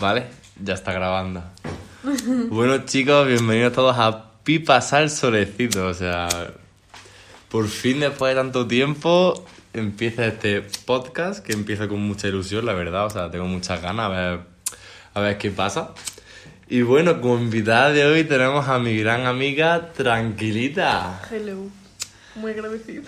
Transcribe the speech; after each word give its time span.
¿Vale? 0.00 0.26
Ya 0.62 0.74
está 0.74 0.92
grabando. 0.92 1.42
bueno, 2.50 2.84
chicos, 2.84 3.26
bienvenidos 3.26 3.72
todos 3.72 3.96
a 3.98 4.30
Pipa 4.44 4.80
Sal 4.80 5.10
Solecito. 5.10 5.86
O 5.86 5.94
sea, 5.94 6.28
por 7.48 7.66
fin, 7.66 7.98
después 7.98 8.32
de 8.32 8.40
tanto 8.40 8.64
tiempo, 8.68 9.44
empieza 9.72 10.26
este 10.26 10.62
podcast 10.84 11.44
que 11.44 11.52
empieza 11.52 11.88
con 11.88 12.00
mucha 12.00 12.28
ilusión, 12.28 12.64
la 12.64 12.74
verdad. 12.74 13.06
O 13.06 13.10
sea, 13.10 13.28
tengo 13.28 13.46
muchas 13.46 13.82
ganas 13.82 14.06
a 14.06 14.08
ver, 14.08 14.40
a 15.14 15.20
ver 15.20 15.36
qué 15.36 15.50
pasa. 15.50 15.90
Y 16.68 16.82
bueno, 16.82 17.20
como 17.20 17.38
invitada 17.38 17.90
de 17.90 18.04
hoy 18.04 18.22
tenemos 18.22 18.68
a 18.68 18.78
mi 18.78 18.96
gran 18.98 19.26
amiga 19.26 19.92
Tranquilita. 19.94 21.22
Hello. 21.28 21.70
Muy 22.36 22.52
agradecido. 22.52 23.02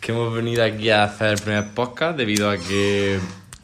Que 0.00 0.12
hemos 0.12 0.34
venido 0.34 0.64
aquí 0.64 0.88
a 0.88 1.04
hacer 1.04 1.32
el 1.32 1.40
primer 1.40 1.74
podcast 1.74 2.16
debido 2.16 2.48
a 2.48 2.56
que 2.56 3.18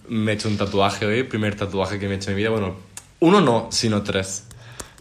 me 0.09 0.32
he 0.32 0.34
hecho 0.34 0.48
un 0.48 0.57
tatuaje 0.57 1.07
hoy, 1.07 1.23
primer 1.23 1.57
tatuaje 1.57 1.98
que 1.98 2.07
me 2.07 2.14
he 2.14 2.16
hecho 2.16 2.30
en 2.30 2.37
mi 2.37 2.43
vida. 2.43 2.51
Bueno, 2.51 2.77
uno 3.21 3.41
no, 3.41 3.69
sino 3.70 4.02
tres. 4.02 4.45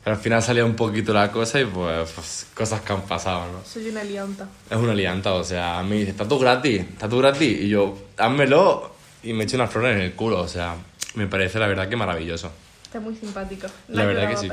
Pero 0.03 0.15
al 0.15 0.21
final 0.21 0.41
salía 0.41 0.65
un 0.65 0.75
poquito 0.75 1.13
la 1.13 1.31
cosa 1.31 1.61
y 1.61 1.65
pues, 1.65 2.11
pues, 2.11 2.47
cosas 2.55 2.81
que 2.81 2.93
han 2.93 3.01
pasado, 3.03 3.45
¿no? 3.51 3.59
Soy 3.63 3.89
una 3.89 4.03
lianta. 4.03 4.47
Es 4.69 4.77
una 4.77 4.95
lianta, 4.95 5.33
o 5.33 5.43
sea, 5.43 5.83
me 5.83 5.97
dice, 5.97 6.13
tatu 6.13 6.39
gratis, 6.39 6.97
tatu 6.97 7.19
gratis. 7.19 7.61
Y 7.61 7.69
yo, 7.69 7.97
házmelo 8.17 8.95
y 9.23 9.33
me 9.33 9.43
echo 9.43 9.57
una 9.57 9.67
flor 9.67 9.87
en 9.87 10.01
el 10.01 10.13
culo, 10.13 10.41
o 10.41 10.47
sea, 10.47 10.75
me 11.13 11.27
parece 11.27 11.59
la 11.59 11.67
verdad 11.67 11.87
que 11.87 11.95
maravilloso. 11.95 12.51
Está 12.83 12.99
muy 12.99 13.15
simpático. 13.15 13.67
La 13.89 14.05
verdad 14.05 14.29
que 14.29 14.37
sí. 14.37 14.49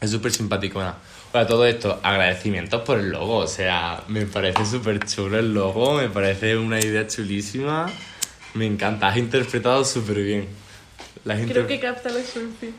Es 0.00 0.10
súper 0.10 0.32
simpático. 0.32 0.82
Bueno, 1.32 1.46
todo 1.46 1.64
esto, 1.66 2.00
agradecimientos 2.02 2.82
por 2.82 2.98
el 2.98 3.10
logo. 3.10 3.36
O 3.36 3.46
sea, 3.46 4.02
me 4.08 4.26
parece 4.26 4.64
súper 4.66 5.04
chulo 5.06 5.38
el 5.38 5.54
logo, 5.54 5.94
me 5.94 6.08
parece 6.08 6.56
una 6.56 6.80
idea 6.80 7.06
chulísima. 7.06 7.86
Me 8.54 8.66
encanta, 8.66 9.08
has 9.08 9.16
interpretado 9.16 9.84
súper 9.84 10.22
bien. 10.22 10.48
La 11.24 11.34
has 11.34 11.40
Creo 11.42 11.66
que 11.66 11.78
capta 11.78 12.08
la 12.10 12.20
esencia. 12.20 12.70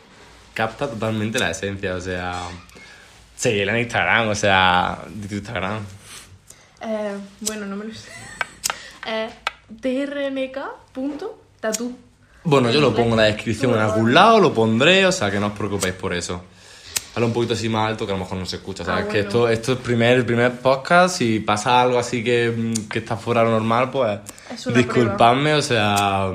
capta 0.54 0.90
totalmente 0.90 1.40
la 1.40 1.52
esencia, 1.52 1.96
o 1.96 2.02
sea. 2.02 2.42
Seguirla 3.36 3.74
en 3.74 3.80
Instagram, 3.80 4.30
o 4.30 4.36
sea, 4.36 5.00
de 5.08 5.28
tu 5.28 5.36
Instagram. 5.36 5.80
Eh, 6.82 7.18
bueno, 7.42 7.66
no 7.66 7.76
me 7.76 7.86
lo 7.86 7.94
sé. 7.94 8.10
Eh, 9.08 9.30
trnk.tatu. 10.92 11.98
Bueno, 12.44 12.72
yo 12.72 12.82
lo 12.82 12.94
pongo 12.96 13.12
en 13.12 13.18
la 13.18 13.24
descripción 13.24 13.74
en 13.74 13.80
algún 13.80 14.14
lado, 14.14 14.40
lo 14.40 14.54
pondré, 14.54 15.06
o 15.06 15.12
sea, 15.12 15.30
que 15.32 15.40
no 15.40 15.48
os 15.48 15.54
preocupéis 15.54 15.94
por 15.94 16.14
eso. 16.14 16.44
Habla 17.14 17.28
un 17.28 17.34
poquito 17.34 17.54
así 17.54 17.68
más 17.68 17.90
alto 17.90 18.06
que 18.06 18.14
a 18.14 18.16
lo 18.16 18.24
mejor 18.24 18.38
no 18.38 18.46
se 18.46 18.56
escucha, 18.56 18.86
¿sabes? 18.86 19.06
Ah, 19.06 19.12
Que 19.12 19.20
esto, 19.20 19.50
esto 19.50 19.74
es 19.74 19.80
primer, 19.80 20.18
el 20.18 20.26
primer 20.26 20.60
podcast, 20.60 21.18
si 21.18 21.40
pasa 21.42 21.82
algo 21.82 22.00
así 22.00 22.24
que, 22.24 22.74
que 22.90 23.00
está 23.00 23.18
fuera 23.18 23.42
de 23.42 23.48
lo 23.48 23.52
normal, 23.52 23.92
pues 23.92 24.20
disculpadme, 24.74 25.54
o 25.56 25.62
sea, 25.62 26.32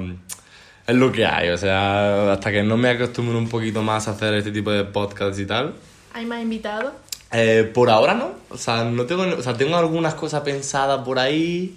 es 0.87 0.95
lo 0.95 1.11
que 1.11 1.25
hay, 1.25 1.49
o 1.49 1.57
sea, 1.57 2.33
hasta 2.33 2.53
que 2.53 2.63
no 2.63 2.77
me 2.77 2.91
acostumbre 2.91 3.37
un 3.39 3.49
poquito 3.49 3.83
más 3.83 4.07
a 4.07 4.11
hacer 4.11 4.35
este 4.35 4.53
tipo 4.53 4.71
de 4.71 4.85
podcasts 4.85 5.39
y 5.39 5.47
tal. 5.47 5.75
¿Hay 6.13 6.27
más 6.27 6.43
invitados? 6.43 6.93
Eh, 7.33 7.71
por 7.75 7.89
ahora 7.91 8.15
no, 8.15 8.33
o 8.51 8.59
sea, 8.59 8.85
no 8.85 9.05
tengo, 9.07 9.23
o 9.23 9.43
sea, 9.43 9.57
tengo 9.57 9.77
algunas 9.77 10.15
cosas 10.15 10.43
pensadas 10.43 11.03
por 11.05 11.19
ahí, 11.19 11.75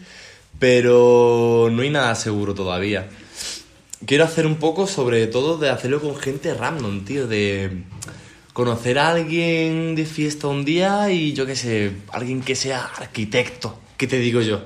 pero 0.59 1.69
no 1.71 1.81
hay 1.81 1.89
nada 1.89 2.13
seguro 2.15 2.53
todavía. 2.53 3.07
Quiero 4.05 4.25
hacer 4.25 4.45
un 4.45 4.55
poco 4.57 4.87
sobre 4.87 5.25
todo 5.27 5.57
de 5.57 5.69
hacerlo 5.69 6.01
con 6.01 6.15
gente 6.17 6.53
random, 6.53 7.03
tío, 7.03 7.27
de 7.27 7.83
conocer 8.59 8.99
a 8.99 9.11
alguien 9.11 9.95
de 9.95 10.05
fiesta 10.05 10.47
un 10.47 10.65
día 10.65 11.09
y 11.09 11.31
yo 11.31 11.45
qué 11.45 11.55
sé, 11.55 11.93
alguien 12.11 12.41
que 12.41 12.55
sea 12.55 12.83
arquitecto, 12.83 13.79
¿qué 13.95 14.05
te 14.05 14.19
digo 14.19 14.41
yo? 14.41 14.63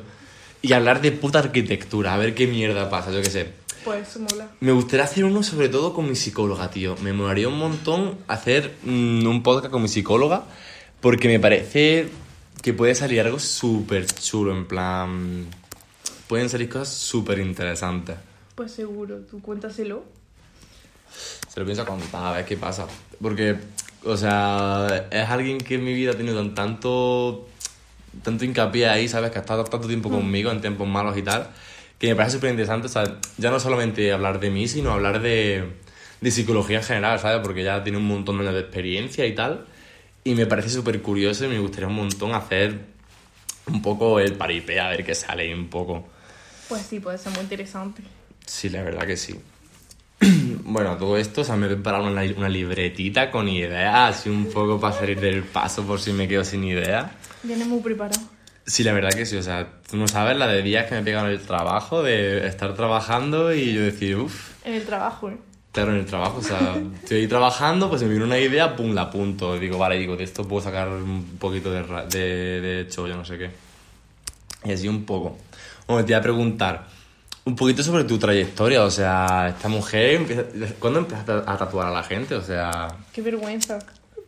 Y 0.64 0.74
hablar 0.74 1.00
de 1.00 1.12
puta 1.12 1.38
arquitectura, 1.38 2.16
a 2.16 2.18
ver 2.18 2.34
qué 2.34 2.48
mierda 2.48 2.90
pasa, 2.90 3.12
yo 3.12 3.22
qué 3.22 3.30
sé. 3.30 3.54
Pues 3.86 4.18
mola. 4.18 4.50
Me 4.62 4.72
gustaría 4.72 5.04
hacer 5.04 5.26
uno 5.26 5.44
sobre 5.44 5.70
todo 5.70 5.94
con 5.94 6.10
mi 6.10 6.16
psicóloga, 6.16 6.72
tío. 6.72 6.96
Me 7.04 7.14
molaría 7.14 7.48
un 7.48 7.60
montón 7.60 8.18
hacer 8.28 8.74
mm, 8.82 9.28
un 9.28 9.44
podcast 9.44 9.72
con 9.72 9.84
mi 9.84 9.88
psicóloga 9.88 10.46
porque 11.00 11.28
me 11.28 11.40
parece 11.40 12.08
que 12.64 12.74
puede 12.74 12.96
salir 12.96 13.22
algo 13.22 13.38
súper 13.38 14.08
chulo, 14.08 14.58
en 14.58 14.66
plan... 14.66 15.46
Pueden 16.28 16.50
salir 16.50 16.68
cosas 16.68 16.90
súper 16.90 17.38
interesantes. 17.38 18.16
Pues 18.56 18.72
seguro, 18.72 19.20
tú 19.30 19.40
cuéntaselo. 19.40 20.04
Se 21.48 21.60
lo 21.60 21.66
pienso 21.68 21.86
contar, 21.86 22.26
a 22.26 22.32
ver 22.38 22.46
qué 22.46 22.58
pasa. 22.58 22.88
Porque, 23.22 23.58
o 24.06 24.18
sea, 24.18 25.08
es 25.12 25.30
alguien 25.30 25.58
que 25.60 25.76
en 25.76 25.84
mi 25.84 25.94
vida 25.94 26.12
ha 26.12 26.16
tenido 26.16 26.36
tan- 26.38 26.56
tanto, 26.56 27.48
tanto 28.24 28.46
hincapié 28.46 28.88
ahí, 28.90 29.08
¿sabes? 29.08 29.32
Que 29.32 29.38
ha 29.40 29.42
estado 29.42 29.64
tanto 29.66 29.88
tiempo 29.88 30.10
conmigo 30.10 30.52
en 30.52 30.62
tiempos 30.62 30.88
malos 30.88 31.18
y 31.18 31.22
tal, 31.22 31.50
que 32.00 32.08
me 32.10 32.16
parece 32.16 32.36
súper 32.38 32.52
interesante, 32.52 32.88
o 32.88 32.90
sea, 32.90 33.20
ya 33.38 33.50
no 33.52 33.60
solamente 33.60 34.12
hablar 34.12 34.40
de 34.40 34.50
mí, 34.50 34.68
sino 34.68 34.92
hablar 34.92 35.22
de, 35.22 35.70
de 36.22 36.32
psicología 36.32 36.78
en 36.80 36.84
general, 36.84 37.20
¿sabes? 37.20 37.40
Porque 37.42 37.64
ya 37.64 37.84
tiene 37.84 37.98
un 37.98 38.06
montón 38.08 38.40
de 38.40 38.60
experiencia 38.60 39.26
y 39.26 39.34
tal. 39.36 39.66
Y 40.26 40.36
me 40.36 40.46
parece 40.46 40.70
súper 40.70 41.02
curioso 41.02 41.46
y 41.46 41.50
me 41.50 41.60
gustaría 41.60 41.88
un 41.88 41.96
montón 41.96 42.34
hacer 42.34 42.80
un 43.68 43.82
poco 43.82 44.20
el 44.20 44.34
paripé, 44.34 44.80
a 44.80 44.90
ver 44.90 45.04
qué 45.06 45.16
sale 45.16 45.54
un 45.54 45.68
poco. 45.70 46.08
Pues 46.70 46.82
sí, 46.90 47.00
puede 47.00 47.18
ser 47.18 47.32
muy 47.34 47.42
interesante. 47.42 48.02
Sí, 48.46 48.70
la 48.70 48.84
verdad 48.84 49.06
que 49.06 49.18
sí. 49.18 49.36
bueno, 50.64 50.98
todo 50.98 51.18
esto, 51.18 51.42
o 51.42 51.44
sea, 51.44 51.56
me 51.56 51.68
he 51.68 51.70
preparado 51.70 52.06
una, 52.06 52.24
una 52.38 52.50
libretita 52.50 53.32
con 53.32 53.48
ideas, 53.48 54.18
así 54.18 54.30
un 54.30 54.46
poco 54.52 54.80
para 54.80 54.96
salir 54.96 55.20
del 55.20 55.44
paso 55.44 55.84
por 55.84 56.00
si 56.00 56.14
me 56.14 56.28
quedo 56.28 56.44
sin 56.44 56.64
ideas. 56.64 57.12
Viene 57.44 57.66
muy 57.66 57.82
preparado. 57.82 58.22
Sí, 58.66 58.84
la 58.84 58.94
verdad 58.94 59.12
que 59.12 59.26
sí, 59.26 59.36
o 59.36 59.44
sea, 59.44 59.68
tú 59.90 59.98
no 59.98 60.08
sabes 60.08 60.38
la 60.38 60.48
de 60.48 60.62
días 60.62 60.88
que 60.88 60.96
me 60.96 61.04
pegan 61.04 61.26
el 61.28 61.40
trabajo, 61.42 62.02
de 62.02 62.48
estar 62.48 62.74
trabajando 62.76 63.54
y 63.54 63.74
yo 63.74 63.82
decir, 63.82 64.16
uff, 64.18 64.52
En 64.64 64.74
el 64.76 64.86
trabajo, 64.86 65.30
¿eh? 65.30 65.38
claro, 65.74 65.92
en 65.92 65.98
el 65.98 66.06
trabajo, 66.06 66.38
o 66.38 66.42
sea, 66.42 66.82
estoy 67.02 67.18
ahí 67.18 67.28
trabajando, 67.28 67.90
pues 67.90 68.04
me 68.04 68.10
viene 68.10 68.24
una 68.24 68.40
idea, 68.40 68.76
pum, 68.76 68.94
la 68.94 69.04
apunto. 69.04 69.60
Digo, 69.60 69.78
vale, 69.78 69.98
digo, 69.98 70.16
de 70.16 70.24
esto 70.24 70.48
puedo 70.48 70.62
sacar 70.62 70.88
un 70.88 71.38
poquito 71.40 71.72
de, 71.72 71.84
de, 72.08 72.62
de 72.62 72.88
chollo, 72.88 73.18
no 73.18 73.26
sé 73.26 73.38
qué. 73.38 73.50
Y 74.64 74.72
así 74.72 74.88
un 74.88 75.04
poco. 75.04 75.38
Bueno, 75.88 76.06
te 76.06 76.14
iba 76.14 76.20
a 76.20 76.22
preguntar 76.22 76.88
un 77.46 77.56
poquito 77.56 77.84
sobre 77.84 78.04
tu 78.06 78.18
trayectoria, 78.18 78.84
o 78.84 78.92
sea, 78.92 79.50
esta 79.56 79.68
mujer, 79.68 80.16
empieza- 80.16 80.44
¿cuándo 80.80 81.00
empezaste 81.00 81.32
a 81.46 81.58
tatuar 81.58 81.88
a 81.88 81.92
la 81.92 82.04
gente? 82.04 82.36
O 82.36 82.42
sea, 82.42 82.88
Qué 83.12 83.22
vergüenza. 83.22 83.80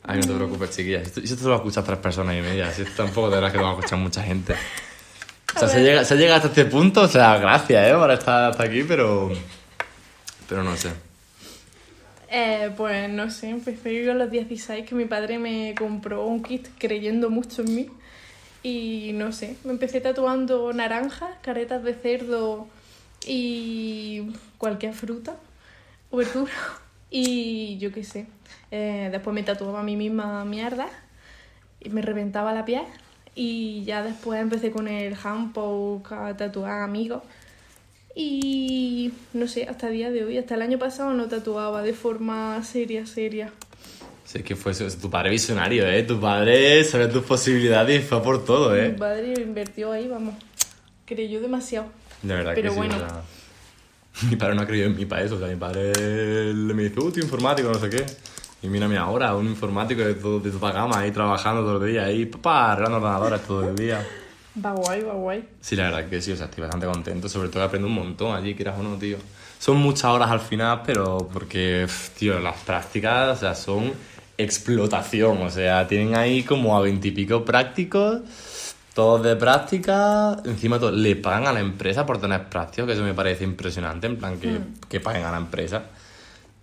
ay, 0.03 0.19
no 0.19 0.27
te 0.27 0.33
preocupes, 0.33 0.71
chiquillas, 0.75 1.03
esto, 1.07 1.21
esto 1.21 1.35
te 1.37 1.43
lo 1.43 1.55
escuchas 1.55 1.83
tres 1.85 1.99
personas 1.99 2.35
y 2.35 2.41
media, 2.41 2.71
si 2.71 2.81
esto 2.81 3.03
tampoco 3.03 3.29
te 3.29 3.35
verás 3.35 3.51
que 3.51 3.57
lo 3.57 3.63
va 3.63 3.69
a 3.71 3.73
escuchar 3.75 3.99
mucha 3.99 4.21
gente. 4.23 4.53
O 5.55 5.59
sea, 5.59 5.69
se 5.69 5.81
llega, 5.81 6.03
se 6.03 6.15
llega 6.17 6.35
hasta 6.35 6.49
este 6.49 6.65
punto, 6.65 7.01
o 7.03 7.07
sea, 7.07 7.37
gracias, 7.37 7.89
¿eh? 7.89 7.93
Por 7.95 8.11
estar 8.11 8.51
hasta 8.51 8.63
aquí, 8.63 8.83
pero... 8.83 9.31
Pero 10.49 10.63
no 10.63 10.75
sé. 10.75 10.89
Eh, 12.29 12.71
pues 12.75 13.09
no 13.09 13.29
sé, 13.31 13.49
empecé 13.49 14.03
yo 14.03 14.11
a 14.11 14.15
los 14.15 14.29
16 14.29 14.85
que 14.85 14.95
mi 14.95 15.05
padre 15.05 15.39
me 15.39 15.73
compró 15.77 16.25
un 16.25 16.43
kit 16.43 16.67
creyendo 16.77 17.29
mucho 17.29 17.61
en 17.61 17.75
mí. 17.75 17.87
Y 18.63 19.11
no 19.13 19.31
sé, 19.31 19.55
me 19.63 19.71
empecé 19.71 20.01
tatuando 20.01 20.73
naranjas, 20.73 21.29
caretas 21.41 21.83
de 21.83 21.93
cerdo 21.93 22.67
y 23.25 24.31
cualquier 24.57 24.93
fruta 24.93 25.35
o 26.11 26.17
verdura. 26.17 26.51
Y 27.09 27.77
yo 27.77 27.91
qué 27.91 28.03
sé. 28.03 28.27
Eh, 28.71 29.09
después 29.11 29.33
me 29.33 29.43
tatuaba 29.43 29.79
a 29.79 29.83
mí 29.83 29.95
misma 29.95 30.43
mierda 30.45 30.87
y 31.79 31.89
me 31.89 32.01
reventaba 32.01 32.53
la 32.53 32.65
piel. 32.65 32.83
Y 33.35 33.83
ya 33.83 34.03
después 34.03 34.39
empecé 34.41 34.71
con 34.71 34.87
el 34.87 35.15
handpoke 35.21 36.11
a 36.11 36.37
tatuar 36.37 36.81
amigos. 36.81 37.21
Y 38.15 39.11
no 39.33 39.47
sé, 39.47 39.67
hasta 39.67 39.87
el 39.87 39.93
día 39.93 40.09
de 40.09 40.23
hoy, 40.23 40.37
hasta 40.37 40.55
el 40.55 40.61
año 40.61 40.79
pasado 40.79 41.13
no 41.13 41.27
tatuaba 41.27 41.81
de 41.81 41.93
forma 41.93 42.63
seria, 42.63 43.05
seria. 43.05 43.51
Sí, 44.23 44.41
que 44.41 44.55
fue 44.55 44.71
eso, 44.71 44.87
tu 44.99 45.09
padre 45.09 45.29
visionario, 45.29 45.87
¿eh? 45.87 46.01
Tu 46.03 46.19
padre 46.19 46.83
sabe 46.85 47.07
tus 47.07 47.23
posibilidades 47.23 48.03
y 48.03 48.07
fue 48.07 48.23
por 48.23 48.43
todo, 48.43 48.71
Mi 48.71 48.79
¿eh? 48.79 48.89
padre 48.89 49.33
invirtió 49.39 49.91
ahí, 49.91 50.07
vamos. 50.07 50.33
Creyó 51.05 51.41
demasiado. 51.41 51.87
De 52.21 52.33
verdad 52.33 52.51
Pero 52.55 52.69
que 52.69 52.73
sí, 52.73 52.77
bueno. 52.77 52.95
o 52.95 52.99
sea, 52.99 53.21
Mi 54.29 54.35
padre 54.35 54.55
no 54.55 54.61
ha 54.61 54.65
creído 54.65 54.87
en 54.87 54.95
mí 54.95 55.05
para 55.05 55.23
eso, 55.23 55.35
o 55.35 55.39
sea, 55.39 55.47
mi 55.47 55.55
padre 55.57 56.53
le 56.53 56.73
me 56.73 56.83
dice, 56.83 56.99
uh, 56.99 57.11
tú 57.11 57.19
informático, 57.19 57.69
no 57.69 57.79
sé 57.79 57.89
qué. 57.89 58.05
Y 58.61 58.67
mírame 58.67 58.97
ahora, 58.97 59.35
un 59.35 59.45
informático 59.47 60.01
de, 60.01 60.15
todo, 60.15 60.39
de 60.39 60.49
toda 60.51 60.71
gama, 60.71 60.99
ahí 60.99 61.11
trabajando 61.11 61.61
todo 61.61 61.85
el 61.85 61.91
día, 61.91 62.05
ahí, 62.05 62.25
papá, 62.25 62.71
arreglando 62.71 62.97
ordenadores 62.97 63.41
todo 63.41 63.69
el 63.69 63.75
día. 63.75 64.05
Va 64.63 64.71
guay, 64.71 65.03
va 65.03 65.13
guay. 65.13 65.43
Sí, 65.59 65.75
la 65.75 65.91
verdad 65.91 66.09
que 66.09 66.21
sí, 66.21 66.31
o 66.31 66.35
sea, 66.37 66.45
estoy 66.45 66.61
bastante 66.61 66.87
contento, 66.87 67.27
sobre 67.27 67.49
todo 67.49 67.61
que 67.61 67.67
aprendo 67.67 67.87
un 67.87 67.93
montón 67.93 68.33
allí, 68.35 68.55
quieras 68.55 68.79
o 68.79 68.83
no, 68.83 68.95
tío. 68.97 69.17
Son 69.59 69.77
muchas 69.77 70.05
horas 70.05 70.31
al 70.31 70.39
final, 70.39 70.81
pero 70.85 71.29
porque, 71.31 71.85
tío, 72.17 72.39
las 72.39 72.55
prácticas, 72.61 73.37
o 73.37 73.39
sea, 73.39 73.53
son 73.53 73.91
explotación, 74.37 75.41
o 75.41 75.49
sea, 75.49 75.87
tienen 75.87 76.15
ahí 76.15 76.43
como 76.43 76.77
a 76.77 76.81
veintipico 76.81 77.43
prácticos, 77.43 78.21
todos 78.95 79.21
de 79.23 79.35
práctica, 79.35 80.37
encima 80.45 80.79
todo, 80.79 80.89
le 80.89 81.17
pagan 81.17 81.47
a 81.47 81.51
la 81.51 81.59
empresa 81.59 82.05
por 82.05 82.21
tener 82.21 82.47
prácticos, 82.47 82.87
que 82.87 82.93
eso 82.93 83.03
me 83.03 83.13
parece 83.13 83.43
impresionante, 83.43 84.07
en 84.07 84.15
plan 84.15 84.39
que, 84.39 84.57
que 84.87 85.01
paguen 85.01 85.25
a 85.25 85.31
la 85.31 85.37
empresa. 85.37 85.83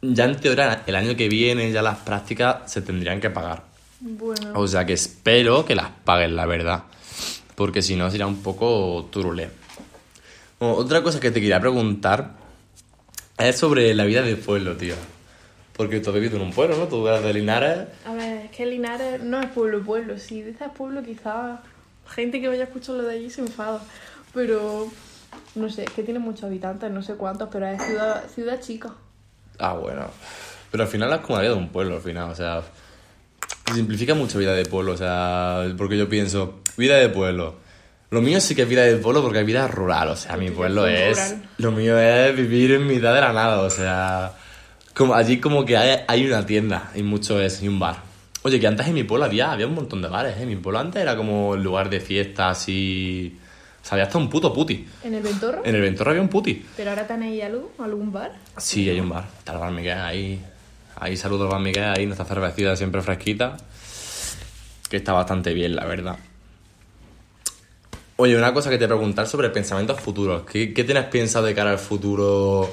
Ya 0.00 0.24
en 0.24 0.40
teoría, 0.40 0.82
el 0.86 0.96
año 0.96 1.14
que 1.14 1.28
viene 1.28 1.70
ya 1.70 1.82
las 1.82 1.98
prácticas 1.98 2.72
se 2.72 2.80
tendrían 2.80 3.20
que 3.20 3.28
pagar. 3.28 3.64
Bueno, 4.00 4.52
O 4.54 4.66
sea 4.66 4.86
que 4.86 4.94
espero 4.94 5.66
que 5.66 5.74
las 5.74 5.90
paguen, 6.04 6.34
la 6.34 6.46
verdad. 6.46 6.84
Porque 7.54 7.82
si 7.82 7.96
no, 7.96 8.10
sería 8.10 8.26
un 8.26 8.42
poco 8.42 9.10
turulé. 9.10 9.50
Bueno, 10.58 10.76
otra 10.76 11.02
cosa 11.02 11.20
que 11.20 11.30
te 11.30 11.38
quería 11.38 11.60
preguntar 11.60 12.30
es 13.36 13.58
sobre 13.58 13.94
la 13.94 14.04
vida 14.04 14.22
de 14.22 14.36
pueblo, 14.36 14.74
tío. 14.78 14.94
Porque 15.76 16.00
tú 16.00 16.08
has 16.08 16.14
vivido 16.14 16.36
en 16.36 16.42
un 16.44 16.52
pueblo, 16.52 16.78
¿no? 16.78 16.88
Tú 16.88 17.06
eres 17.06 17.22
de 17.22 17.34
Linares. 17.34 17.88
A 18.06 18.14
ver, 18.14 18.46
es 18.46 18.50
que 18.52 18.64
Linares 18.64 19.22
no 19.22 19.38
es 19.38 19.50
pueblo, 19.50 19.82
pueblo. 19.82 20.18
Si 20.18 20.42
dices 20.42 20.68
pueblo, 20.74 21.02
quizás 21.02 21.60
gente 22.14 22.40
que 22.40 22.48
vaya 22.48 22.62
a 22.62 22.66
escuchar 22.66 22.96
lo 22.96 23.02
de 23.02 23.14
allí 23.14 23.30
se 23.30 23.40
enfada. 23.40 23.80
Pero, 24.34 24.88
no 25.54 25.70
sé, 25.70 25.84
es 25.84 25.90
que 25.90 26.02
tiene 26.02 26.18
muchos 26.18 26.44
habitantes, 26.44 26.90
no 26.90 27.02
sé 27.02 27.14
cuántos, 27.14 27.48
pero 27.50 27.66
es 27.66 27.82
ciudad, 27.82 28.24
ciudad 28.34 28.60
chica. 28.60 28.92
Ah, 29.58 29.74
bueno. 29.74 30.06
Pero 30.70 30.84
al 30.84 30.88
final 30.88 31.12
es 31.12 31.20
como 31.20 31.36
la 31.36 31.42
vida 31.42 31.52
de 31.52 31.58
un 31.58 31.68
pueblo, 31.68 31.96
al 31.96 32.02
final, 32.02 32.30
o 32.30 32.34
sea... 32.34 32.62
Simplifica 33.74 34.14
mucho 34.14 34.38
vida 34.38 34.54
de 34.54 34.64
pueblo, 34.64 34.92
o 34.92 34.96
sea... 34.96 35.64
Porque 35.76 35.98
yo 35.98 36.08
pienso, 36.08 36.60
vida 36.76 36.96
de 36.96 37.08
pueblo. 37.08 37.56
Lo 38.10 38.20
mío 38.22 38.40
sí 38.40 38.54
que 38.54 38.62
es 38.62 38.68
vida 38.68 38.82
de 38.82 38.96
pueblo 38.96 39.22
porque 39.22 39.40
es 39.40 39.46
vida 39.46 39.68
rural, 39.68 40.08
o 40.08 40.16
sea, 40.16 40.36
mi 40.36 40.50
pueblo 40.50 40.86
es 40.86 41.18
es... 41.18 41.30
rural. 41.30 41.50
Lo 41.58 41.72
mío 41.72 41.98
es 41.98 42.36
vivir 42.36 42.72
en 42.72 42.86
mitad 42.86 43.14
de 43.14 43.20
la 43.20 43.32
nada, 43.32 43.60
o 43.60 43.70
sea... 43.70 44.32
Como, 44.94 45.14
allí 45.14 45.40
como 45.40 45.64
que 45.64 45.76
hay, 45.76 46.04
hay 46.06 46.26
una 46.26 46.44
tienda 46.44 46.90
y 46.94 47.02
mucho 47.02 47.40
es, 47.40 47.62
y 47.62 47.68
un 47.68 47.78
bar. 47.78 48.11
Oye, 48.44 48.58
que 48.58 48.66
antes 48.66 48.86
en 48.86 48.94
mi 48.94 49.04
pueblo 49.04 49.24
había, 49.24 49.52
había 49.52 49.66
un 49.66 49.74
montón 49.74 50.02
de 50.02 50.08
bares, 50.08 50.36
¿eh? 50.38 50.46
Mi 50.46 50.56
pueblo 50.56 50.80
antes 50.80 51.00
era 51.00 51.16
como 51.16 51.54
el 51.54 51.62
lugar 51.62 51.88
de 51.90 52.00
fiestas 52.00 52.68
y... 52.68 53.36
O 53.80 53.84
sea, 53.84 53.92
había 53.94 54.04
hasta 54.04 54.18
un 54.18 54.28
puto 54.30 54.52
puti. 54.52 54.86
¿En 55.04 55.14
el 55.14 55.22
Ventorro? 55.22 55.62
En 55.64 55.74
el 55.74 55.80
Ventorro 55.80 56.10
había 56.10 56.22
un 56.22 56.28
puti. 56.28 56.64
¿Pero 56.76 56.90
ahora 56.90 57.06
tenéis 57.06 57.42
algo? 57.44 57.72
¿Algún 57.78 58.12
bar? 58.12 58.32
Sí, 58.56 58.88
hay 58.88 59.00
un 59.00 59.08
bar. 59.08 59.26
Está 59.38 59.52
el 59.54 59.58
bar 59.58 59.72
Miguel 59.72 59.98
ahí. 59.98 60.40
Ahí 60.96 61.16
saludo 61.16 61.44
al 61.44 61.50
bar 61.50 61.60
Miguel, 61.60 61.84
ahí 61.84 62.06
nuestra 62.06 62.24
cervecita 62.24 62.76
siempre 62.76 63.00
fresquita. 63.02 63.56
Que 64.88 64.96
está 64.98 65.12
bastante 65.12 65.52
bien, 65.52 65.74
la 65.74 65.84
verdad. 65.84 66.16
Oye, 68.16 68.36
una 68.36 68.52
cosa 68.54 68.70
que 68.70 68.78
te 68.78 68.86
preguntar 68.86 69.26
sobre 69.26 69.50
pensamientos 69.50 70.00
futuros. 70.00 70.42
¿Qué, 70.44 70.72
qué 70.72 70.84
tienes 70.84 71.04
pensado 71.06 71.46
de 71.46 71.54
cara 71.54 71.70
al 71.70 71.78
futuro 71.78 72.72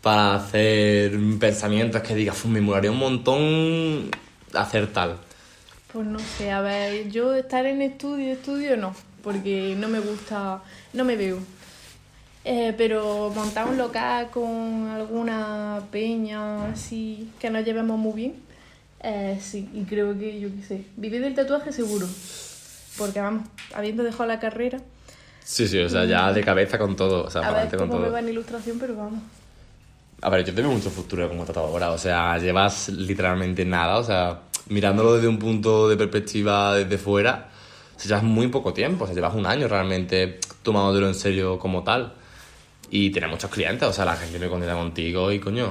para 0.00 0.36
hacer 0.36 1.18
pensamientos 1.38 2.00
que 2.02 2.14
digas, 2.14 2.36
"Fu, 2.36 2.48
me 2.48 2.60
molaría 2.62 2.90
un 2.90 2.98
montón 2.98 4.10
hacer 4.56 4.92
tal? 4.92 5.16
Pues 5.92 6.06
no 6.06 6.18
sé, 6.18 6.50
a 6.50 6.60
ver, 6.60 7.10
yo 7.10 7.34
estar 7.34 7.66
en 7.66 7.80
estudio, 7.82 8.32
estudio 8.32 8.76
no, 8.76 8.94
porque 9.22 9.76
no 9.78 9.88
me 9.88 10.00
gusta, 10.00 10.60
no 10.92 11.04
me 11.04 11.16
veo. 11.16 11.38
Eh, 12.44 12.74
pero 12.76 13.30
montar 13.34 13.66
un 13.68 13.78
local 13.78 14.28
con 14.30 14.88
alguna 14.88 15.80
peña 15.90 16.66
así 16.70 17.30
que 17.40 17.48
nos 17.48 17.64
llevemos 17.64 17.98
muy 17.98 18.12
bien, 18.12 18.34
eh, 19.02 19.38
sí, 19.40 19.68
y 19.72 19.84
creo 19.84 20.18
que 20.18 20.38
yo 20.40 20.48
qué 20.54 20.62
sé, 20.62 20.84
vivir 20.96 21.22
del 21.22 21.34
tatuaje 21.34 21.72
seguro, 21.72 22.06
porque 22.98 23.20
vamos, 23.20 23.48
habiendo 23.74 24.02
dejado 24.02 24.26
la 24.26 24.40
carrera, 24.40 24.80
Sí, 25.46 25.68
sí, 25.68 25.78
o 25.78 25.88
sea, 25.90 26.06
ya 26.06 26.32
de 26.32 26.42
cabeza 26.42 26.78
con 26.78 26.96
todo. 26.96 27.24
O 27.24 27.30
sea, 27.30 27.42
a 27.42 27.52
ver 27.52 27.68
con 27.76 27.88
cómo 27.88 27.98
me 28.00 28.04
todo. 28.06 28.12
va 28.14 28.20
en 28.20 28.30
ilustración, 28.30 28.78
pero 28.78 28.96
vamos. 28.96 29.20
A 30.24 30.30
ver, 30.30 30.42
yo 30.42 30.54
tengo 30.54 30.70
mucho 30.70 30.88
futuro 30.88 31.28
como 31.28 31.44
tatuadora, 31.44 31.90
o 31.90 31.98
sea, 31.98 32.38
llevas 32.38 32.88
literalmente 32.88 33.62
nada, 33.66 33.98
o 33.98 34.04
sea, 34.04 34.40
mirándolo 34.70 35.16
desde 35.16 35.28
un 35.28 35.38
punto 35.38 35.86
de 35.86 35.98
perspectiva 35.98 36.74
desde 36.74 36.96
fuera, 36.96 37.50
o 37.94 38.00
sea, 38.00 38.08
llevas 38.08 38.22
muy 38.22 38.48
poco 38.48 38.72
tiempo, 38.72 39.04
o 39.04 39.06
sea, 39.06 39.14
llevas 39.14 39.34
un 39.34 39.44
año 39.44 39.68
realmente 39.68 40.40
tomándolo 40.62 41.08
en 41.08 41.14
serio 41.14 41.58
como 41.58 41.84
tal. 41.84 42.14
Y 42.88 43.10
tienes 43.10 43.30
muchos 43.30 43.50
clientes, 43.50 43.86
o 43.86 43.92
sea, 43.92 44.06
la 44.06 44.16
gente 44.16 44.38
me 44.38 44.48
contenta 44.48 44.74
contigo 44.74 45.30
y 45.30 45.40
coño, 45.40 45.70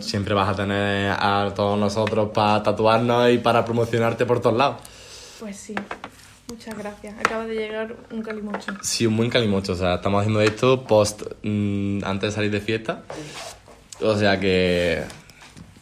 siempre 0.00 0.32
vas 0.32 0.48
a 0.48 0.54
tener 0.54 1.10
a 1.10 1.52
todos 1.54 1.78
nosotros 1.78 2.30
para 2.32 2.62
tatuarnos 2.62 3.30
y 3.30 3.38
para 3.38 3.62
promocionarte 3.62 4.24
por 4.24 4.40
todos 4.40 4.56
lados. 4.56 4.76
Pues 5.38 5.56
sí, 5.56 5.74
muchas 6.48 6.78
gracias. 6.78 7.14
Acaba 7.18 7.44
de 7.44 7.56
llegar 7.56 7.94
un 8.10 8.22
calimocho. 8.22 8.72
Sí, 8.80 9.06
un 9.06 9.18
buen 9.18 9.28
calimocho. 9.28 9.72
O 9.72 9.76
sea, 9.76 9.96
estamos 9.96 10.20
haciendo 10.20 10.40
esto 10.40 10.84
post 10.84 11.24
mm, 11.42 12.04
antes 12.04 12.30
de 12.30 12.34
salir 12.34 12.50
de 12.50 12.60
fiesta. 12.60 13.02
O 14.02 14.16
sea 14.18 14.38
que 14.40 15.02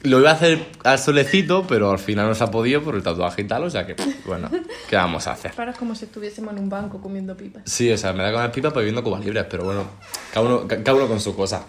lo 0.03 0.19
iba 0.21 0.31
a 0.31 0.35
hacer 0.35 0.67
al 0.85 0.99
solecito, 0.99 1.67
pero 1.67 1.91
al 1.91 1.99
final 1.99 2.27
no 2.29 2.35
se 2.35 2.43
ha 2.45 2.51
podido 2.51 2.83
por 2.83 2.95
el 2.95 3.03
tatuaje 3.03 3.43
y 3.43 3.45
tal. 3.47 3.65
O 3.65 3.71
sea 3.71 3.87
que, 3.87 3.97
bueno, 4.27 4.51
¿qué 4.89 4.97
vamos 4.97 5.27
a 5.27 5.33
hacer? 5.33 5.53
Para 5.55 5.73
es 5.73 5.77
como 5.77 5.95
si 5.95 6.05
estuviésemos 6.07 6.53
en 6.55 6.61
un 6.61 6.69
banco 6.71 7.01
comiendo 7.01 7.37
pipas. 7.37 7.63
Sí, 7.67 7.91
o 7.93 7.97
sea, 7.99 8.13
me 8.13 8.23
da 8.23 8.33
con 8.33 8.43
el 8.43 8.51
pipa 8.51 8.71
pues 8.71 8.85
viviendo 8.85 9.03
cubas 9.03 9.25
libres, 9.25 9.45
pero 9.51 9.65
bueno, 9.65 9.85
cada 10.33 10.47
uno, 10.47 10.67
ca- 10.69 10.83
cada 10.83 10.97
uno 10.97 11.09
con 11.09 11.21
su 11.21 11.35
cosa. 11.35 11.65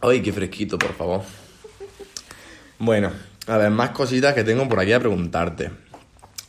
Ay, 0.00 0.22
qué 0.22 0.32
fresquito, 0.32 0.78
por 0.78 0.94
favor. 0.94 1.22
Bueno, 2.78 3.10
a 3.48 3.56
ver, 3.56 3.70
más 3.70 3.90
cositas 3.90 4.34
que 4.34 4.44
tengo 4.44 4.68
por 4.68 4.78
aquí 4.80 4.92
a 4.92 5.00
preguntarte. 5.00 5.70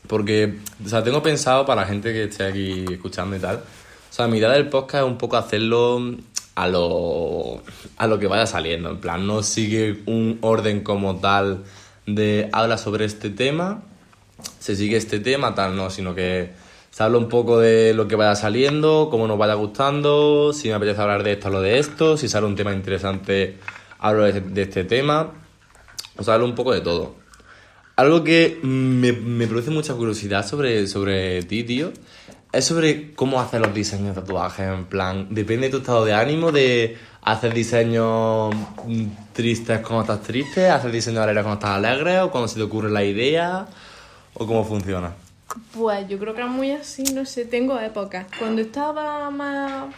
Porque, 0.07 0.57
o 0.84 0.88
sea, 0.90 1.04
tengo 1.04 1.22
pensado 1.22 1.66
para 1.66 1.81
la 1.81 1.88
gente 1.88 2.12
que 2.13 2.24
esté 2.25 2.45
aquí 2.45 2.86
escuchando 2.92 3.36
y 3.36 3.40
tal. 3.40 3.57
O 3.57 4.13
sea, 4.13 4.28
mi 4.28 4.38
idea 4.38 4.50
del 4.50 4.69
podcast 4.69 5.04
es 5.04 5.10
un 5.10 5.18
poco 5.18 5.38
hacerlo 5.38 6.16
a 6.59 6.67
lo, 6.67 7.63
a 7.95 8.07
lo 8.07 8.19
que 8.19 8.27
vaya 8.27 8.45
saliendo. 8.45 8.89
En 8.89 8.97
plan, 9.00 9.25
no 9.25 9.44
sigue 9.44 10.01
un 10.06 10.39
orden 10.41 10.81
como 10.81 11.15
tal 11.21 11.63
de 12.06 12.50
habla 12.51 12.77
sobre 12.77 13.06
este 13.06 13.29
tema, 13.29 13.83
se 14.59 14.75
sigue 14.75 14.97
este 14.97 15.21
tema, 15.21 15.56
tal, 15.56 15.77
no, 15.77 15.89
sino 15.89 16.13
que 16.13 16.51
se 16.89 17.01
habla 17.01 17.17
un 17.17 17.29
poco 17.29 17.59
de 17.59 17.94
lo 17.94 18.09
que 18.09 18.17
vaya 18.17 18.35
saliendo, 18.35 19.07
cómo 19.09 19.25
nos 19.25 19.38
vaya 19.38 19.53
gustando, 19.53 20.51
si 20.51 20.67
me 20.67 20.73
apetece 20.73 21.01
hablar 21.01 21.23
de 21.23 21.33
esto, 21.33 21.47
hablo 21.47 21.61
de 21.61 21.79
esto, 21.79 22.17
si 22.17 22.27
sale 22.27 22.45
un 22.45 22.57
tema 22.57 22.73
interesante, 22.73 23.57
hablo 23.97 24.23
de, 24.23 24.61
este 24.61 24.83
tema. 24.83 25.31
O 26.17 26.23
sea, 26.25 26.33
hablo 26.33 26.45
un 26.45 26.56
poco 26.56 26.73
de 26.73 26.81
todo. 26.81 27.15
Algo 27.95 28.25
que 28.25 28.59
me, 28.63 29.13
me 29.13 29.47
produce 29.47 29.71
mucha 29.71 29.94
curiosidad 29.94 30.45
sobre, 30.45 30.88
sobre 30.88 31.41
ti, 31.44 31.63
tío, 31.63 31.94
es 32.51 32.66
sobre 32.66 33.13
cómo 33.13 33.40
hacer 33.40 33.62
los 33.62 33.74
diseños 33.74 34.16
de 34.16 34.22
tatuajes. 34.22 34.68
En 34.68 34.86
plan, 34.86 35.28
depende 35.30 35.68
de 35.68 35.72
tu 35.72 35.78
estado 35.78 36.06
de 36.06 36.13
ánimo, 36.13 36.51
de 36.51 36.98
hacer 37.22 37.54
diseños 37.54 38.54
mm, 38.86 39.06
tristes 39.34 39.80
cuando 39.80 40.01
estás 40.01 40.22
triste, 40.28 40.69
hacer 40.69 40.92
diseños 40.92 41.22
alegres 41.22 41.44
cuando 41.44 41.60
estás 41.60 41.78
alegre, 41.78 42.22
o 42.22 42.31
cuando 42.31 42.48
se 42.48 42.56
te 42.56 42.63
ocurre 42.63 42.90
la 42.90 43.04
idea, 43.04 43.68
o 44.34 44.48
cómo 44.48 44.63
funciona. 44.66 45.13
Pues 45.74 46.07
yo 46.07 46.19
creo 46.19 46.34
que 46.34 46.42
era 46.42 46.50
muy 46.50 46.72
así, 46.72 47.04
no 47.04 47.25
sé, 47.25 47.46
tengo 47.46 47.80
épocas. 47.80 48.25
Cuando 48.38 48.62
estaba 48.62 49.30
más 49.30 49.94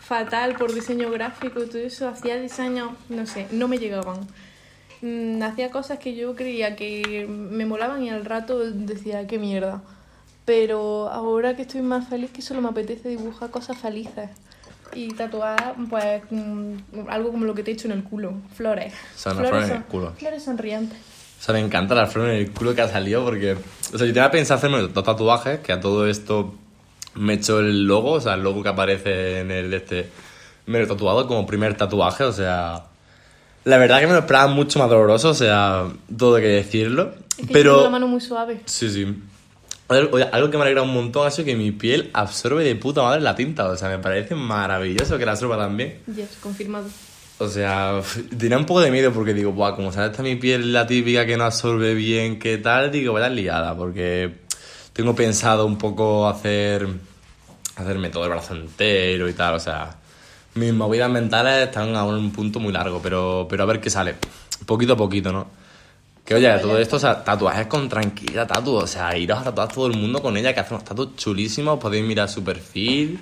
fatal 0.00 0.56
por 0.56 0.72
diseño 0.72 1.10
gráfico 1.10 1.62
y 1.62 1.66
todo 1.66 1.78
eso, 1.78 2.08
hacía 2.08 2.36
diseños, 2.36 2.92
no 3.08 3.26
sé, 3.26 3.46
no 3.50 3.68
me 3.68 3.78
llegaban. 3.78 4.26
Mm, 5.00 5.42
hacía 5.42 5.70
cosas 5.70 5.98
que 5.98 6.14
yo 6.14 6.34
creía 6.34 6.76
que 6.76 7.26
me 7.28 7.64
molaban 7.66 8.02
y 8.02 8.10
al 8.10 8.24
rato 8.24 8.58
decía, 8.58 9.26
qué 9.26 9.38
mierda. 9.38 9.82
Pero 10.48 11.10
ahora 11.10 11.54
que 11.54 11.60
estoy 11.62 11.82
más 11.82 12.08
feliz, 12.08 12.30
que 12.30 12.40
solo 12.40 12.62
me 12.62 12.70
apetece 12.70 13.10
dibujar 13.10 13.50
cosas 13.50 13.76
felices. 13.76 14.30
Y 14.94 15.12
tatuar, 15.12 15.74
pues, 15.90 16.22
mm, 16.30 16.72
algo 17.10 17.32
como 17.32 17.44
lo 17.44 17.54
que 17.54 17.62
te 17.62 17.70
he 17.70 17.74
hecho 17.74 17.86
en 17.86 17.92
el 17.92 18.02
culo, 18.02 18.32
flores. 18.54 18.94
Sea, 19.14 19.32
unas 19.32 19.46
flores 19.50 19.66
en 19.68 19.70
el 19.76 19.82
son- 19.82 19.86
culo. 19.90 20.12
Flores 20.18 20.42
sonrientes. 20.42 20.98
O 21.38 21.42
sea, 21.42 21.52
me 21.52 21.60
encanta 21.60 21.94
la 21.94 22.06
flor 22.06 22.30
en 22.30 22.36
el 22.36 22.50
culo 22.50 22.74
que 22.74 22.80
ha 22.80 22.88
salido 22.88 23.22
porque... 23.26 23.52
O 23.92 23.98
sea, 23.98 24.06
yo 24.06 24.14
tenía 24.14 24.30
pensado 24.30 24.56
hacerme 24.56 24.78
dos 24.88 25.04
tatuajes, 25.04 25.60
que 25.60 25.70
a 25.70 25.80
todo 25.80 26.06
esto 26.08 26.54
me 27.14 27.34
he 27.34 27.36
hecho 27.36 27.60
el 27.60 27.84
logo, 27.86 28.12
o 28.12 28.20
sea, 28.22 28.32
el 28.32 28.42
logo 28.42 28.62
que 28.62 28.70
aparece 28.70 29.40
en 29.40 29.50
el 29.50 29.74
este... 29.74 30.08
Me 30.64 30.78
lo 30.78 30.84
he 30.86 30.88
tatuado 30.88 31.26
como 31.28 31.46
primer 31.46 31.76
tatuaje, 31.76 32.24
o 32.24 32.32
sea... 32.32 32.84
La 33.64 33.76
verdad 33.76 34.00
que 34.00 34.06
me 34.06 34.14
lo 34.14 34.20
esperaba 34.20 34.46
mucho 34.46 34.78
más 34.78 34.88
doloroso, 34.88 35.28
o 35.28 35.34
sea, 35.34 35.84
todo 36.16 36.36
que 36.36 36.42
decirlo. 36.48 37.12
Es 37.36 37.46
que 37.48 37.52
pero... 37.52 37.72
tengo 37.72 37.84
la 37.84 37.90
mano 37.90 38.06
muy 38.06 38.22
suave. 38.22 38.62
Sí, 38.64 38.88
sí. 38.88 39.14
Algo 39.88 40.50
que 40.50 40.56
me 40.58 40.64
alegra 40.64 40.82
un 40.82 40.92
montón 40.92 41.26
ha 41.26 41.30
sido 41.30 41.46
que 41.46 41.56
mi 41.56 41.72
piel 41.72 42.10
absorbe 42.12 42.62
de 42.62 42.76
puta 42.76 43.02
madre 43.02 43.20
la 43.20 43.34
tinta. 43.34 43.68
O 43.68 43.76
sea, 43.76 43.88
me 43.88 43.98
parece 43.98 44.34
maravilloso 44.34 45.16
que 45.18 45.24
la 45.24 45.32
absorba 45.32 45.56
también. 45.56 45.98
Yes, 46.14 46.36
confirmado. 46.42 46.86
O 47.38 47.48
sea, 47.48 48.00
tenía 48.36 48.58
un 48.58 48.66
poco 48.66 48.80
de 48.80 48.90
miedo 48.90 49.12
porque 49.12 49.32
digo, 49.32 49.52
Buah, 49.52 49.76
como 49.76 49.92
sabes, 49.92 50.10
esta 50.10 50.22
mi 50.22 50.36
piel 50.36 50.72
la 50.72 50.86
típica 50.86 51.24
que 51.24 51.36
no 51.36 51.44
absorbe 51.44 51.94
bien, 51.94 52.38
¿qué 52.38 52.58
tal? 52.58 52.90
Digo, 52.90 53.12
vaya 53.12 53.28
liada, 53.28 53.76
porque 53.76 54.32
tengo 54.92 55.14
pensado 55.14 55.64
un 55.64 55.78
poco 55.78 56.28
hacer 56.28 56.88
hacerme 57.76 58.10
todo 58.10 58.24
el 58.24 58.30
brazo 58.30 58.54
entero 58.54 59.28
y 59.28 59.32
tal, 59.32 59.54
o 59.54 59.60
sea, 59.60 59.96
mis 60.54 60.72
movidas 60.72 61.10
mentales 61.10 61.68
están 61.68 61.94
a 61.94 62.04
un 62.04 62.32
punto 62.32 62.58
muy 62.58 62.72
largo, 62.72 63.00
pero, 63.00 63.46
pero 63.48 63.62
a 63.62 63.66
ver 63.66 63.80
qué 63.80 63.90
sale, 63.90 64.16
poquito 64.66 64.94
a 64.94 64.96
poquito, 64.96 65.32
¿no? 65.32 65.46
Que 66.28 66.34
oye, 66.34 66.58
todo 66.58 66.76
esto, 66.78 66.96
o 66.96 66.98
sea, 66.98 67.24
tatuajes 67.24 67.66
con 67.68 67.88
tranquilidad, 67.88 68.46
tatu, 68.46 68.74
o 68.74 68.86
sea, 68.86 69.16
iros 69.16 69.38
a 69.38 69.44
tatuar 69.44 69.68
todo 69.72 69.86
el 69.86 69.96
mundo 69.96 70.20
con 70.20 70.36
ella, 70.36 70.52
que 70.52 70.60
hace 70.60 70.74
unos 70.74 70.84
tatuos 70.84 71.16
chulísimos, 71.16 71.78
podéis 71.78 72.04
mirar 72.04 72.28
su 72.28 72.44
perfil, 72.44 73.18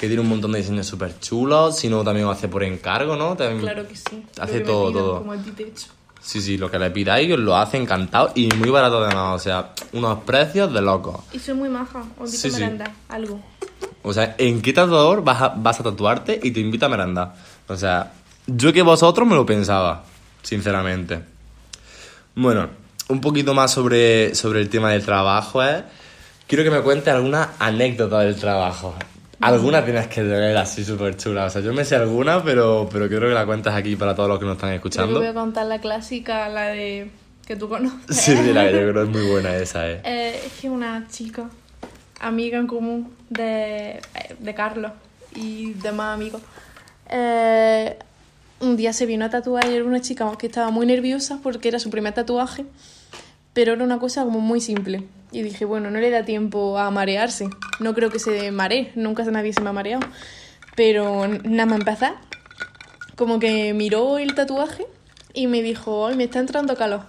que 0.00 0.08
tiene 0.08 0.20
un 0.20 0.28
montón 0.28 0.50
de 0.50 0.58
diseños 0.58 0.84
súper 0.88 1.20
chulos, 1.20 1.78
si 1.78 1.88
no 1.88 2.02
también 2.02 2.26
lo 2.26 2.32
hace 2.32 2.48
por 2.48 2.64
encargo, 2.64 3.14
¿no? 3.14 3.36
También- 3.36 3.60
Claro 3.60 3.86
que 3.86 3.94
sí. 3.94 4.24
Hace 4.40 4.54
que 4.58 4.60
todo, 4.64 4.88
pidan, 4.88 5.00
todo. 5.04 5.18
Como 5.20 5.32
a 5.32 5.36
ti 5.36 5.50
te 5.52 5.62
he 5.62 5.66
hecho. 5.68 5.86
Sí, 6.20 6.40
sí, 6.40 6.58
lo 6.58 6.68
que 6.68 6.80
le 6.80 6.90
pidáis 6.90 7.32
os 7.32 7.38
lo 7.38 7.56
hace 7.56 7.76
encantado 7.76 8.32
y 8.34 8.48
muy 8.48 8.68
barato 8.68 8.98
además, 9.04 9.36
o 9.36 9.38
sea, 9.38 9.70
unos 9.92 10.18
precios 10.24 10.72
de 10.74 10.82
locos. 10.82 11.20
Y 11.32 11.38
soy 11.38 11.54
muy 11.54 11.68
maja. 11.68 12.00
Os 12.18 12.34
invito 12.34 12.56
Sí, 12.58 12.62
a 12.64 12.86
sí. 12.86 12.92
algo. 13.10 13.40
O 14.02 14.12
sea, 14.12 14.34
¿en 14.38 14.60
qué 14.60 14.72
tatuador 14.72 15.22
vas 15.22 15.40
a, 15.40 15.48
vas 15.50 15.78
a 15.78 15.84
tatuarte 15.84 16.40
y 16.42 16.50
te 16.50 16.58
invita 16.58 16.86
a 16.86 16.88
merendar? 16.88 17.32
O 17.68 17.76
sea, 17.76 18.12
yo 18.48 18.72
que 18.72 18.82
vosotros 18.82 19.26
me 19.28 19.36
lo 19.36 19.46
pensaba, 19.46 20.02
sinceramente. 20.42 21.29
Bueno, 22.34 22.68
un 23.08 23.20
poquito 23.20 23.54
más 23.54 23.70
sobre, 23.72 24.34
sobre 24.34 24.60
el 24.60 24.68
tema 24.68 24.92
del 24.92 25.04
trabajo, 25.04 25.62
¿eh? 25.64 25.82
Quiero 26.46 26.64
que 26.64 26.70
me 26.70 26.80
cuentes 26.80 27.08
alguna 27.12 27.50
anécdota 27.58 28.20
del 28.20 28.36
trabajo. 28.36 28.94
Alguna 29.40 29.84
tienes 29.84 30.06
que 30.08 30.20
tener 30.22 30.56
así 30.56 30.84
súper 30.84 31.16
chula. 31.16 31.46
O 31.46 31.50
sea, 31.50 31.62
yo 31.62 31.72
me 31.72 31.84
sé 31.84 31.96
alguna, 31.96 32.42
pero, 32.42 32.88
pero 32.92 33.08
quiero 33.08 33.28
que 33.28 33.34
la 33.34 33.46
cuentes 33.46 33.72
aquí 33.72 33.96
para 33.96 34.14
todos 34.14 34.28
los 34.28 34.38
que 34.38 34.44
nos 34.44 34.56
están 34.56 34.70
Yo 34.70 34.76
escuchando. 34.76 35.18
voy 35.18 35.28
a 35.28 35.34
contar 35.34 35.66
la 35.66 35.80
clásica, 35.80 36.48
la 36.48 36.66
de 36.68 37.10
que 37.46 37.56
tú 37.56 37.68
conoces. 37.68 38.16
Sí, 38.16 38.36
sí, 38.36 38.52
la 38.52 38.64
que 38.66 38.72
yo 38.72 38.90
creo 38.90 39.02
es 39.04 39.08
muy 39.08 39.26
buena 39.30 39.54
esa, 39.56 39.88
eh. 39.90 40.00
Eh, 40.04 40.42
es 40.46 40.52
que 40.60 40.68
una 40.68 41.06
chica, 41.08 41.48
amiga 42.20 42.58
en 42.58 42.66
común 42.66 43.14
de, 43.30 43.92
eh, 43.92 44.00
de 44.38 44.54
Carlos 44.54 44.92
y 45.34 45.72
demás 45.74 46.14
amigos, 46.14 46.42
eh, 47.08 47.96
un 48.60 48.76
día 48.76 48.92
se 48.92 49.06
vino 49.06 49.24
a 49.24 49.30
tatuar 49.30 49.66
y 49.66 49.74
era 49.74 49.84
una 49.84 50.00
chica 50.00 50.30
que 50.38 50.46
estaba 50.46 50.70
muy 50.70 50.86
nerviosa 50.86 51.40
porque 51.42 51.68
era 51.68 51.78
su 51.78 51.90
primer 51.90 52.14
tatuaje, 52.14 52.66
pero 53.52 53.72
era 53.72 53.82
una 53.82 53.98
cosa 53.98 54.24
como 54.24 54.40
muy 54.40 54.60
simple. 54.60 55.06
Y 55.32 55.42
dije, 55.42 55.64
bueno, 55.64 55.90
no 55.90 55.98
le 55.98 56.10
da 56.10 56.24
tiempo 56.24 56.78
a 56.78 56.90
marearse. 56.90 57.48
No 57.78 57.94
creo 57.94 58.10
que 58.10 58.18
se 58.18 58.50
maree, 58.50 58.92
nunca 58.94 59.24
nadie 59.24 59.52
se 59.52 59.60
me 59.60 59.70
ha 59.70 59.72
mareado. 59.72 60.06
Pero 60.76 61.26
nada 61.26 61.66
más 61.66 61.78
empezar, 61.78 62.16
como 63.16 63.38
que 63.38 63.72
miró 63.74 64.18
el 64.18 64.34
tatuaje 64.34 64.86
y 65.34 65.46
me 65.46 65.62
dijo, 65.62 66.06
ay, 66.06 66.16
me 66.16 66.24
está 66.24 66.40
entrando 66.40 66.76
calor. 66.76 67.02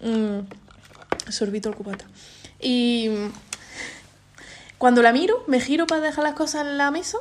Mm, 0.00 0.48
sorbito 1.30 1.68
el 1.68 1.74
cubata. 1.74 2.06
Y 2.60 3.10
cuando 4.78 5.02
la 5.02 5.12
miro, 5.12 5.44
me 5.46 5.60
giro 5.60 5.86
para 5.86 6.00
dejar 6.00 6.24
las 6.24 6.34
cosas 6.34 6.66
en 6.66 6.78
la 6.78 6.90
mesa, 6.90 7.18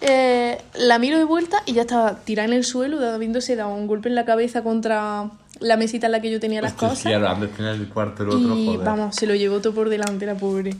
eh, 0.00 0.58
la 0.74 0.98
miro 0.98 1.18
de 1.18 1.24
vuelta 1.24 1.62
y 1.66 1.72
ya 1.74 1.82
estaba 1.82 2.16
tirada 2.24 2.48
en 2.48 2.54
el 2.54 2.64
suelo, 2.64 3.04
habiéndose 3.06 3.56
dado 3.56 3.74
un 3.74 3.86
golpe 3.86 4.08
en 4.08 4.14
la 4.14 4.24
cabeza 4.24 4.62
contra 4.62 5.30
la 5.60 5.76
mesita 5.76 6.06
en 6.06 6.12
la 6.12 6.20
que 6.20 6.30
yo 6.30 6.40
tenía 6.40 6.60
las 6.60 6.72
Hostia, 6.72 6.88
cosas. 6.88 7.02
claro, 7.04 7.28
antes 7.28 7.50
tenía 7.56 7.70
el 7.72 7.88
cuarto 7.88 8.22
el 8.24 8.28
otro, 8.30 8.56
Y 8.56 8.66
joder. 8.66 8.80
vamos, 8.86 9.16
se 9.16 9.26
lo 9.26 9.34
llevó 9.34 9.60
todo 9.60 9.72
por 9.74 9.88
delante 9.88 10.26
la 10.26 10.34
pobre. 10.34 10.74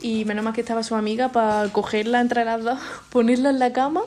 Y 0.00 0.24
menos 0.26 0.44
mal 0.44 0.54
que 0.54 0.60
estaba 0.60 0.82
su 0.84 0.94
amiga 0.94 1.30
para 1.32 1.68
cogerla 1.72 2.20
entre 2.20 2.44
las 2.44 2.62
dos, 2.62 2.78
ponerla 3.10 3.50
en 3.50 3.58
la 3.58 3.72
cama. 3.72 4.02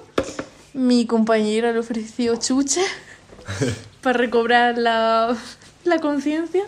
Mi 0.74 1.06
compañera 1.06 1.74
le 1.74 1.80
ofreció 1.80 2.38
chuche 2.38 2.82
para 4.01 4.18
recobrar 4.18 4.77
la, 4.77 5.36
la 5.84 6.00
conciencia. 6.00 6.63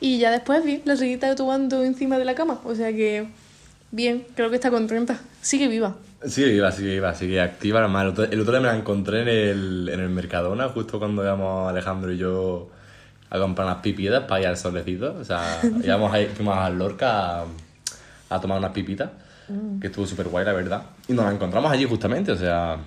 Y 0.00 0.18
ya 0.18 0.30
después, 0.30 0.62
bien, 0.64 0.82
la 0.84 0.96
seguí 0.96 1.16
tatuando 1.16 1.82
encima 1.82 2.18
de 2.18 2.24
la 2.24 2.34
cama. 2.34 2.60
O 2.64 2.74
sea 2.74 2.92
que, 2.92 3.26
bien, 3.90 4.26
creo 4.36 4.50
que 4.50 4.56
está 4.56 4.70
contenta. 4.70 5.18
Sigue 5.40 5.66
viva. 5.68 5.96
Sigue 6.26 6.48
viva, 6.50 6.72
sigue 6.72 6.90
viva, 6.94 7.14
sigue 7.14 7.40
activa. 7.40 7.78
Además, 7.80 8.02
el 8.02 8.08
otro, 8.08 8.24
el 8.24 8.40
otro 8.40 8.52
día 8.52 8.60
me 8.60 8.66
la 8.68 8.76
encontré 8.76 9.22
en 9.22 9.28
el, 9.28 9.88
en 9.92 10.00
el 10.00 10.08
Mercadona, 10.08 10.68
justo 10.68 10.98
cuando 10.98 11.22
íbamos 11.22 11.68
Alejandro 11.70 12.12
y 12.12 12.18
yo 12.18 12.70
a 13.30 13.38
comprar 13.38 13.66
unas 13.68 13.78
pipitas 13.82 14.24
para 14.24 14.40
ir 14.40 14.46
al 14.48 14.56
solecito. 14.56 15.14
O 15.20 15.24
sea, 15.24 15.60
íbamos 15.84 16.12
ahí, 16.12 16.26
fuimos 16.34 16.56
a 16.58 16.68
Lorca 16.70 17.42
a, 17.42 17.44
a 18.30 18.40
tomar 18.40 18.58
unas 18.58 18.72
pipitas, 18.72 19.10
que 19.80 19.86
estuvo 19.86 20.06
súper 20.06 20.26
guay, 20.28 20.44
la 20.44 20.52
verdad. 20.52 20.82
Y 21.06 21.12
nos 21.12 21.24
la 21.24 21.30
encontramos 21.32 21.70
allí 21.70 21.84
justamente, 21.84 22.32
o 22.32 22.36
sea, 22.36 22.78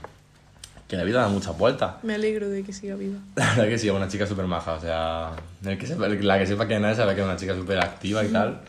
que 0.90 0.98
la 0.98 1.04
vida 1.06 1.22
da 1.22 1.30
muchas 1.30 1.58
vueltas. 1.58 2.04
Me 2.04 2.16
alegro 2.16 2.50
de 2.50 2.64
que 2.64 2.74
siga 2.74 2.96
viva. 2.96 3.18
La 3.38 3.46
verdad 3.52 3.70
que 3.70 3.78
sí, 3.78 3.88
es 3.88 3.94
una 3.94 4.10
chica 4.10 4.28
súper 4.28 4.46
maja, 4.46 4.74
o 4.74 4.82
sea, 4.82 5.32
el 5.64 5.78
que 5.78 5.88
sepa- 5.88 6.10
la 6.10 6.38
que 6.38 6.46
sepa 6.46 6.68
quién 6.68 6.84
es, 6.84 6.98
sabe 6.98 7.16
que 7.16 7.22
es 7.22 7.26
una 7.26 7.38
chica 7.38 7.56
súper 7.56 7.80
activa 7.80 8.26
y 8.26 8.28
tal. 8.28 8.60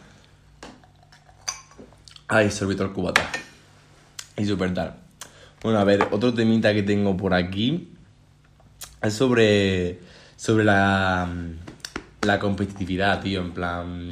Ay, 2.28 2.48
sorbito 2.52 2.84
el 2.84 2.92
cubata. 2.92 3.22
Y 4.36 4.44
súper 4.46 4.74
tal. 4.74 4.96
Bueno, 5.62 5.78
a 5.78 5.84
ver, 5.84 6.08
otro 6.10 6.34
temita 6.34 6.72
que 6.74 6.82
tengo 6.82 7.16
por 7.16 7.34
aquí 7.34 7.92
es 9.00 9.14
sobre, 9.14 10.00
sobre 10.36 10.64
la, 10.64 11.28
la 12.22 12.38
competitividad, 12.38 13.20
tío, 13.20 13.40
en 13.40 13.52
plan, 13.52 14.10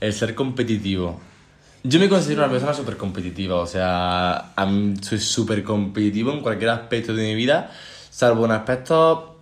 el 0.00 0.12
ser 0.12 0.34
competitivo. 0.34 1.20
Yo 1.82 2.00
me 2.00 2.08
considero 2.08 2.42
una 2.42 2.50
persona 2.50 2.72
súper 2.72 2.96
competitiva, 2.96 3.56
o 3.56 3.66
sea, 3.66 4.52
soy 5.02 5.18
súper 5.18 5.62
competitivo 5.62 6.32
en 6.32 6.40
cualquier 6.40 6.70
aspecto 6.70 7.14
de 7.14 7.24
mi 7.24 7.34
vida, 7.34 7.70
salvo 8.10 8.46
en 8.46 8.52
aspectos 8.52 9.34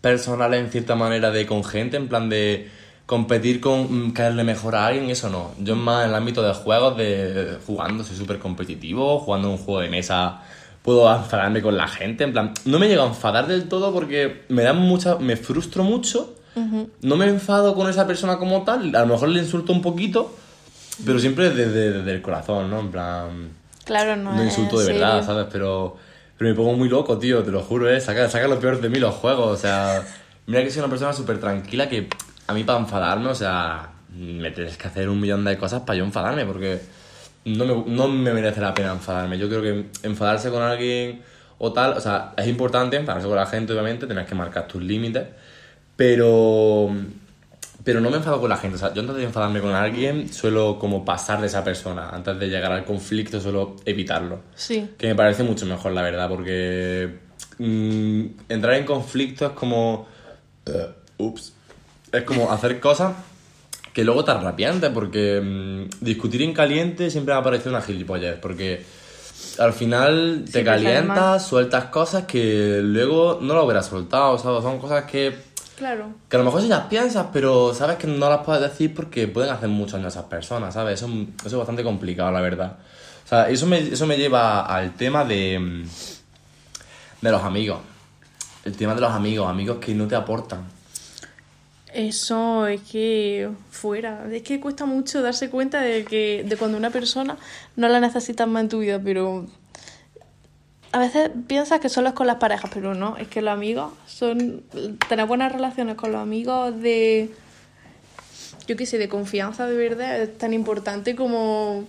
personales 0.00 0.64
en 0.64 0.70
cierta 0.70 0.94
manera 0.94 1.30
de 1.30 1.44
con 1.46 1.62
gente, 1.64 1.96
en 1.96 2.08
plan 2.08 2.28
de 2.28 2.70
competir 3.08 3.58
con 3.58 4.08
mm, 4.08 4.12
caerle 4.12 4.44
mejor 4.44 4.76
a 4.76 4.86
alguien, 4.86 5.08
eso 5.08 5.30
no. 5.30 5.52
Yo 5.58 5.74
más 5.74 6.04
en 6.04 6.10
el 6.10 6.14
ámbito 6.14 6.42
de 6.42 6.52
juegos, 6.52 6.94
de 6.98 7.56
jugando, 7.66 8.04
soy 8.04 8.14
súper 8.14 8.38
competitivo, 8.38 9.18
jugando 9.20 9.50
un 9.50 9.56
juego 9.56 9.80
de 9.80 9.88
mesa 9.88 10.42
puedo 10.82 11.10
enfadarme 11.14 11.62
con 11.62 11.76
la 11.76 11.88
gente, 11.88 12.24
en 12.24 12.32
plan, 12.32 12.52
no 12.66 12.78
me 12.78 12.86
llego 12.86 13.02
a 13.02 13.06
enfadar 13.06 13.46
del 13.46 13.66
todo 13.66 13.92
porque 13.94 14.44
me 14.48 14.62
da 14.62 14.74
mucha, 14.74 15.16
me 15.16 15.36
frustro 15.36 15.84
mucho, 15.84 16.34
no 17.02 17.16
me 17.16 17.26
enfado 17.26 17.74
con 17.74 17.88
esa 17.88 18.06
persona 18.06 18.38
como 18.38 18.62
tal, 18.64 18.94
a 18.94 19.00
lo 19.00 19.06
mejor 19.06 19.28
le 19.28 19.40
insulto 19.40 19.72
un 19.72 19.80
poquito, 19.82 20.34
pero 21.04 21.18
siempre 21.18 21.50
desde, 21.50 21.92
desde 21.92 22.10
el 22.12 22.22
corazón, 22.22 22.70
¿no? 22.70 22.80
En 22.80 22.90
plan, 22.90 23.50
Claro, 23.84 24.16
no, 24.16 24.34
no 24.34 24.42
es 24.42 24.48
insulto 24.48 24.78
de 24.80 24.86
serio. 24.86 25.00
verdad, 25.00 25.24
¿sabes? 25.24 25.46
Pero, 25.50 25.96
pero 26.36 26.50
me 26.50 26.56
pongo 26.56 26.74
muy 26.74 26.88
loco, 26.88 27.18
tío, 27.18 27.42
te 27.42 27.50
lo 27.50 27.62
juro, 27.62 27.90
¿eh? 27.90 28.00
Saca, 28.00 28.28
saca 28.28 28.48
lo 28.48 28.58
peor 28.58 28.80
de 28.80 28.88
mí 28.88 28.98
los 28.98 29.14
juegos, 29.14 29.46
o 29.46 29.56
sea... 29.56 30.02
Mira 30.46 30.62
que 30.64 30.70
soy 30.70 30.80
una 30.80 30.88
persona 30.88 31.12
súper 31.12 31.38
tranquila 31.38 31.90
que 31.90 32.08
a 32.48 32.54
mí 32.54 32.64
para 32.64 32.78
enfadarme, 32.80 33.28
o 33.28 33.34
sea, 33.34 33.90
me 34.16 34.50
tienes 34.50 34.76
que 34.76 34.88
hacer 34.88 35.08
un 35.08 35.20
millón 35.20 35.44
de 35.44 35.56
cosas 35.58 35.82
para 35.82 35.98
yo 35.98 36.04
enfadarme, 36.04 36.46
porque 36.46 36.80
no 37.44 37.64
me, 37.64 37.94
no 37.94 38.08
me 38.08 38.32
merece 38.32 38.60
la 38.60 38.74
pena 38.74 38.92
enfadarme. 38.92 39.38
Yo 39.38 39.48
creo 39.48 39.62
que 39.62 39.86
enfadarse 40.02 40.50
con 40.50 40.62
alguien 40.62 41.22
o 41.58 41.72
tal, 41.72 41.92
o 41.92 42.00
sea, 42.00 42.32
es 42.36 42.48
importante 42.48 42.96
enfadarse 42.96 43.28
con 43.28 43.36
la 43.36 43.46
gente, 43.46 43.72
obviamente, 43.74 44.06
tienes 44.06 44.26
que 44.26 44.34
marcar 44.34 44.66
tus 44.66 44.82
límites, 44.82 45.26
pero... 45.94 46.90
Pero 47.84 48.00
no 48.00 48.10
me 48.10 48.16
enfado 48.16 48.40
con 48.40 48.50
la 48.50 48.56
gente, 48.56 48.76
o 48.76 48.78
sea, 48.78 48.92
yo 48.92 49.00
antes 49.00 49.16
de 49.16 49.24
enfadarme 49.24 49.60
con 49.60 49.74
alguien 49.74 50.30
suelo 50.32 50.78
como 50.78 51.04
pasar 51.04 51.40
de 51.40 51.46
esa 51.46 51.64
persona, 51.64 52.10
antes 52.10 52.38
de 52.38 52.48
llegar 52.48 52.72
al 52.72 52.84
conflicto 52.84 53.40
suelo 53.40 53.76
evitarlo. 53.84 54.40
Sí. 54.54 54.90
Que 54.98 55.06
me 55.06 55.14
parece 55.14 55.42
mucho 55.42 55.64
mejor, 55.64 55.92
la 55.92 56.02
verdad, 56.02 56.28
porque 56.28 57.18
mm, 57.58 58.24
entrar 58.48 58.74
en 58.74 58.84
conflicto 58.84 59.46
es 59.46 59.52
como. 59.52 60.06
eh, 60.66 60.88
ups. 61.18 61.54
Es 62.12 62.22
como 62.24 62.50
hacer 62.50 62.80
cosas 62.80 63.14
que 63.92 64.04
luego 64.04 64.24
te 64.24 64.30
arrepientes, 64.30 64.90
porque 64.90 65.40
mm, 65.42 66.04
discutir 66.04 66.42
en 66.42 66.52
caliente 66.52 67.10
siempre 67.10 67.34
me 67.34 67.40
ha 67.40 67.42
parecido 67.42 67.70
una 67.70 67.82
gilipollez, 67.82 68.38
porque 68.40 68.84
al 69.58 69.72
final 69.72 70.42
te 70.44 70.52
Siempre 70.52 70.72
calientas, 70.72 71.46
sueltas 71.46 71.86
cosas 71.86 72.24
que 72.24 72.80
luego 72.82 73.38
no 73.42 73.54
lo 73.54 73.64
hubieras 73.64 73.86
soltado, 73.86 74.38
¿sabes? 74.38 74.62
Son 74.62 74.78
cosas 74.78 75.04
que 75.04 75.34
Claro. 75.76 76.06
que 76.28 76.36
a 76.36 76.40
lo 76.40 76.44
mejor 76.44 76.60
sí 76.60 76.68
las 76.68 76.86
piensas, 76.86 77.26
pero 77.32 77.72
sabes 77.72 77.96
que 77.98 78.06
no 78.08 78.28
las 78.28 78.40
puedes 78.44 78.62
decir 78.62 78.94
porque 78.94 79.28
pueden 79.28 79.50
hacer 79.50 79.68
mucho 79.68 79.96
daño 79.96 80.06
a 80.06 80.10
esas 80.10 80.24
personas, 80.24 80.74
¿sabes? 80.74 81.00
Eso, 81.02 81.08
eso 81.38 81.46
es 81.46 81.54
bastante 81.54 81.84
complicado, 81.84 82.32
la 82.32 82.40
verdad. 82.40 82.78
O 83.24 83.28
sea, 83.28 83.48
eso 83.48 83.66
me, 83.66 83.78
eso 83.78 84.06
me 84.06 84.16
lleva 84.16 84.62
al 84.62 84.94
tema 84.94 85.24
de, 85.24 85.58
mm, 85.58 85.82
de 87.20 87.30
los 87.30 87.42
amigos. 87.42 87.78
El 88.64 88.76
tema 88.76 88.94
de 88.94 89.00
los 89.00 89.12
amigos, 89.12 89.48
amigos 89.48 89.78
que 89.78 89.94
no 89.94 90.06
te 90.08 90.16
aportan. 90.16 90.77
Eso 91.98 92.68
es 92.68 92.80
que 92.82 93.50
fuera. 93.72 94.24
Es 94.30 94.44
que 94.44 94.60
cuesta 94.60 94.86
mucho 94.86 95.20
darse 95.20 95.50
cuenta 95.50 95.80
de 95.80 96.04
que 96.04 96.44
de 96.46 96.56
cuando 96.56 96.78
una 96.78 96.90
persona 96.90 97.36
no 97.74 97.88
la 97.88 97.98
necesitas 97.98 98.46
más 98.46 98.62
en 98.62 98.68
tu 98.68 98.78
vida, 98.78 99.00
pero 99.02 99.46
a 100.92 101.00
veces 101.00 101.32
piensas 101.48 101.80
que 101.80 101.88
solo 101.88 102.10
es 102.10 102.14
con 102.14 102.28
las 102.28 102.36
parejas, 102.36 102.70
pero 102.72 102.94
no, 102.94 103.16
es 103.16 103.26
que 103.26 103.42
los 103.42 103.52
amigos 103.52 103.94
son 104.06 104.62
tener 105.08 105.26
buenas 105.26 105.50
relaciones 105.50 105.96
con 105.96 106.12
los 106.12 106.22
amigos 106.22 106.80
de 106.80 107.32
yo 108.68 108.76
qué 108.76 108.86
sé, 108.86 108.98
de 108.98 109.08
confianza 109.08 109.66
de 109.66 109.76
verdad 109.76 110.20
es 110.20 110.38
tan 110.38 110.54
importante 110.54 111.16
como 111.16 111.84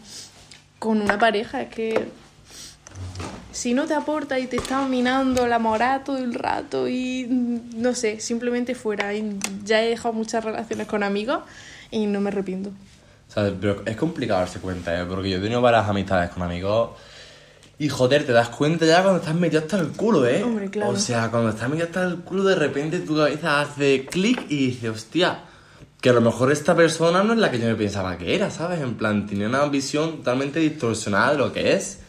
con 0.80 1.01
una 1.04 1.20
pareja, 1.20 1.62
es 1.62 1.70
que 1.70 2.08
si 3.51 3.74
no 3.74 3.86
te 3.86 3.94
aporta 3.94 4.39
y 4.39 4.48
te 4.48 4.58
está 4.58 4.86
minando 4.88 5.48
la 5.48 5.60
moral 5.60 6.03
todo 6.03 6.18
el 6.18 6.34
rato 6.34 6.88
y 6.88 7.25
mm, 7.29 7.82
no 7.82 7.96
sé, 7.96 8.20
simplemente 8.20 8.75
fuera. 8.75 9.13
Y 9.13 9.38
ya 9.63 9.84
he 9.84 9.89
dejado 9.89 10.13
muchas 10.13 10.44
relaciones 10.44 10.88
con 10.88 11.03
amigos 11.03 11.39
y 11.91 12.06
no 12.06 12.22
me 12.22 12.29
arrepiento. 12.29 12.72
Pero 13.34 13.84
es 13.86 13.96
complicado 13.96 14.39
darse 14.39 14.60
cuenta, 14.60 15.00
¿eh? 15.00 15.06
Porque 15.06 15.29
yo 15.29 15.38
he 15.38 15.41
tenido 15.41 15.62
varias 15.62 15.88
amistades 15.88 16.32
con 16.32 16.44
amigos 16.44 16.91
y 17.77 17.88
joder, 17.88 18.25
te 18.25 18.34
das 18.34 18.50
cuenta 18.50 18.86
ya 18.86 19.01
cuando 19.01 19.20
estás 19.20 19.36
metido 19.36 19.62
hasta 19.62 19.79
el 19.79 19.89
culo, 19.89 20.27
¿eh? 20.27 20.44
Hombre, 20.44 20.70
claro. 20.70 20.91
O 20.91 20.98
sea, 20.98 21.32
cuando 21.32 21.51
estás 21.51 21.70
metido 21.70 21.88
hasta 21.88 22.03
el 22.03 22.18
culo, 22.18 22.44
de 22.44 22.56
repente 22.56 23.00
tu 23.00 23.15
cabeza 23.15 23.62
hace 23.62 24.06
clic 24.06 24.46
y 24.50 24.68
dices, 24.68 24.89
hostia, 24.89 25.44
que 26.01 26.10
a 26.10 26.13
lo 26.13 26.20
mejor 26.20 26.51
esta 26.51 26.75
persona 26.75 27.24
no 27.24 27.32
es 27.32 27.39
la 27.39 27.50
que 27.50 27.58
yo 27.58 27.68
me 27.68 27.75
pensaba 27.75 28.18
que 28.18 28.36
era, 28.36 28.51
¿sabes? 28.51 28.82
En 28.82 28.96
plan, 28.96 29.27
tenía 29.27 29.48
una 29.48 29.65
visión 29.68 30.18
totalmente 30.18 30.60
distorsionada 30.60 31.32
de 31.32 31.38
lo 31.38 31.53
que 31.53 31.74
es. 31.74 32.00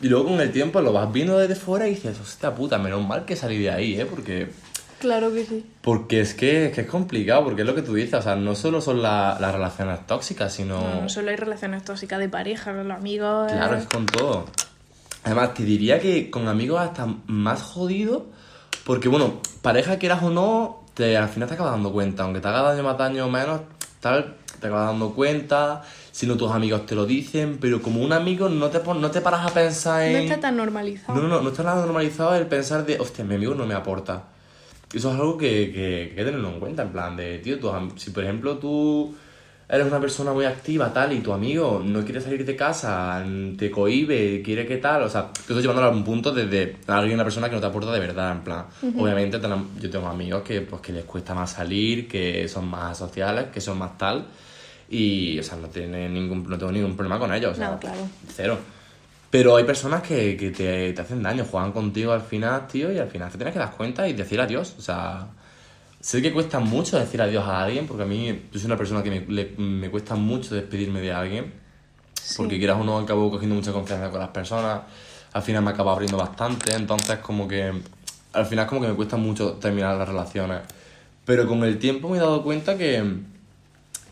Y 0.00 0.08
luego 0.08 0.26
con 0.28 0.40
el 0.40 0.52
tiempo 0.52 0.80
lo 0.80 0.92
vas 0.92 1.10
viendo 1.12 1.38
desde 1.38 1.54
fuera 1.54 1.86
y 1.86 1.90
dices, 1.94 2.18
hostia 2.20 2.54
puta, 2.54 2.78
menos 2.78 3.06
mal 3.06 3.24
que 3.24 3.34
salí 3.36 3.58
de 3.58 3.70
ahí, 3.70 3.98
¿eh? 4.00 4.04
Porque, 4.06 4.50
Claro 4.98 5.32
que 5.32 5.44
sí. 5.44 5.64
porque 5.82 6.20
es, 6.22 6.34
que, 6.34 6.66
es 6.66 6.72
que 6.74 6.80
es 6.82 6.86
complicado, 6.86 7.44
porque 7.44 7.62
es 7.62 7.66
lo 7.66 7.74
que 7.74 7.82
tú 7.82 7.94
dices, 7.94 8.14
o 8.14 8.22
sea, 8.22 8.34
no 8.36 8.54
solo 8.54 8.80
son 8.80 9.02
la- 9.02 9.36
las 9.40 9.52
relaciones 9.54 10.06
tóxicas, 10.06 10.52
sino... 10.52 10.80
No, 10.80 11.02
no 11.02 11.08
solo 11.08 11.30
hay 11.30 11.36
relaciones 11.36 11.84
tóxicas 11.84 12.18
de 12.18 12.28
pareja, 12.28 12.74
con 12.74 12.88
los 12.88 12.96
amigos. 12.96 13.50
Claro, 13.52 13.74
eh, 13.76 13.78
es 13.78 13.86
con 13.86 14.06
todo. 14.06 14.46
Además, 15.24 15.54
te 15.54 15.64
diría 15.64 15.98
que 16.00 16.30
con 16.30 16.46
amigos 16.48 16.80
hasta 16.80 17.06
más 17.26 17.60
jodido, 17.62 18.26
porque 18.84 19.08
bueno, 19.08 19.40
pareja 19.62 19.98
quieras 19.98 20.22
o 20.22 20.30
no, 20.30 20.84
te, 20.94 21.16
al 21.16 21.28
final 21.28 21.48
te 21.48 21.54
acabas 21.54 21.72
dando 21.72 21.92
cuenta, 21.92 22.22
aunque 22.22 22.40
te 22.40 22.48
haga 22.48 22.62
daño 22.62 22.82
más 22.82 22.96
daño 22.96 23.26
o 23.26 23.30
menos, 23.30 23.60
tal, 24.00 24.36
te 24.60 24.66
acabas 24.68 24.86
dando 24.88 25.12
cuenta, 25.14 25.82
si 26.16 26.26
no 26.26 26.34
tus 26.38 26.50
amigos 26.50 26.86
te 26.86 26.94
lo 26.94 27.04
dicen, 27.04 27.58
pero 27.60 27.82
como 27.82 28.00
un 28.00 28.10
amigo 28.10 28.48
no 28.48 28.70
te, 28.70 28.82
no 28.82 29.10
te 29.10 29.20
paras 29.20 29.50
a 29.50 29.52
pensar 29.52 30.02
en... 30.02 30.12
No 30.14 30.18
está 30.20 30.40
tan 30.40 30.56
normalizado. 30.56 31.20
No, 31.20 31.28
no, 31.28 31.42
no, 31.42 31.50
está 31.50 31.62
nada 31.62 31.84
normalizado 31.84 32.34
el 32.36 32.46
pensar 32.46 32.86
de, 32.86 32.98
hostia, 32.98 33.22
mi 33.22 33.34
amigo 33.34 33.54
no 33.54 33.66
me 33.66 33.74
aporta. 33.74 34.24
Eso 34.94 35.12
es 35.12 35.20
algo 35.20 35.36
que, 35.36 35.66
que, 35.66 35.72
que 35.72 36.10
hay 36.12 36.16
que 36.16 36.24
tenerlo 36.24 36.48
en 36.48 36.58
cuenta, 36.58 36.84
en 36.84 36.88
plan 36.88 37.16
de, 37.16 37.38
tío, 37.40 37.58
tus 37.58 37.70
si 37.96 38.12
por 38.12 38.24
ejemplo 38.24 38.56
tú 38.56 39.14
eres 39.68 39.86
una 39.86 40.00
persona 40.00 40.32
muy 40.32 40.46
activa, 40.46 40.90
tal, 40.90 41.12
y 41.12 41.18
tu 41.18 41.34
amigo 41.34 41.82
no 41.84 42.02
quiere 42.02 42.22
salir 42.22 42.46
de 42.46 42.56
casa, 42.56 43.22
te 43.58 43.70
cohibe, 43.70 44.40
quiere 44.42 44.64
que 44.64 44.78
tal, 44.78 45.02
o 45.02 45.10
sea, 45.10 45.30
te 45.30 45.40
estás 45.40 45.60
llevándolo 45.60 45.88
a 45.88 45.90
un 45.90 46.02
punto 46.02 46.32
desde 46.32 46.78
alguien, 46.86 47.16
una 47.16 47.24
persona 47.24 47.50
que 47.50 47.56
no 47.56 47.60
te 47.60 47.66
aporta 47.66 47.92
de 47.92 48.00
verdad, 48.00 48.32
en 48.32 48.40
plan, 48.40 48.64
obviamente 48.96 49.38
yo 49.82 49.90
tengo 49.90 50.06
amigos 50.06 50.42
que, 50.44 50.62
pues, 50.62 50.80
que 50.80 50.94
les 50.94 51.04
cuesta 51.04 51.34
más 51.34 51.52
salir, 51.52 52.08
que 52.08 52.48
son 52.48 52.68
más 52.68 52.96
sociales, 52.96 53.48
que 53.52 53.60
son 53.60 53.76
más 53.76 53.98
tal, 53.98 54.24
y, 54.88 55.38
o 55.38 55.42
sea, 55.42 55.56
no, 55.56 55.68
tiene 55.68 56.08
ningún, 56.08 56.48
no 56.48 56.56
tengo 56.58 56.72
ningún 56.72 56.94
problema 56.96 57.18
con 57.18 57.32
ellos, 57.34 57.52
o 57.52 57.54
sea, 57.54 57.70
No, 57.70 57.78
claro. 57.80 58.00
cero. 58.34 58.58
Pero 59.30 59.56
hay 59.56 59.64
personas 59.64 60.02
que, 60.02 60.36
que 60.36 60.50
te, 60.50 60.92
te 60.92 61.00
hacen 61.02 61.22
daño, 61.22 61.44
juegan 61.44 61.72
contigo 61.72 62.12
al 62.12 62.22
final, 62.22 62.66
tío, 62.68 62.92
y 62.92 62.98
al 62.98 63.08
final 63.08 63.30
te 63.30 63.36
tienes 63.38 63.52
que 63.52 63.58
dar 63.58 63.72
cuenta 63.72 64.08
y 64.08 64.12
decir 64.12 64.40
adiós. 64.40 64.74
O 64.78 64.82
sea, 64.82 65.26
sé 66.00 66.22
que 66.22 66.32
cuesta 66.32 66.60
mucho 66.60 66.98
decir 66.98 67.20
adiós 67.20 67.44
a 67.44 67.64
alguien, 67.64 67.86
porque 67.86 68.04
a 68.04 68.06
mí, 68.06 68.42
yo 68.52 68.58
soy 68.60 68.66
una 68.66 68.76
persona 68.76 69.02
que 69.02 69.10
me, 69.10 69.20
le- 69.26 69.52
me 69.58 69.90
cuesta 69.90 70.14
mucho 70.14 70.54
despedirme 70.54 71.00
de 71.00 71.12
alguien, 71.12 71.52
porque 72.36 72.56
quieras 72.58 72.78
o 72.80 72.84
no, 72.84 72.98
acabo 72.98 73.30
cogiendo 73.30 73.56
mucha 73.56 73.72
confianza 73.72 74.10
con 74.10 74.20
las 74.20 74.28
personas, 74.30 74.82
al 75.32 75.42
final 75.42 75.62
me 75.64 75.70
acabo 75.70 75.90
abriendo 75.90 76.16
bastante, 76.16 76.72
entonces 76.74 77.18
como 77.18 77.46
que, 77.48 77.72
al 78.32 78.46
final 78.46 78.66
como 78.66 78.80
que 78.80 78.88
me 78.88 78.94
cuesta 78.94 79.16
mucho 79.16 79.54
terminar 79.54 79.96
las 79.96 80.08
relaciones. 80.08 80.60
Pero 81.24 81.46
con 81.48 81.62
el 81.64 81.78
tiempo 81.78 82.08
me 82.08 82.16
he 82.18 82.20
dado 82.20 82.42
cuenta 82.42 82.78
que, 82.78 83.02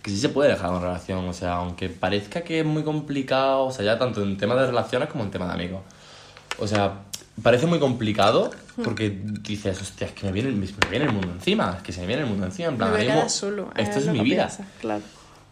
que 0.04 0.10
sí 0.10 0.18
se 0.18 0.28
puede 0.28 0.50
dejar 0.50 0.68
una 0.70 0.80
relación, 0.80 1.26
o 1.26 1.32
sea, 1.32 1.54
aunque 1.54 1.88
parezca 1.88 2.42
que 2.42 2.60
es 2.60 2.66
muy 2.66 2.82
complicado, 2.82 3.64
o 3.64 3.72
sea, 3.72 3.86
ya 3.86 3.98
tanto 3.98 4.22
en 4.22 4.36
tema 4.36 4.54
de 4.54 4.66
relaciones 4.66 5.08
como 5.08 5.24
en 5.24 5.30
tema 5.30 5.46
de 5.46 5.54
amigos. 5.54 5.80
O 6.58 6.66
sea, 6.66 7.00
parece 7.42 7.64
muy 7.66 7.78
complicado 7.78 8.50
porque 8.84 9.18
dices, 9.40 9.80
hostia, 9.80 10.08
es 10.08 10.12
que 10.12 10.26
me 10.26 10.32
viene, 10.32 10.50
me 10.50 10.66
viene 10.90 11.06
el 11.06 11.12
mundo 11.12 11.32
encima, 11.32 11.76
es 11.78 11.82
que 11.82 11.92
se 11.92 12.02
me 12.02 12.06
viene 12.06 12.22
el 12.22 12.28
mundo 12.28 12.44
encima, 12.44 12.68
en 12.68 12.74
Me 12.74 12.78
plan, 12.78 12.90
a 12.90 12.92
ahora 12.92 13.14
mismo, 13.14 13.28
solo. 13.30 13.70
esto 13.76 13.98
es 13.98 14.04
lo 14.06 14.12
mi 14.12 14.20
vida. 14.20 14.48
piensas, 14.48 14.66
Claro. 14.78 15.02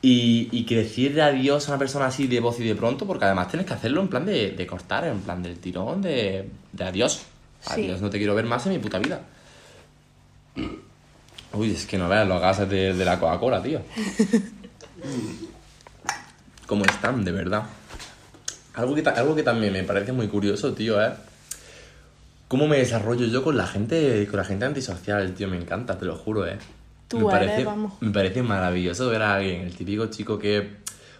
Y, 0.02 0.48
y 0.52 0.66
que 0.66 0.76
decirle 0.76 1.22
adiós 1.22 1.66
a 1.68 1.72
una 1.72 1.78
persona 1.78 2.06
así 2.06 2.26
de 2.26 2.40
voz 2.40 2.60
y 2.60 2.64
de 2.64 2.74
pronto, 2.74 3.06
porque 3.06 3.24
además 3.24 3.48
tienes 3.48 3.66
que 3.66 3.72
hacerlo 3.72 4.02
en 4.02 4.08
plan 4.08 4.26
de, 4.26 4.50
de 4.50 4.66
cortar, 4.66 5.06
en 5.06 5.20
plan 5.20 5.42
del 5.42 5.56
tirón, 5.60 6.02
de, 6.02 6.50
de 6.72 6.84
adiós. 6.84 7.22
Sí. 7.62 7.70
Adiós, 7.72 8.02
no 8.02 8.10
te 8.10 8.18
quiero 8.18 8.34
ver 8.34 8.44
más 8.44 8.66
en 8.66 8.72
mi 8.72 8.78
puta 8.80 8.98
vida. 8.98 9.22
Uy, 11.54 11.72
es 11.72 11.86
que 11.86 11.98
no 11.98 12.08
veas 12.08 12.26
los 12.26 12.40
gases 12.40 12.68
de, 12.68 12.94
de 12.94 13.04
la 13.04 13.18
Coca-Cola, 13.18 13.62
tío. 13.62 13.80
¿Cómo 16.66 16.84
están, 16.84 17.24
de 17.24 17.32
verdad? 17.32 17.64
Algo 18.74 18.94
que, 18.94 19.06
algo 19.06 19.34
que 19.34 19.42
también 19.42 19.72
me 19.72 19.82
parece 19.84 20.12
muy 20.12 20.28
curioso, 20.28 20.72
tío, 20.72 21.02
es 21.04 21.12
cómo 22.48 22.66
me 22.66 22.78
desarrollo 22.78 23.26
yo 23.26 23.42
con 23.42 23.56
la 23.56 23.66
gente, 23.66 24.26
con 24.28 24.38
la 24.38 24.44
gente 24.44 24.64
antisocial, 24.64 25.34
tío, 25.34 25.48
me 25.48 25.56
encanta, 25.58 25.98
te 25.98 26.04
lo 26.06 26.16
juro, 26.16 26.46
eh. 26.46 26.58
Tú 27.08 27.20
me 27.20 27.34
eres, 27.34 27.48
parece, 27.48 27.64
vamos. 27.64 27.94
me 28.00 28.10
parece 28.10 28.42
maravilloso 28.42 29.08
ver 29.08 29.22
a 29.22 29.34
alguien, 29.34 29.62
el 29.62 29.74
típico 29.76 30.06
chico 30.06 30.38
que 30.38 30.76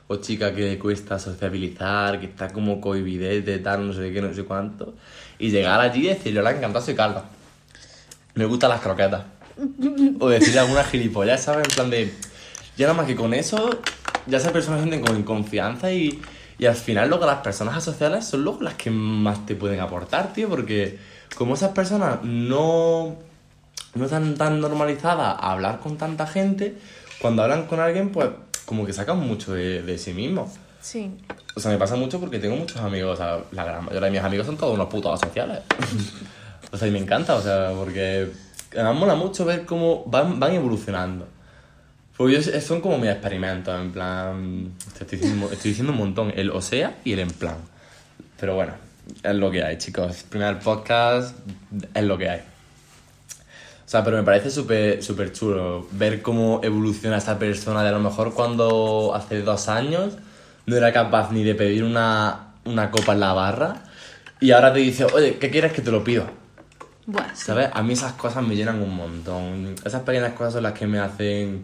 o 0.08 0.16
chica 0.16 0.54
que 0.54 0.62
le 0.62 0.78
cuesta 0.78 1.18
sociabilizar, 1.18 2.20
que 2.20 2.26
está 2.26 2.52
como 2.52 2.80
cohibidete, 2.80 3.58
tal, 3.58 3.86
no 3.86 3.92
sé 3.92 4.12
qué, 4.12 4.20
no 4.22 4.32
sé 4.32 4.44
cuánto, 4.44 4.94
y 5.38 5.50
llegar 5.50 5.80
allí 5.80 6.04
y 6.04 6.08
decirle, 6.08 6.40
hola, 6.40 6.50
encantado, 6.50 6.84
soy 6.84 6.94
Carla. 6.94 7.24
Me 8.34 8.46
gustan 8.46 8.70
las 8.70 8.80
croquetas. 8.80 9.22
O 10.20 10.28
decirle 10.28 10.60
alguna 10.60 10.84
gilipollas, 10.84 11.42
¿sabes? 11.42 11.68
En 11.68 11.74
plan 11.74 11.90
de. 11.90 12.12
Ya 12.76 12.86
nada 12.86 12.96
más 12.96 13.06
que 13.06 13.14
con 13.14 13.34
eso, 13.34 13.78
ya 14.26 14.38
esas 14.38 14.52
personas 14.52 14.80
sienten 14.80 15.02
como 15.02 15.14
en 15.14 15.24
confianza 15.24 15.92
y, 15.92 16.22
y 16.58 16.66
al 16.66 16.74
final 16.74 17.08
luego 17.10 17.26
las 17.26 17.38
personas 17.38 17.76
asociadas 17.76 18.26
son 18.26 18.44
luego 18.44 18.62
las 18.62 18.74
que 18.74 18.90
más 18.90 19.44
te 19.44 19.54
pueden 19.54 19.80
aportar, 19.80 20.32
tío, 20.32 20.48
porque 20.48 20.98
como 21.36 21.54
esas 21.54 21.72
personas 21.72 22.22
no, 22.22 23.16
no 23.94 24.04
están 24.04 24.36
tan 24.36 24.60
normalizadas 24.60 25.36
a 25.38 25.52
hablar 25.52 25.80
con 25.80 25.98
tanta 25.98 26.26
gente, 26.26 26.76
cuando 27.20 27.42
hablan 27.42 27.66
con 27.66 27.78
alguien, 27.80 28.10
pues 28.10 28.30
como 28.64 28.86
que 28.86 28.92
sacan 28.92 29.18
mucho 29.18 29.52
de, 29.52 29.82
de 29.82 29.98
sí 29.98 30.14
mismos. 30.14 30.52
Sí. 30.80 31.10
O 31.54 31.60
sea, 31.60 31.70
me 31.70 31.78
pasa 31.78 31.94
mucho 31.96 32.18
porque 32.18 32.38
tengo 32.38 32.56
muchos 32.56 32.78
amigos, 32.78 33.14
o 33.14 33.22
sea, 33.22 33.38
la 33.52 33.64
gran 33.64 33.84
mayoría 33.84 34.06
de 34.06 34.10
mis 34.10 34.20
amigos 34.22 34.46
son 34.46 34.56
todos 34.56 34.74
unos 34.74 34.88
putos 34.88 35.22
asociales. 35.22 35.60
o 36.72 36.76
sea, 36.76 36.88
y 36.88 36.90
me 36.90 36.98
encanta, 36.98 37.34
o 37.34 37.42
sea, 37.42 37.70
porque 37.76 38.30
además 38.74 38.94
mola 38.96 39.14
mucho 39.14 39.44
ver 39.44 39.64
cómo 39.64 40.04
van, 40.06 40.38
van 40.40 40.52
evolucionando. 40.54 41.28
Porque 42.16 42.40
yo- 42.40 42.60
son 42.60 42.80
como 42.80 42.98
mis 42.98 43.10
experimentos, 43.10 43.74
en 43.80 43.90
plan... 43.92 44.72
Estoy 45.00 45.18
diciendo, 45.18 45.48
estoy 45.52 45.70
diciendo 45.70 45.92
un 45.92 45.98
montón, 45.98 46.32
el 46.36 46.50
o 46.50 46.60
sea 46.60 46.96
y 47.04 47.12
el 47.12 47.20
en 47.20 47.30
plan. 47.30 47.56
Pero 48.38 48.54
bueno, 48.54 48.74
es 49.22 49.34
lo 49.34 49.50
que 49.50 49.62
hay, 49.64 49.78
chicos. 49.78 50.24
Primer 50.28 50.58
podcast 50.58 51.36
es 51.94 52.02
lo 52.04 52.18
que 52.18 52.28
hay. 52.28 52.40
O 52.40 53.88
sea, 53.92 54.02
pero 54.04 54.16
me 54.16 54.22
parece 54.22 54.50
súper 54.50 55.02
súper 55.02 55.32
chulo 55.32 55.86
ver 55.92 56.22
cómo 56.22 56.60
evoluciona 56.62 57.18
esta 57.18 57.38
persona 57.38 57.82
de 57.82 57.90
a 57.90 57.92
lo 57.92 58.00
mejor 58.00 58.32
cuando 58.32 59.12
hace 59.14 59.42
dos 59.42 59.68
años 59.68 60.14
no 60.64 60.76
era 60.76 60.92
capaz 60.92 61.30
ni 61.32 61.42
de 61.44 61.54
pedir 61.54 61.84
una, 61.84 62.52
una 62.64 62.90
copa 62.90 63.12
en 63.12 63.20
la 63.20 63.32
barra 63.34 63.82
y 64.40 64.52
ahora 64.52 64.72
te 64.72 64.78
dice, 64.78 65.04
oye, 65.04 65.36
¿qué 65.38 65.50
quieres 65.50 65.72
que 65.72 65.82
te 65.82 65.90
lo 65.90 66.02
pido? 66.02 66.24
Bueno. 67.12 67.28
¿Sabes? 67.34 67.68
A 67.72 67.82
mí 67.82 67.92
esas 67.92 68.12
cosas 68.14 68.42
me 68.44 68.56
llenan 68.56 68.80
un 68.82 68.94
montón. 68.94 69.74
Esas 69.84 70.02
pequeñas 70.02 70.32
cosas 70.32 70.54
son 70.54 70.62
las 70.62 70.72
que 70.72 70.86
me 70.86 70.98
hacen 70.98 71.62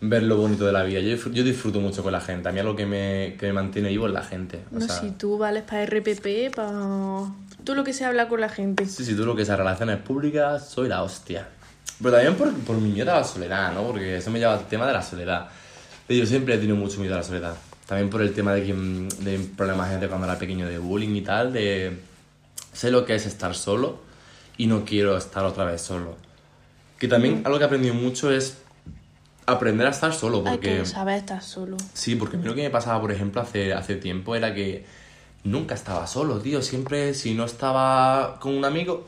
ver 0.00 0.22
lo 0.24 0.36
bonito 0.36 0.66
de 0.66 0.72
la 0.72 0.82
vida. 0.82 1.00
Yo, 1.00 1.16
disfr- 1.16 1.32
yo 1.32 1.42
disfruto 1.44 1.80
mucho 1.80 2.02
con 2.02 2.12
la 2.12 2.20
gente. 2.20 2.48
A 2.48 2.52
mí 2.52 2.60
algo 2.60 2.76
que 2.76 2.84
me, 2.86 3.36
que 3.38 3.46
me 3.46 3.52
mantiene 3.54 3.88
vivo 3.88 4.06
es 4.06 4.12
la 4.12 4.22
gente. 4.22 4.60
O 4.74 4.78
No, 4.78 4.86
sea, 4.86 5.00
si 5.00 5.10
tú 5.12 5.38
vales 5.38 5.62
para 5.62 5.84
RPP, 5.86 6.54
para... 6.54 7.26
Tú 7.64 7.74
lo 7.74 7.82
que 7.84 7.94
se 7.94 8.04
habla 8.04 8.28
con 8.28 8.40
la 8.40 8.48
gente. 8.50 8.84
Sí, 8.86 9.04
sí, 9.04 9.14
tú 9.14 9.24
lo 9.24 9.34
que 9.34 9.42
esas 9.42 9.56
relaciones 9.58 9.96
públicas, 9.98 10.68
soy 10.68 10.88
la 10.88 11.02
hostia. 11.02 11.48
Pero 12.02 12.10
también 12.16 12.34
por, 12.34 12.52
por 12.64 12.76
mi 12.76 12.90
miedo 12.90 13.12
a 13.12 13.20
la 13.20 13.24
soledad, 13.24 13.72
¿no? 13.72 13.84
Porque 13.84 14.16
eso 14.16 14.30
me 14.30 14.38
lleva 14.38 14.54
al 14.54 14.66
tema 14.66 14.86
de 14.86 14.92
la 14.92 15.02
soledad. 15.02 15.48
Y 16.08 16.18
Yo 16.18 16.26
siempre 16.26 16.54
he 16.54 16.58
tenido 16.58 16.76
mucho 16.76 17.00
miedo 17.00 17.14
a 17.14 17.18
la 17.18 17.22
soledad. 17.22 17.54
También 17.86 18.10
por 18.10 18.20
el 18.20 18.34
tema 18.34 18.52
de, 18.52 18.64
que, 18.64 18.74
de 18.74 19.38
problemas 19.56 19.98
de 20.00 20.08
cuando 20.08 20.26
era 20.26 20.38
pequeño, 20.38 20.66
de 20.66 20.78
bullying 20.78 21.14
y 21.14 21.20
tal, 21.22 21.52
de... 21.52 21.96
Sé 22.72 22.90
lo 22.90 23.04
que 23.06 23.14
es 23.14 23.24
estar 23.24 23.54
solo 23.54 24.00
y 24.56 24.66
no 24.66 24.84
quiero 24.84 25.16
estar 25.16 25.44
otra 25.44 25.64
vez 25.64 25.80
solo. 25.82 26.16
Que 26.98 27.08
también 27.08 27.42
algo 27.44 27.58
que 27.58 27.64
he 27.64 27.66
aprendido 27.66 27.94
mucho 27.94 28.30
es 28.30 28.58
aprender 29.46 29.86
a 29.86 29.90
estar 29.90 30.12
solo, 30.12 30.38
Hay 30.38 30.52
porque... 30.52 30.78
que 30.78 30.86
saber 30.86 31.18
estar 31.18 31.42
solo. 31.42 31.76
Sí, 31.92 32.16
porque 32.16 32.36
a 32.36 32.38
mí 32.38 32.46
lo 32.46 32.54
que 32.54 32.62
me 32.62 32.70
pasaba, 32.70 33.00
por 33.00 33.12
ejemplo, 33.12 33.40
hace, 33.40 33.72
hace 33.72 33.96
tiempo 33.96 34.34
era 34.34 34.54
que 34.54 34.84
nunca 35.44 35.74
estaba 35.74 36.06
solo, 36.06 36.38
tío. 36.38 36.62
Siempre, 36.62 37.14
si 37.14 37.34
no 37.34 37.44
estaba 37.44 38.38
con 38.40 38.54
un 38.54 38.64
amigo, 38.64 39.06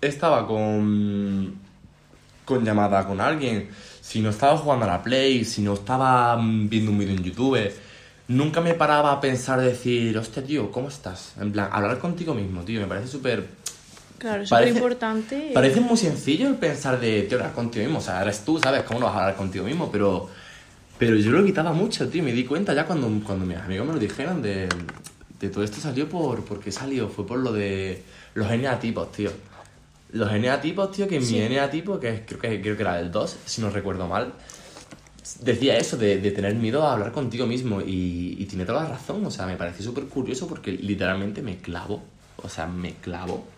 estaba 0.00 0.46
con, 0.46 1.54
con 2.44 2.64
llamada 2.64 3.06
con 3.06 3.20
alguien. 3.20 3.68
Si 4.00 4.20
no 4.20 4.30
estaba 4.30 4.56
jugando 4.56 4.84
a 4.84 4.88
la 4.88 5.02
Play, 5.02 5.44
si 5.44 5.62
no 5.62 5.74
estaba 5.74 6.36
mm, 6.36 6.68
viendo 6.68 6.90
un 6.90 6.98
vídeo 6.98 7.16
en 7.16 7.24
YouTube, 7.24 7.72
nunca 8.28 8.60
me 8.60 8.74
paraba 8.74 9.12
a 9.12 9.20
pensar, 9.20 9.60
decir, 9.60 10.16
hostia, 10.16 10.44
tío, 10.44 10.70
¿cómo 10.70 10.88
estás? 10.88 11.34
En 11.40 11.52
plan, 11.52 11.68
hablar 11.72 11.98
contigo 11.98 12.34
mismo, 12.34 12.62
tío, 12.62 12.80
me 12.80 12.86
parece 12.86 13.08
súper 13.08 13.46
Claro, 14.24 14.42
es 14.42 14.48
Parece- 14.48 14.78
importante. 14.78 15.50
Parece 15.52 15.80
muy 15.82 15.98
sencillo 15.98 16.48
el 16.48 16.54
pensar 16.54 16.98
de, 16.98 17.24
tío, 17.24 17.36
hablar 17.36 17.52
contigo 17.52 17.84
mismo. 17.84 17.98
O 17.98 18.02
sea, 18.02 18.22
eres 18.22 18.42
tú, 18.42 18.58
¿sabes? 18.58 18.82
¿Cómo 18.84 19.00
no 19.00 19.04
vas 19.06 19.16
a 19.16 19.18
hablar 19.20 19.36
contigo 19.36 19.66
mismo? 19.66 19.92
Pero, 19.92 20.30
pero 20.96 21.14
yo 21.16 21.30
lo 21.30 21.44
quitaba 21.44 21.74
mucho, 21.74 22.08
tío. 22.08 22.22
Me 22.22 22.32
di 22.32 22.44
cuenta 22.46 22.72
ya 22.72 22.86
cuando, 22.86 23.06
cuando 23.22 23.44
mis 23.44 23.58
amigos 23.58 23.86
me 23.86 23.92
lo 23.92 23.98
dijeron 23.98 24.40
de, 24.40 24.66
de 25.40 25.48
todo 25.50 25.62
esto 25.62 25.78
salió 25.78 26.08
por... 26.08 26.42
¿Por 26.42 26.58
qué 26.58 26.72
salió? 26.72 27.10
Fue 27.10 27.26
por 27.26 27.38
lo 27.38 27.52
de 27.52 28.02
los 28.32 28.50
eneatipos, 28.50 29.12
tío. 29.12 29.30
Los 30.12 30.32
eneatipos, 30.32 30.90
tío, 30.92 31.06
que 31.06 31.20
Sí. 31.20 31.34
mi 31.34 31.40
eneatipo, 31.42 32.00
que 32.00 32.08
es- 32.08 32.20
creo 32.26 32.40
que, 32.40 32.62
creo 32.62 32.76
que 32.76 32.82
era 32.82 32.98
el 33.00 33.10
2, 33.12 33.36
si 33.44 33.60
no 33.60 33.68
recuerdo 33.68 34.08
mal, 34.08 34.32
decía 35.40 35.76
eso, 35.76 35.98
de, 35.98 36.18
de 36.18 36.30
tener 36.30 36.54
miedo 36.54 36.82
a 36.86 36.94
hablar 36.94 37.12
contigo 37.12 37.46
mismo. 37.46 37.82
Y, 37.82 38.36
y 38.38 38.46
tiene 38.46 38.64
toda 38.64 38.84
la 38.84 38.88
razón. 38.88 39.26
O 39.26 39.30
sea, 39.30 39.44
me 39.44 39.56
parece 39.56 39.82
súper 39.82 40.04
curioso 40.04 40.46
porque 40.46 40.72
literalmente 40.72 41.42
me 41.42 41.58
clavo. 41.58 42.02
O 42.42 42.48
sea, 42.48 42.66
me 42.66 42.94
clavo. 42.94 43.48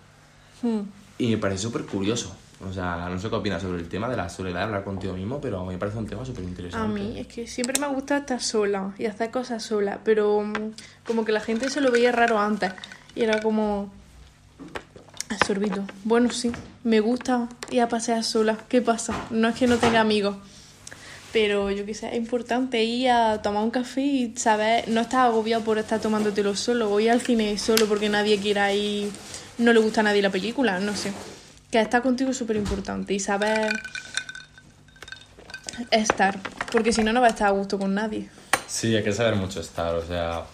Hmm. 0.62 0.80
Y 1.18 1.28
me 1.28 1.38
parece 1.38 1.62
súper 1.62 1.82
curioso. 1.84 2.34
O 2.66 2.72
sea, 2.72 3.08
no 3.10 3.18
sé 3.18 3.28
qué 3.28 3.34
opinas 3.34 3.60
sobre 3.60 3.80
el 3.80 3.88
tema 3.88 4.08
de 4.08 4.16
la 4.16 4.30
soledad, 4.30 4.62
hablar 4.62 4.82
contigo 4.82 5.12
mismo, 5.12 5.40
pero 5.40 5.64
me 5.66 5.76
parece 5.76 5.98
un 5.98 6.06
tema 6.06 6.24
súper 6.24 6.44
interesante. 6.44 7.00
A 7.00 7.04
mí 7.04 7.18
es 7.18 7.26
que 7.26 7.46
siempre 7.46 7.78
me 7.78 7.84
ha 7.86 7.90
gustado 7.90 8.20
estar 8.20 8.40
sola 8.40 8.94
y 8.98 9.04
hacer 9.04 9.30
cosas 9.30 9.62
sola, 9.62 10.00
pero 10.04 10.40
mm, 10.42 10.54
como 11.06 11.24
que 11.26 11.32
la 11.32 11.40
gente 11.40 11.68
se 11.68 11.82
lo 11.82 11.90
veía 11.92 12.12
raro 12.12 12.38
antes 12.38 12.72
y 13.14 13.22
era 13.22 13.40
como 13.42 13.90
"Ah, 15.28 15.36
sorbito. 15.46 15.84
Bueno, 16.04 16.30
sí, 16.30 16.50
me 16.84 17.00
gusta 17.00 17.48
ir 17.70 17.82
a 17.82 17.88
pasear 17.88 18.24
sola. 18.24 18.56
¿Qué 18.68 18.80
pasa? 18.80 19.14
No 19.30 19.48
es 19.48 19.54
que 19.56 19.66
no 19.66 19.76
tenga 19.76 20.00
amigos, 20.00 20.36
pero 21.32 21.70
yo 21.70 21.84
qué 21.84 21.92
sé, 21.94 22.08
es 22.08 22.16
importante 22.16 22.82
ir 22.84 23.10
a 23.10 23.42
tomar 23.42 23.62
un 23.64 23.70
café 23.70 24.00
y 24.00 24.34
saber, 24.36 24.88
no 24.88 25.02
estar 25.02 25.26
agobiado 25.26 25.62
por 25.62 25.76
estar 25.78 26.00
tomándotelo 26.00 26.54
solo 26.56 26.90
o 26.90 27.00
ir 27.00 27.10
al 27.10 27.20
cine 27.20 27.58
solo 27.58 27.86
porque 27.86 28.08
nadie 28.08 28.38
quiera 28.38 28.72
ir, 28.72 29.10
no 29.58 29.72
le 29.72 29.80
gusta 29.80 30.00
a 30.00 30.04
nadie 30.04 30.22
la 30.22 30.30
película, 30.30 30.78
no 30.80 30.94
sé. 30.94 31.12
Que 31.70 31.80
estar 31.80 32.02
contigo 32.02 32.30
es 32.30 32.36
súper 32.36 32.56
importante 32.56 33.14
y 33.14 33.20
saber 33.20 33.72
estar. 35.90 36.38
Porque 36.72 36.92
si 36.92 37.02
no, 37.02 37.12
no 37.12 37.20
va 37.20 37.26
a 37.28 37.30
estar 37.30 37.48
a 37.48 37.50
gusto 37.50 37.78
con 37.78 37.94
nadie. 37.94 38.28
Sí, 38.66 38.94
hay 38.96 39.02
que 39.04 39.12
saber 39.12 39.36
mucho 39.36 39.60
estar, 39.60 39.94
o 39.94 40.06
sea... 40.06 40.44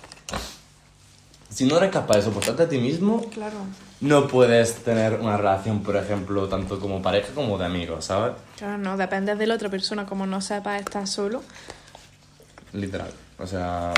Si 1.48 1.66
no 1.66 1.76
eres 1.76 1.90
capaz 1.90 2.16
de 2.16 2.22
soportarte 2.22 2.62
a 2.62 2.68
ti 2.68 2.78
mismo, 2.78 3.28
Claro. 3.30 3.56
no 4.00 4.26
puedes 4.26 4.76
tener 4.76 5.20
una 5.20 5.36
relación, 5.36 5.82
por 5.82 5.96
ejemplo, 5.96 6.48
tanto 6.48 6.80
como 6.80 7.02
pareja 7.02 7.28
como 7.34 7.58
de 7.58 7.66
amigos, 7.66 8.06
¿sabes? 8.06 8.32
Claro, 8.56 8.78
no, 8.78 8.96
depende 8.96 9.34
de 9.34 9.46
la 9.46 9.54
otra 9.54 9.68
persona. 9.68 10.06
Como 10.06 10.26
no 10.26 10.40
sepas 10.40 10.80
estar 10.80 11.06
solo. 11.06 11.42
Literal. 12.72 13.10
O 13.38 13.46
sea, 13.46 13.92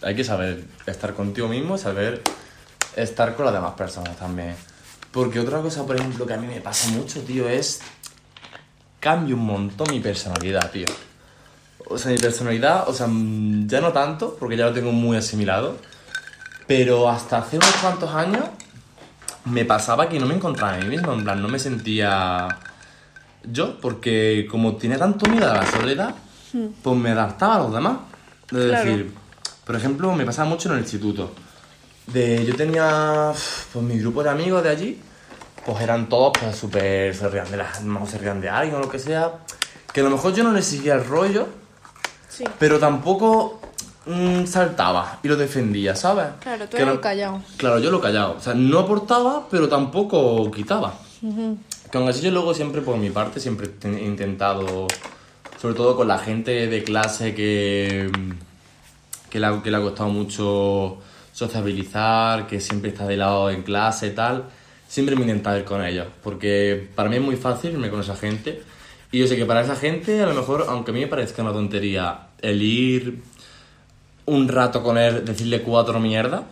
hay 0.00 0.16
que 0.16 0.24
saber 0.24 0.64
estar 0.86 1.12
contigo 1.12 1.48
mismo, 1.48 1.76
saber 1.76 2.22
estar 2.96 3.34
con 3.36 3.44
las 3.46 3.54
demás 3.54 3.72
personas 3.74 4.16
también. 4.16 4.54
Porque 5.10 5.40
otra 5.40 5.60
cosa, 5.60 5.84
por 5.86 5.96
ejemplo, 5.96 6.26
que 6.26 6.34
a 6.34 6.36
mí 6.36 6.46
me 6.46 6.60
pasa 6.60 6.88
mucho, 6.90 7.20
tío, 7.22 7.48
es... 7.48 7.80
Cambio 9.00 9.34
un 9.36 9.46
montón 9.46 9.88
mi 9.90 10.00
personalidad, 10.00 10.70
tío. 10.70 10.86
O 11.88 11.96
sea, 11.96 12.12
mi 12.12 12.18
personalidad, 12.18 12.88
o 12.88 12.92
sea, 12.92 13.06
ya 13.08 13.80
no 13.80 13.92
tanto, 13.92 14.36
porque 14.38 14.56
ya 14.56 14.66
lo 14.66 14.72
tengo 14.72 14.92
muy 14.92 15.16
asimilado. 15.16 15.76
Pero 16.66 17.08
hasta 17.08 17.38
hace 17.38 17.56
unos 17.56 17.72
cuantos 17.80 18.14
años 18.14 18.44
me 19.46 19.64
pasaba 19.64 20.08
que 20.08 20.20
no 20.20 20.26
me 20.26 20.34
encontraba 20.34 20.78
en 20.78 20.88
mí 20.88 20.96
mismo, 20.96 21.12
en 21.12 21.24
plan, 21.24 21.40
no 21.42 21.48
me 21.48 21.58
sentía 21.58 22.46
yo, 23.44 23.80
porque 23.80 24.46
como 24.50 24.76
tenía 24.76 24.98
tanto 24.98 25.26
miedo 25.28 25.50
a 25.50 25.54
la 25.56 25.66
soledad, 25.66 26.14
pues 26.82 26.96
me 26.96 27.10
adaptaba 27.10 27.56
a 27.56 27.58
los 27.60 27.72
demás. 27.72 27.98
Es 28.50 28.52
Hmm. 28.52 28.68
Claro. 28.68 28.84
decir, 28.84 29.14
por 29.64 29.76
ejemplo, 29.76 30.12
me 30.14 30.24
pasaba 30.26 30.48
mucho 30.48 30.68
en 30.68 30.74
el 30.74 30.80
instituto. 30.82 31.32
De, 32.12 32.44
yo 32.44 32.56
tenía 32.56 33.32
pues 33.72 33.84
mi 33.84 33.98
grupo 33.98 34.22
de 34.22 34.30
amigos 34.30 34.62
de 34.62 34.68
allí, 34.70 35.00
pues 35.64 35.80
eran 35.80 36.08
todos 36.08 36.32
pues 36.40 36.56
súper, 36.56 37.14
se 37.14 37.28
rían 37.28 37.50
de 37.50 37.56
las 37.58 37.82
no 37.82 38.06
se 38.06 38.18
rían 38.18 38.40
de 38.40 38.48
alguien 38.48 38.76
o 38.76 38.80
lo 38.80 38.88
que 38.88 38.98
sea. 38.98 39.32
Que 39.92 40.00
a 40.00 40.04
lo 40.04 40.10
mejor 40.10 40.32
yo 40.34 40.42
no 40.44 40.52
les 40.52 40.64
seguía 40.66 40.94
el 40.94 41.04
rollo, 41.04 41.46
Sí. 42.28 42.44
pero 42.58 42.78
tampoco 42.78 43.60
mm, 44.06 44.46
saltaba 44.46 45.18
y 45.22 45.28
lo 45.28 45.36
defendía, 45.36 45.94
¿sabes? 45.94 46.26
Claro, 46.40 46.68
tú 46.68 46.76
Que 46.76 46.86
no- 46.86 46.92
un 46.92 46.98
callado. 46.98 47.42
Claro, 47.56 47.78
yo 47.80 47.90
lo 47.90 48.00
callado. 48.00 48.36
O 48.38 48.40
sea, 48.40 48.54
no 48.54 48.78
aportaba, 48.78 49.46
pero 49.50 49.68
tampoco 49.68 50.50
quitaba. 50.50 50.94
Que 51.90 51.98
aún 51.98 52.08
así 52.08 52.22
yo 52.22 52.30
luego 52.30 52.54
siempre, 52.54 52.80
por 52.80 52.96
mi 52.96 53.10
parte, 53.10 53.40
siempre 53.40 53.68
he 53.84 54.04
intentado, 54.04 54.86
sobre 55.60 55.74
todo 55.74 55.96
con 55.96 56.08
la 56.08 56.18
gente 56.18 56.66
de 56.68 56.82
clase 56.82 57.34
que, 57.34 58.10
que, 59.28 59.38
le, 59.40 59.46
ha, 59.46 59.62
que 59.62 59.70
le 59.70 59.76
ha 59.76 59.80
costado 59.82 60.08
mucho 60.08 60.98
sociabilizar, 61.40 62.46
que 62.46 62.60
siempre 62.60 62.90
está 62.90 63.06
de 63.06 63.16
lado 63.16 63.50
en 63.50 63.62
clase 63.62 64.08
y 64.08 64.10
tal, 64.10 64.44
siempre 64.88 65.14
me 65.16 65.22
he 65.22 65.24
intentado 65.24 65.58
ir 65.58 65.64
con 65.64 65.84
ellos. 65.84 66.06
Porque 66.22 66.88
para 66.94 67.08
mí 67.08 67.16
es 67.16 67.22
muy 67.22 67.36
fácil 67.36 67.72
irme 67.72 67.90
con 67.90 68.00
esa 68.00 68.16
gente. 68.16 68.62
Y 69.12 69.18
yo 69.18 69.26
sé 69.26 69.36
que 69.36 69.44
para 69.46 69.62
esa 69.62 69.74
gente, 69.76 70.20
a 70.22 70.26
lo 70.26 70.34
mejor, 70.34 70.66
aunque 70.68 70.90
a 70.92 70.94
mí 70.94 71.00
me 71.00 71.06
parezca 71.08 71.42
una 71.42 71.52
tontería, 71.52 72.28
el 72.40 72.62
ir 72.62 73.22
un 74.26 74.46
rato 74.48 74.82
con 74.82 74.96
él, 74.98 75.24
decirle 75.24 75.62
cuatro 75.62 75.98
mierdas, 75.98 76.42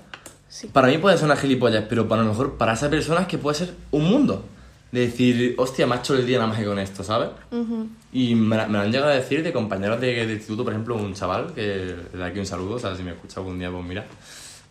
Sí. 0.48 0.66
para 0.66 0.88
mí 0.88 0.96
puede 0.98 1.16
ser 1.18 1.26
una 1.26 1.36
gilipollas, 1.36 1.84
pero 1.88 2.08
para 2.08 2.22
lo 2.22 2.28
mejor 2.30 2.56
para 2.56 2.72
esa 2.72 2.88
persona 2.88 3.20
es 3.20 3.26
que 3.28 3.36
puede 3.38 3.56
ser 3.58 3.74
un 3.90 4.04
mundo. 4.10 4.44
De 4.90 5.00
decir, 5.00 5.54
hostia, 5.58 5.86
me 5.86 5.94
ha 5.94 5.98
hecho 5.98 6.14
el 6.16 6.26
día 6.26 6.38
nada 6.38 6.48
más 6.48 6.58
que 6.58 6.64
con 6.64 6.78
esto, 6.78 7.04
¿sabes? 7.04 7.28
Ujú. 7.50 7.88
Y 8.14 8.34
me, 8.34 8.56
me 8.66 8.72
lo 8.72 8.80
han 8.80 8.90
llegado 8.90 9.10
a 9.12 9.14
decir 9.14 9.42
de 9.42 9.52
compañeros 9.52 10.00
de, 10.00 10.26
de 10.26 10.32
instituto, 10.32 10.64
por 10.64 10.72
ejemplo, 10.72 10.96
un 10.96 11.12
chaval, 11.12 11.52
que 11.54 11.94
le 12.14 12.18
da 12.18 12.24
aquí 12.26 12.38
un 12.38 12.46
saludo, 12.46 12.76
o 12.76 12.78
sea, 12.78 12.96
si 12.96 13.02
me 13.02 13.10
escucha 13.10 13.40
algún 13.40 13.58
día, 13.58 13.70
pues 13.70 13.84
mira. 13.84 14.06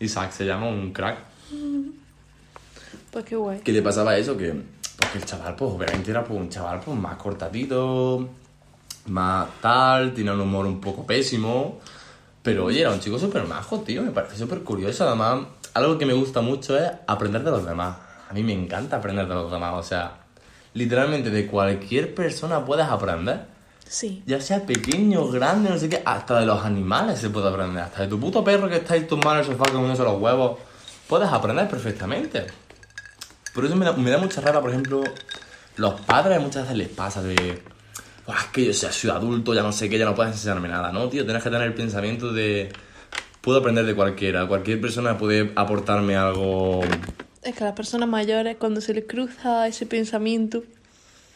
Isaac 0.00 0.32
se 0.32 0.44
llama, 0.44 0.68
un 0.68 0.92
crack. 0.92 1.18
Pues 3.10 3.24
qué 3.24 3.36
guay. 3.36 3.60
Que 3.60 3.72
le 3.72 3.82
pasaba 3.82 4.16
eso, 4.16 4.36
que, 4.36 4.52
pues, 4.96 5.10
que 5.12 5.18
el 5.18 5.24
chaval, 5.24 5.56
pues 5.56 5.72
obviamente 5.72 6.10
era 6.10 6.24
pues, 6.24 6.38
un 6.38 6.48
chaval 6.48 6.80
pues, 6.80 6.96
más 6.96 7.16
cortadito, 7.16 8.28
más 9.06 9.48
tal, 9.60 10.12
tiene 10.14 10.32
un 10.32 10.40
humor 10.40 10.66
un 10.66 10.80
poco 10.80 11.06
pésimo. 11.06 11.80
Pero 12.42 12.66
oye, 12.66 12.80
era 12.80 12.92
un 12.92 13.00
chico 13.00 13.18
súper 13.18 13.44
majo, 13.44 13.80
tío, 13.80 14.02
me 14.02 14.10
parece 14.10 14.36
súper 14.36 14.60
curioso. 14.60 15.06
Además, 15.06 15.46
algo 15.74 15.98
que 15.98 16.06
me 16.06 16.14
gusta 16.14 16.40
mucho 16.40 16.78
es 16.78 16.90
aprender 17.06 17.42
de 17.42 17.50
los 17.50 17.66
demás. 17.66 17.96
A 18.30 18.32
mí 18.32 18.42
me 18.42 18.52
encanta 18.52 18.96
aprender 18.96 19.26
de 19.26 19.34
los 19.34 19.50
demás, 19.50 19.74
o 19.74 19.82
sea, 19.82 20.18
literalmente 20.74 21.30
de 21.30 21.46
cualquier 21.46 22.14
persona 22.14 22.64
puedes 22.64 22.86
aprender. 22.86 23.57
Sí. 23.88 24.22
Ya 24.26 24.40
sea 24.40 24.64
pequeño, 24.66 25.28
grande, 25.28 25.70
no 25.70 25.78
sé 25.78 25.88
qué, 25.88 26.02
hasta 26.04 26.40
de 26.40 26.46
los 26.46 26.62
animales 26.64 27.18
se 27.18 27.30
puede 27.30 27.48
aprender. 27.48 27.82
Hasta 27.82 28.02
de 28.02 28.08
tu 28.08 28.20
puto 28.20 28.44
perro 28.44 28.68
que 28.68 28.76
está 28.76 28.94
ahí 28.94 29.02
tumbado 29.04 29.36
en 29.36 29.40
el 29.40 29.46
sofá 29.46 29.64
comiéndose 29.70 30.02
los 30.02 30.20
huevos, 30.20 30.58
puedes 31.08 31.28
aprender 31.28 31.68
perfectamente. 31.68 32.46
Por 33.54 33.64
eso 33.64 33.74
me 33.76 33.84
da, 33.84 33.92
me 33.94 34.10
da 34.10 34.18
mucha 34.18 34.40
rabia, 34.40 34.60
por 34.60 34.70
ejemplo, 34.70 35.02
los 35.76 36.00
padres 36.02 36.40
muchas 36.40 36.62
veces 36.64 36.76
les 36.76 36.88
pasa 36.88 37.22
de. 37.22 37.62
"Buah, 38.26 38.36
es 38.36 38.44
que 38.52 38.64
yo 38.66 38.72
ya 38.72 38.92
soy 38.92 39.10
adulto, 39.10 39.54
ya 39.54 39.62
no 39.62 39.72
sé 39.72 39.88
qué, 39.88 39.98
ya 39.98 40.04
no 40.04 40.14
puedes 40.14 40.34
enseñarme 40.34 40.68
nada, 40.68 40.92
¿no, 40.92 41.08
tío? 41.08 41.24
Tienes 41.24 41.42
que 41.42 41.48
tener 41.50 41.66
el 41.66 41.74
pensamiento 41.74 42.32
de. 42.32 42.70
Puedo 43.40 43.60
aprender 43.60 43.86
de 43.86 43.94
cualquiera, 43.94 44.46
cualquier 44.46 44.80
persona 44.80 45.16
puede 45.16 45.52
aportarme 45.56 46.16
algo. 46.16 46.80
Es 47.42 47.54
que 47.54 47.64
a 47.64 47.68
las 47.68 47.76
personas 47.76 48.08
mayores, 48.08 48.56
cuando 48.58 48.80
se 48.82 48.92
les 48.92 49.04
cruza 49.06 49.66
ese 49.66 49.86
pensamiento, 49.86 50.64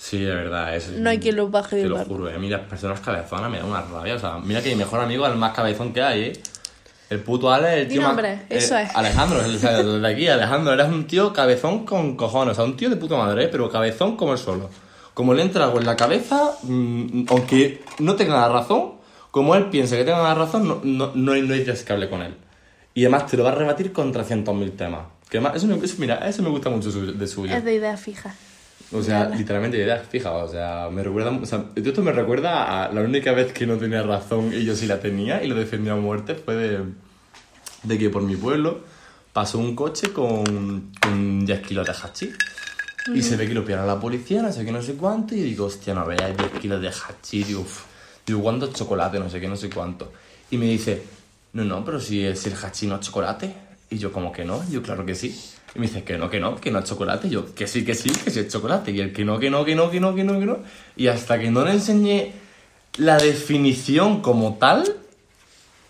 Sí, 0.05 0.19
de 0.19 0.35
verdad, 0.35 0.75
es. 0.75 0.89
no 0.91 1.11
hay 1.11 1.21
quien 1.21 1.37
los 1.37 1.49
baje 1.51 1.81
Te 1.83 1.89
lo 1.89 1.95
barco. 1.95 2.15
juro, 2.15 2.29
eh. 2.29 2.35
a 2.35 2.39
mí 2.39 2.49
las 2.49 2.63
personas 2.63 2.99
cabezonas 2.99 3.49
me 3.49 3.59
dan 3.59 3.67
una 3.69 3.83
rabia. 3.83 4.17
O 4.17 4.19
sea, 4.19 4.39
mira 4.39 4.61
que 4.61 4.71
mi 4.71 4.75
mejor 4.75 4.99
amigo 4.99 5.25
es 5.25 5.33
el 5.33 5.39
más 5.39 5.55
cabezón 5.55 5.93
que 5.93 6.03
hay, 6.03 6.21
¿eh? 6.23 6.33
El 7.09 7.21
puto 7.21 7.53
Ale, 7.53 7.83
el 7.83 7.89
Di 7.89 7.93
tío 7.95 8.01
más- 8.03 8.09
nombre, 8.11 8.43
eso 8.49 8.77
eh, 8.77 8.83
es. 8.83 8.97
Alejandro, 8.97 9.41
el, 9.45 9.65
el 9.65 10.03
de 10.03 10.09
aquí, 10.09 10.27
Alejandro, 10.27 10.73
eres 10.73 10.89
un 10.89 11.07
tío 11.07 11.33
cabezón 11.33 11.85
con 11.87 12.17
cojones. 12.17 12.53
O 12.53 12.55
sea, 12.57 12.65
un 12.65 12.77
tío 12.77 12.91
de 12.91 12.97
puta 12.97 13.17
madre, 13.17 13.45
¿eh? 13.45 13.49
pero 13.49 13.71
cabezón 13.71 14.17
como 14.17 14.33
el 14.33 14.39
solo. 14.39 14.69
Como 15.15 15.35
le 15.35 15.43
entra 15.43 15.65
algo 15.67 15.79
en 15.79 15.87
la 15.87 15.95
cabeza, 15.95 16.51
mm, 16.65 17.27
aunque 17.29 17.85
no 18.01 18.17
tenga 18.17 18.35
la 18.41 18.49
razón, 18.49 18.95
como 19.31 19.55
él 19.55 19.67
piensa 19.67 19.97
que 19.97 20.05
tenga 20.05 20.23
la 20.23 20.35
razón, 20.35 20.67
no, 20.67 20.81
no, 20.83 21.13
no 21.15 21.33
hay, 21.33 21.43
no 21.43 21.55
hay 21.55 21.65
hable 21.89 22.09
con 22.11 22.23
él. 22.23 22.35
Y 22.95 23.05
además 23.05 23.27
te 23.29 23.37
lo 23.37 23.45
va 23.45 23.51
a 23.53 23.55
rebatir 23.55 23.93
con 23.93 24.13
300.000 24.13 24.77
temas. 24.77 25.03
Que 25.31 25.39
además, 25.39 25.55
eso, 25.57 25.67
me- 25.69 25.77
eso, 25.85 25.95
mira, 25.99 26.27
eso 26.29 26.43
me 26.43 26.49
gusta 26.49 26.71
mucho 26.71 26.91
su- 26.91 27.17
de 27.17 27.27
suyo. 27.29 27.55
Es 27.55 27.65
de 27.65 27.75
ideas 27.75 28.01
fijas. 28.01 28.35
O 28.91 29.03
sea, 29.03 29.25
Nada. 29.25 29.37
literalmente 29.37 29.79
ideas 29.79 30.07
fijas, 30.09 30.33
o 30.33 30.49
sea, 30.49 30.89
me 30.91 31.03
recuerda, 31.03 31.31
o 31.31 31.47
sea, 31.47 31.65
esto 31.75 32.03
me 32.03 32.13
recuerda 32.13 32.85
a 32.85 32.93
la 32.93 33.01
única 33.01 33.33
vez 33.33 33.53
que 33.53 33.67
no 33.67 33.77
tenía 33.79 34.03
razón 34.03 34.53
y 34.53 34.65
yo 34.65 34.77
sí 34.77 34.87
la 34.87 35.01
tenía 35.01 35.43
y 35.43 35.49
lo 35.49 35.55
defendía 35.55 35.93
a 35.93 35.97
muerte 35.97 36.35
fue 36.35 36.57
de, 36.57 36.81
de 37.85 37.99
que 37.99 38.11
por 38.11 38.23
mi 38.23 38.37
pueblo 38.37 38.81
pasó 39.33 39.59
un 39.59 39.75
coche 39.75 40.13
con, 40.13 40.93
con 41.01 41.47
10 41.47 41.61
kilos 41.61 41.87
de 41.87 41.93
hachís 41.93 42.35
y 43.15 43.23
se 43.23 43.37
ve 43.37 43.49
que 43.49 43.55
lo 43.55 43.65
pillaron 43.65 43.87
la 43.87 43.99
policía, 43.99 44.43
no 44.43 44.53
sé 44.53 44.65
qué, 44.65 44.71
no 44.71 44.83
sé 44.83 44.95
cuánto, 44.95 45.35
y 45.35 45.41
digo, 45.43 45.65
hostia, 45.67 45.95
no 45.95 46.05
veas 46.07 46.37
10 46.37 46.51
kilos 46.61 46.81
de 46.81 46.89
hachís, 46.89 47.47
digo, 47.49 47.63
uff, 47.63 47.85
digo, 48.27 48.43
¿cuánto 48.43 48.67
es 48.67 48.75
chocolate? 48.75 49.19
No 49.19 49.29
sé 49.29 49.41
qué, 49.41 49.49
no 49.49 49.57
sé 49.57 49.71
cuánto. 49.71 50.13
Y 50.51 50.59
me 50.59 50.67
dice, 50.67 51.03
no, 51.55 51.65
no, 51.65 51.85
pero 51.85 51.99
si, 51.99 52.35
si 52.37 52.49
el 52.49 52.55
hachís 52.55 52.89
no 52.89 52.97
es 52.97 53.01
chocolate. 53.01 53.55
Y 53.91 53.99
yo, 53.99 54.13
como 54.13 54.33
que 54.33 54.45
no? 54.45 54.63
Yo, 54.71 54.83
claro 54.83 55.05
que 55.05 55.15
sí. 55.15 55.39
Y 55.75 55.79
me 55.79 55.87
dice, 55.87 56.05
que 56.05 56.19
no, 56.19 56.29
que 56.29 56.39
no, 56.39 56.57
que 56.57 56.71
no 56.71 56.81
es 56.81 56.85
chocolate. 56.85 57.29
Y 57.29 57.31
yo, 57.31 57.55
que 57.55 57.67
sí, 57.67 57.85
que 57.85 57.95
sí, 57.95 58.11
que 58.11 58.31
sí 58.31 58.41
es 58.41 58.49
chocolate. 58.49 58.91
Y 58.91 59.01
el 59.01 59.13
que 59.13 59.25
no, 59.25 59.39
que 59.39 59.49
no, 59.51 59.65
que 59.65 59.75
no, 59.75 59.91
que 59.91 60.01
no, 60.01 60.15
que 60.15 60.25
no, 60.25 60.39
que 60.39 60.47
no. 60.47 60.59
Y 60.97 61.07
hasta 61.09 61.39
que 61.39 61.51
no 61.51 61.65
le 61.65 61.73
enseñé 61.73 62.33
la 62.99 63.17
definición 63.17 64.21
como 64.21 64.57
tal, 64.59 64.85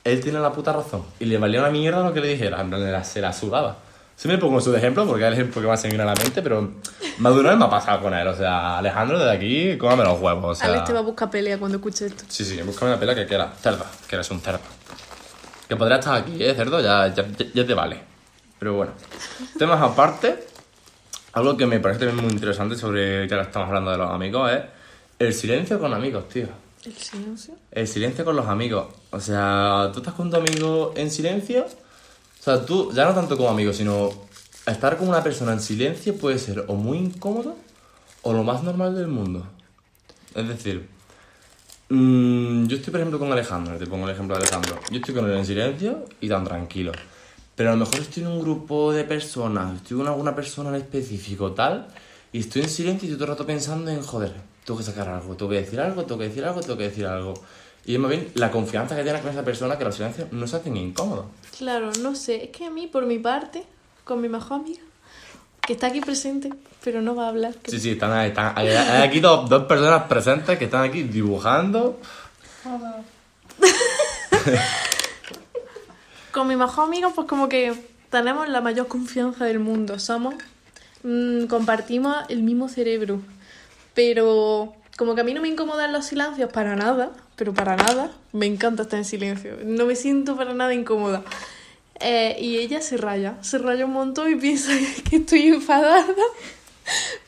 él 0.05 0.21
tiene 0.21 0.39
la 0.41 0.53
puta 0.53 0.73
razón. 0.73 1.05
Y 1.19 1.25
le 1.25 1.39
valía 1.39 1.61
una 1.61 1.71
mierda 1.71 2.03
lo 2.05 2.13
que 2.15 2.21
le 2.21 2.29
dijera. 2.29 2.61
En 2.61 2.69
plan, 2.71 2.93
la- 2.93 3.03
se 3.05 3.21
la 3.21 3.33
sudaba. 3.33 3.79
Siempre 4.15 4.39
pongo 4.39 4.61
de 4.61 4.79
ejemplo 4.79 5.05
porque 5.05 5.23
es 5.23 5.29
el 5.29 5.33
ejemplo 5.35 5.61
que 5.61 5.67
más 5.67 5.81
se 5.81 5.89
me 5.89 5.95
viene 5.95 6.05
a 6.05 6.15
la 6.15 6.23
mente, 6.23 6.43
pero 6.43 6.75
vez 7.51 7.57
me 7.59 7.65
ha 7.65 7.71
pasado 7.71 8.03
con 8.03 8.15
él. 8.15 8.29
O 8.29 8.37
sea, 8.37 8.79
Alejandro, 8.79 9.19
desde 9.19 9.33
aquí, 9.33 9.77
cómame 9.79 10.05
los 10.05 10.21
huevos. 10.21 10.59
O 10.59 10.61
sea, 10.61 10.69
Alex 10.69 10.85
te 10.85 10.93
va 10.93 11.01
a 11.01 11.03
buscar 11.03 11.29
pelea 11.29 11.59
cuando 11.59 11.79
escuche 11.79 12.07
esto. 12.07 12.23
Sí, 12.29 12.45
sí, 12.45 12.61
búscame 12.63 12.93
una 12.93 13.01
pela 13.01 13.17
que 13.17 13.27
quiera. 13.27 13.53
Cerdo, 13.61 13.85
que 14.07 14.15
eres 14.15 14.31
un 14.31 14.41
cerdo. 14.41 14.61
Que 15.69 15.75
podría 15.75 15.97
estar 15.99 16.15
aquí, 16.19 16.37
¿eh, 16.45 16.55
cerdo? 16.55 16.81
Ya, 16.81 17.13
ya- 17.13 17.27
ya 17.53 17.67
te 17.67 17.75
vale. 17.75 18.12
Pero 18.63 18.75
bueno. 18.75 18.93
Temas 19.59 19.83
aparte, 19.83 20.47
algo 21.33 21.57
que 21.57 21.67
me 21.67 21.81
parece 21.81 22.07
también 22.07 22.27
muy 22.27 22.33
interesante 22.33 22.77
sobre, 22.77 23.27
ya 23.27 23.39
que 23.39 23.43
estamos 23.43 23.67
hablando 23.67 23.91
de 23.91 23.97
los 23.99 24.09
amigos, 24.09 24.53
es 24.53 24.63
el 25.19 25.35
silencio 25.35 25.81
con 25.81 25.93
amigos, 25.93 26.29
tío. 26.29 26.47
El 26.85 26.97
silencio. 26.97 27.55
El 27.73 27.89
silencio 27.89 28.25
con 28.25 28.37
los 28.37 28.47
amigos. 28.47 28.87
O 29.11 29.19
sea, 29.19 29.91
tú 29.93 29.99
estás 29.99 30.15
con 30.15 30.31
tu 30.31 30.37
amigo 30.37 30.93
en 30.95 31.11
silencio. 31.11 31.65
O 31.65 32.41
sea, 32.41 32.65
tú, 32.65 32.93
ya 32.93 33.05
no 33.05 33.15
tanto 33.15 33.37
como 33.37 33.49
amigo, 33.49 33.73
sino 33.73 34.11
estar 34.65 34.97
con 34.97 35.09
una 35.09 35.25
persona 35.25 35.55
en 35.55 35.61
silencio 35.61 36.17
puede 36.17 36.39
ser 36.39 36.65
o 36.69 36.77
muy 36.77 36.99
incómodo 36.99 37.57
o 38.23 38.33
lo 38.33 38.45
más 38.45 38.63
normal 38.63 38.95
del 38.95 39.09
mundo. 39.09 39.45
Es 40.37 40.47
decir, 40.47 40.89
mm, 41.89 42.67
yo 42.69 42.77
estoy, 42.77 42.93
por 42.93 43.01
ejemplo, 43.01 43.19
con 43.19 43.33
Alejandro, 43.33 43.77
te 43.77 43.89
pongo 43.89 44.05
el 44.07 44.15
ejemplo 44.15 44.37
de 44.37 44.45
Alejandro. 44.45 44.79
Yo 44.89 44.99
estoy 44.99 45.17
con 45.17 45.29
él 45.29 45.37
en 45.37 45.47
silencio 45.47 46.05
y 46.21 46.29
tan 46.29 46.45
tranquilo. 46.45 46.93
Pero 47.55 47.71
a 47.71 47.73
lo 47.73 47.79
mejor 47.79 48.01
estoy 48.01 48.23
en 48.23 48.31
un 48.31 48.41
grupo 48.41 48.93
de 48.93 49.05
personas, 49.05 49.77
estoy 49.77 49.99
con 49.99 50.07
alguna 50.07 50.35
persona 50.35 50.71
en 50.71 50.77
específico, 50.77 51.53
tal, 51.53 51.89
y 52.33 52.41
estoy 52.41 52.63
en 52.63 52.69
silencio 52.69 53.09
y 53.09 53.13
estoy 53.13 53.19
todo 53.19 53.33
el 53.33 53.39
rato 53.39 53.47
pensando 53.47 53.91
en, 53.91 54.03
joder, 54.03 54.33
tengo 54.65 54.79
que 54.79 54.85
sacar 54.85 55.09
algo, 55.09 55.35
tengo 55.35 55.51
que 55.51 55.61
decir 55.61 55.81
algo, 55.81 56.05
tengo 56.05 56.19
que 56.19 56.29
decir 56.29 56.45
algo, 56.45 56.61
tengo 56.61 56.79
que 56.79 56.85
decir 56.85 57.07
algo. 57.07 57.35
Y 57.85 57.95
es 57.95 58.01
más 58.01 58.11
bien 58.11 58.31
la 58.35 58.51
confianza 58.51 58.97
que 58.97 59.03
tienes 59.03 59.23
con 59.23 59.33
esa 59.33 59.45
persona 59.45 59.77
que 59.77 59.85
los 59.85 59.95
silencios 59.95 60.33
no 60.33 60.47
se 60.47 60.57
hacen 60.57 60.77
incómodos. 60.77 61.27
Claro, 61.59 61.91
no 62.01 62.15
sé. 62.15 62.45
Es 62.45 62.51
que 62.51 62.67
a 62.67 62.71
mí, 62.71 62.87
por 62.87 63.07
mi 63.07 63.19
parte, 63.19 63.65
con 64.05 64.21
mi 64.21 64.29
mejor 64.29 64.61
amiga, 64.61 64.83
que 65.67 65.73
está 65.73 65.89
aquí 65.89 66.01
presente, 66.01 66.51
pero 66.85 67.03
no 67.03 67.17
va 67.17 67.27
a 67.27 67.31
hablar. 67.31 67.55
Sí, 67.67 67.81
sí, 67.81 67.91
están, 67.91 68.13
ahí, 68.13 68.29
están 68.29 68.57
hay, 68.57 68.69
hay 68.69 69.03
aquí 69.03 69.21
dos, 69.21 69.49
dos 69.49 69.65
personas 69.65 70.05
presentes 70.05 70.59
que 70.59 70.67
están 70.67 70.85
aquí 70.85 71.03
dibujando. 71.03 71.99
Con 76.33 76.49
mi 76.49 76.57
mejor 76.57 76.87
amigo, 76.87 77.13
pues 77.15 77.29
como 77.29 77.49
que 77.49 77.75
tenemos 78.11 78.49
la 78.49 78.61
mayor 78.61 78.89
confianza 78.89 79.45
del 79.45 79.59
mundo. 79.59 79.99
Somos. 79.99 80.35
mm, 81.03 81.47
compartimos 81.47 82.17
el 82.29 82.43
mismo 82.43 82.69
cerebro. 82.69 83.21
Pero 83.95 84.75
como 84.97 85.15
que 85.15 85.23
a 85.23 85.25
mí 85.25 85.35
no 85.35 85.43
me 85.43 85.49
incomodan 85.49 85.93
los 85.93 86.07
silencios 86.07 86.51
para 86.53 86.77
nada, 86.77 87.13
pero 87.37 87.53
para 87.55 87.77
nada, 87.77 88.13
me 88.33 88.47
encanta 88.47 88.83
estar 88.83 88.99
en 88.99 89.05
silencio. 89.05 89.59
No 89.65 89.87
me 89.87 89.97
siento 89.97 90.37
para 90.37 90.55
nada 90.55 90.75
incómoda. 90.75 91.23
Eh, 92.01 92.37
y 92.41 92.59
ella 92.59 92.81
se 92.81 92.97
raya, 92.97 93.37
se 93.43 93.59
raya 93.59 93.87
un 93.87 93.93
montón 93.93 94.31
y 94.31 94.37
piensa 94.41 94.73
que 95.09 95.17
estoy 95.17 95.49
enfadada. 95.49 96.07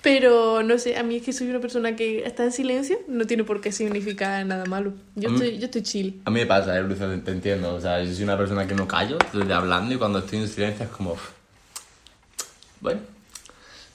Pero 0.03 0.63
no 0.63 0.79
sé, 0.79 0.97
a 0.97 1.03
mí 1.03 1.17
es 1.17 1.23
que 1.23 1.33
soy 1.33 1.49
una 1.49 1.61
persona 1.61 1.97
que 1.97 2.25
está 2.27 2.45
en 2.45 2.53
silencio, 2.53 2.99
no 3.09 3.27
tiene 3.27 3.45
por 3.45 3.61
qué 3.61 3.73
significar 3.73 4.45
nada 4.45 4.67
malo. 4.67 4.93
Yo 5.15 5.31
mí- 5.31 5.37
estoy, 5.37 5.59
yo 5.59 5.65
estoy 5.67 5.83
chill. 5.83 6.21
A 6.25 6.31
mí 6.31 6.41
me 6.41 6.47
pasa, 6.47 6.77
eh, 6.77 6.83
Luisa, 6.83 7.09
te, 7.25 7.31
entiendo. 7.31 7.75
O 7.75 7.81
sea, 7.81 8.03
yo 8.03 8.13
soy 8.13 8.25
una 8.25 8.37
persona 8.37 8.67
que 8.67 8.75
no 8.75 8.87
callo, 8.87 9.19
estoy 9.19 9.51
hablando 9.51 9.95
y 9.95 9.99
cuando 9.99 10.19
estoy 10.19 10.41
en 10.41 10.49
silencio 10.49 10.85
es 10.85 10.91
como... 10.91 11.17
Bueno, 12.81 13.01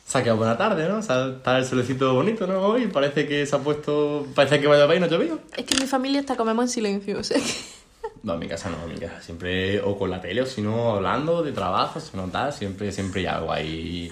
se 0.08 0.18
ha 0.18 0.24
quedado 0.24 0.38
buena 0.38 0.58
tarde, 0.58 0.90
¿no? 0.90 0.98
O 0.98 1.02
sea, 1.04 1.28
está 1.28 1.60
el 1.60 1.66
solecito 1.66 2.16
bonito, 2.16 2.48
¿no? 2.48 2.60
Hoy 2.62 2.88
parece 2.88 3.28
que 3.28 3.46
se 3.46 3.56
ha 3.56 3.60
puesto... 3.60 4.26
Parece 4.34 4.60
que 4.60 4.66
vaya 4.66 4.86
a 4.86 4.96
y 4.96 5.00
no 5.00 5.06
llovido. 5.08 5.40
Es 5.56 5.66
que 5.66 5.76
en 5.76 5.82
mi 5.82 5.88
familia 5.88 6.22
hasta 6.22 6.36
comemos 6.36 6.64
en 6.64 6.70
silencio, 6.70 7.20
o 7.20 7.24
sea 7.24 7.38
que... 7.40 7.46
No, 8.24 8.34
en 8.34 8.40
mi 8.40 8.48
casa 8.48 8.70
no, 8.70 8.84
en 8.84 8.94
mi 8.96 9.00
casa 9.00 9.22
siempre 9.22 9.80
o 9.82 9.98
con 9.98 10.10
la 10.10 10.20
tele 10.20 10.42
o 10.42 10.46
si 10.46 10.62
no 10.62 10.92
hablando 10.94 11.42
de 11.44 11.52
trabajo, 11.54 12.00
si 12.00 12.18
no 12.18 12.28
tal, 12.28 12.52
siempre, 12.52 12.92
siempre 12.92 13.22
hay 13.22 13.28
algo 13.28 13.52
ahí 13.52 14.12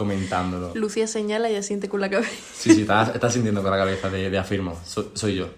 comentándolo. 0.00 0.72
Lucía 0.74 1.06
señala 1.06 1.50
y 1.50 1.56
asiente 1.56 1.88
con 1.90 2.00
la 2.00 2.08
cabeza. 2.08 2.32
Sí, 2.54 2.74
sí, 2.74 2.80
estás, 2.80 3.14
estás 3.14 3.32
sintiendo 3.34 3.60
con 3.62 3.70
la 3.70 3.76
cabeza 3.76 4.08
de, 4.08 4.30
de 4.30 4.38
afirmo, 4.38 4.80
So- 4.86 5.10
soy 5.14 5.34
yo. 5.36 5.48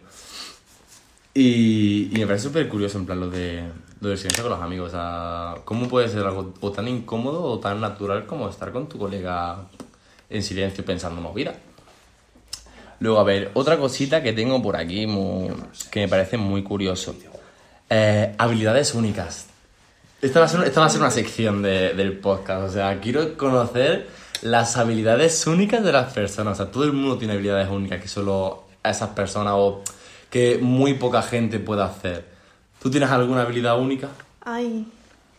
Y, 1.35 2.11
y 2.13 2.19
me 2.19 2.27
parece 2.27 2.45
súper 2.49 2.69
curioso 2.69 2.99
en 2.99 3.07
plan 3.07 3.21
lo 3.21 3.31
de, 3.31 3.63
lo 4.01 4.09
del 4.09 4.19
silencio 4.19 4.43
con 4.45 4.53
los 4.53 4.61
amigos. 4.61 4.89
O 4.89 4.91
sea, 4.91 5.55
¿cómo 5.65 5.89
puede 5.89 6.09
ser 6.09 6.25
algo 6.25 6.53
o 6.61 6.73
tan 6.73 6.89
incómodo 6.89 7.43
o 7.45 7.59
tan 7.59 7.81
natural 7.81 8.27
como 8.27 8.49
estar 8.49 8.73
con 8.73 8.89
tu 8.89 8.99
colega 8.99 9.59
en 10.29 10.43
silencio 10.43 10.85
pensando 10.85 11.21
movida? 11.21 11.55
Luego, 13.01 13.19
a 13.19 13.25
ver, 13.25 13.51
otra 13.55 13.79
cosita 13.79 14.23
que 14.23 14.33
tengo 14.33 14.61
por 14.63 14.77
aquí 14.77 15.07
muy- 15.07 15.51
que 15.91 16.01
me 16.01 16.09
parece 16.09 16.37
muy 16.37 16.63
curioso. 16.63 17.15
Eh, 17.89 18.35
habilidades 18.39 18.95
únicas. 18.95 19.47
Esta 20.21 20.39
va 20.39 20.47
a 20.47 20.49
ser, 20.49 20.63
esta 20.65 20.81
va 20.81 20.87
a 20.87 20.91
ser 20.91 21.01
una 21.01 21.11
sección 21.11 21.63
de- 21.63 21.95
del 21.95 22.19
podcast. 22.19 22.69
O 22.69 22.73
sea, 22.73 23.01
quiero 23.01 23.37
conocer 23.37 24.07
las 24.43 24.77
habilidades 24.77 25.47
únicas 25.47 25.83
de 25.85 25.93
las 25.93 26.13
personas. 26.13 26.55
O 26.61 26.63
sea, 26.65 26.73
todo 26.73 26.85
el 26.85 26.93
mundo 26.93 27.19
tiene 27.19 27.35
habilidades 27.35 27.69
únicas 27.71 28.01
que 28.01 28.09
solo 28.09 28.65
esas 28.85 29.11
personas 29.11 29.55
o 29.57 29.83
que 30.31 30.59
muy 30.61 30.95
poca 30.95 31.23
gente 31.23 31.59
puede 31.61 31.83
hacer. 31.83 32.25
¿Tú 32.81 32.91
tienes 32.91 33.11
alguna 33.11 33.43
habilidad 33.43 33.79
única? 33.79 34.09
Ay, 34.41 34.87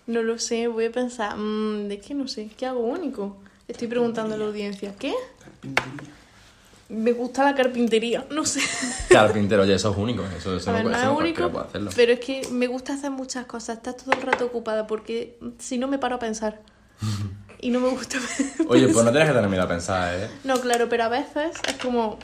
no 0.07 0.21
lo 0.21 0.39
sé, 0.39 0.67
voy 0.67 0.85
a 0.85 0.91
pensar. 0.91 1.35
mm, 1.37 1.87
¿De 1.89 1.99
qué 1.99 2.13
no 2.13 2.27
sé? 2.27 2.49
¿Qué 2.57 2.65
hago 2.65 2.79
único? 2.79 3.37
Estoy 3.67 3.87
preguntando 3.87 4.35
a 4.35 4.37
la 4.37 4.45
audiencia. 4.45 4.93
¿Qué? 4.97 5.13
Me 6.89 7.11
gusta 7.11 7.43
la 7.43 7.55
carpintería, 7.55 8.25
no 8.29 8.45
sé. 8.45 8.59
Carpintero, 9.09 9.63
oye, 9.63 9.73
eso 9.73 9.91
es 9.91 9.97
único. 9.97 10.23
Eso, 10.37 10.55
eso 10.57 10.69
A 10.69 10.73
ver, 10.73 10.83
no, 10.85 10.91
no 10.91 10.97
es 10.97 11.19
único, 11.19 11.49
puede 11.49 11.65
hacerlo. 11.65 11.91
pero 11.95 12.13
es 12.13 12.19
que 12.19 12.47
me 12.51 12.67
gusta 12.67 12.93
hacer 12.93 13.09
muchas 13.09 13.45
cosas. 13.45 13.77
Estar 13.77 13.95
todo 13.95 14.11
el 14.11 14.21
rato 14.21 14.45
ocupada 14.45 14.85
porque 14.85 15.39
si 15.59 15.77
no 15.77 15.87
me 15.87 15.97
paro 15.97 16.15
a 16.15 16.19
pensar. 16.19 16.61
Y 17.63 17.69
no 17.69 17.79
me 17.79 17.87
gusta. 17.87 18.17
Oye, 18.67 18.89
pues 18.89 19.05
no 19.05 19.11
tienes 19.11 19.29
que 19.29 19.33
tener 19.33 19.49
miedo 19.49 19.63
a 19.63 19.67
pensar, 19.69 20.13
¿eh? 20.13 20.29
No, 20.43 20.59
claro, 20.59 20.89
pero 20.89 21.05
a 21.05 21.07
veces 21.07 21.55
es 21.65 21.75
como... 21.75 22.19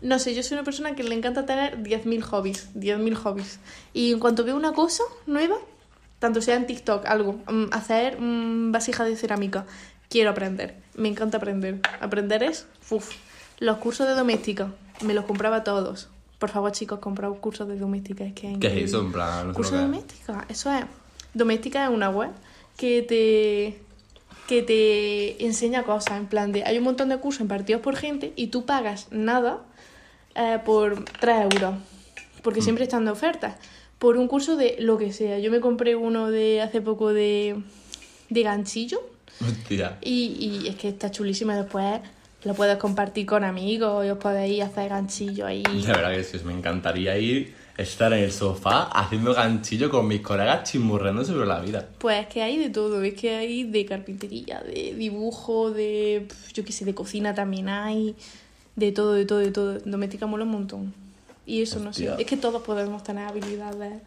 No 0.00 0.20
sé, 0.20 0.32
yo 0.32 0.44
soy 0.44 0.54
una 0.54 0.64
persona 0.64 0.94
que 0.94 1.02
le 1.02 1.12
encanta 1.16 1.44
tener 1.44 1.82
10.000 1.82 2.22
hobbies, 2.22 2.68
10.000 2.74 3.14
hobbies. 3.14 3.58
Y 3.92 4.12
en 4.12 4.20
cuanto 4.20 4.44
veo 4.44 4.54
una 4.54 4.72
cosa 4.72 5.02
nueva, 5.26 5.56
tanto 6.20 6.40
sea 6.40 6.54
en 6.54 6.68
TikTok, 6.68 7.04
algo, 7.06 7.40
mm, 7.50 7.64
hacer 7.72 8.20
mm, 8.20 8.70
vasijas 8.70 9.08
de 9.08 9.16
cerámica, 9.16 9.66
quiero 10.08 10.30
aprender. 10.30 10.76
Me 10.94 11.08
encanta 11.08 11.38
aprender. 11.38 11.80
Aprender 12.00 12.44
es, 12.44 12.66
uff, 12.90 13.10
los 13.58 13.78
cursos 13.78 14.06
de 14.06 14.14
doméstica, 14.14 14.72
me 15.00 15.14
los 15.14 15.24
compraba 15.24 15.64
todos. 15.64 16.08
Por 16.38 16.50
favor, 16.50 16.70
chicos, 16.70 17.00
comprad 17.00 17.32
cursos 17.32 17.66
de 17.66 17.76
doméstica, 17.76 18.22
es 18.22 18.34
que 18.34 18.56
¿Qué 18.60 18.68
es 18.68 18.90
eso? 18.90 19.00
En 19.00 19.10
plan, 19.10 19.48
no 19.48 19.52
sé 19.52 19.56
Curso 19.56 19.74
de 19.74 19.82
doméstica, 19.82 20.46
eso 20.48 20.72
es. 20.72 20.84
Doméstica 21.34 21.84
es 21.84 21.90
una 21.90 22.08
web 22.08 22.30
que 22.76 23.02
te 23.02 23.89
que 24.50 24.62
te 24.64 25.44
enseña 25.46 25.84
cosas, 25.84 26.18
en 26.18 26.26
plan 26.26 26.50
de, 26.50 26.64
hay 26.64 26.76
un 26.76 26.82
montón 26.82 27.08
de 27.08 27.18
cursos 27.18 27.40
impartidos 27.40 27.80
por 27.82 27.94
gente 27.94 28.32
y 28.34 28.48
tú 28.48 28.66
pagas 28.66 29.06
nada 29.12 29.60
eh, 30.34 30.58
por 30.64 31.04
3 31.04 31.42
euros, 31.52 31.76
porque 32.42 32.60
siempre 32.60 32.82
están 32.82 33.04
de 33.04 33.12
ofertas, 33.12 33.54
por 34.00 34.16
un 34.16 34.26
curso 34.26 34.56
de 34.56 34.74
lo 34.80 34.98
que 34.98 35.12
sea. 35.12 35.38
Yo 35.38 35.52
me 35.52 35.60
compré 35.60 35.94
uno 35.94 36.32
de 36.32 36.62
hace 36.62 36.80
poco 36.80 37.12
de, 37.12 37.62
de 38.28 38.42
ganchillo 38.42 39.00
Hostia. 39.40 39.98
y, 40.02 40.62
y 40.64 40.66
es 40.66 40.74
que 40.74 40.88
está 40.88 41.12
chulísimo. 41.12 41.52
Después 41.52 42.00
lo 42.42 42.54
puedes 42.54 42.76
compartir 42.78 43.26
con 43.26 43.44
amigos 43.44 44.04
y 44.04 44.10
os 44.10 44.18
podéis 44.18 44.64
hacer 44.64 44.88
ganchillo 44.88 45.46
ahí. 45.46 45.62
De 45.62 45.92
verdad 45.92 46.10
que 46.12 46.24
sí, 46.24 46.38
me 46.44 46.54
encantaría 46.54 47.16
ir, 47.18 47.54
estar 47.80 48.12
en 48.12 48.24
el 48.24 48.32
sofá 48.32 48.82
haciendo 48.84 49.34
ganchillo 49.34 49.90
con 49.90 50.06
mis 50.06 50.20
colegas 50.20 50.70
chismorreando 50.70 51.24
sobre 51.24 51.46
la 51.46 51.60
vida. 51.60 51.88
Pues 51.98 52.26
que 52.26 52.42
hay 52.42 52.58
de 52.58 52.70
todo, 52.70 53.02
es 53.02 53.14
que 53.14 53.34
hay 53.36 53.64
de 53.64 53.86
carpintería, 53.86 54.60
de 54.60 54.94
dibujo, 54.94 55.70
de, 55.70 56.28
yo 56.52 56.64
qué 56.64 56.72
sé, 56.72 56.84
de 56.84 56.94
cocina 56.94 57.34
también 57.34 57.68
hay, 57.68 58.14
de 58.76 58.92
todo, 58.92 59.14
de 59.14 59.24
todo, 59.24 59.38
de 59.38 59.50
todo. 59.50 59.78
Doméstica 59.80 60.26
mola 60.26 60.44
un 60.44 60.50
montón. 60.50 60.94
Y 61.46 61.62
eso 61.62 61.80
no 61.80 61.92
sé, 61.92 62.10
es 62.18 62.26
que 62.26 62.36
todos 62.36 62.62
podemos 62.62 63.02
tener 63.02 63.26
habilidades. 63.26 64.02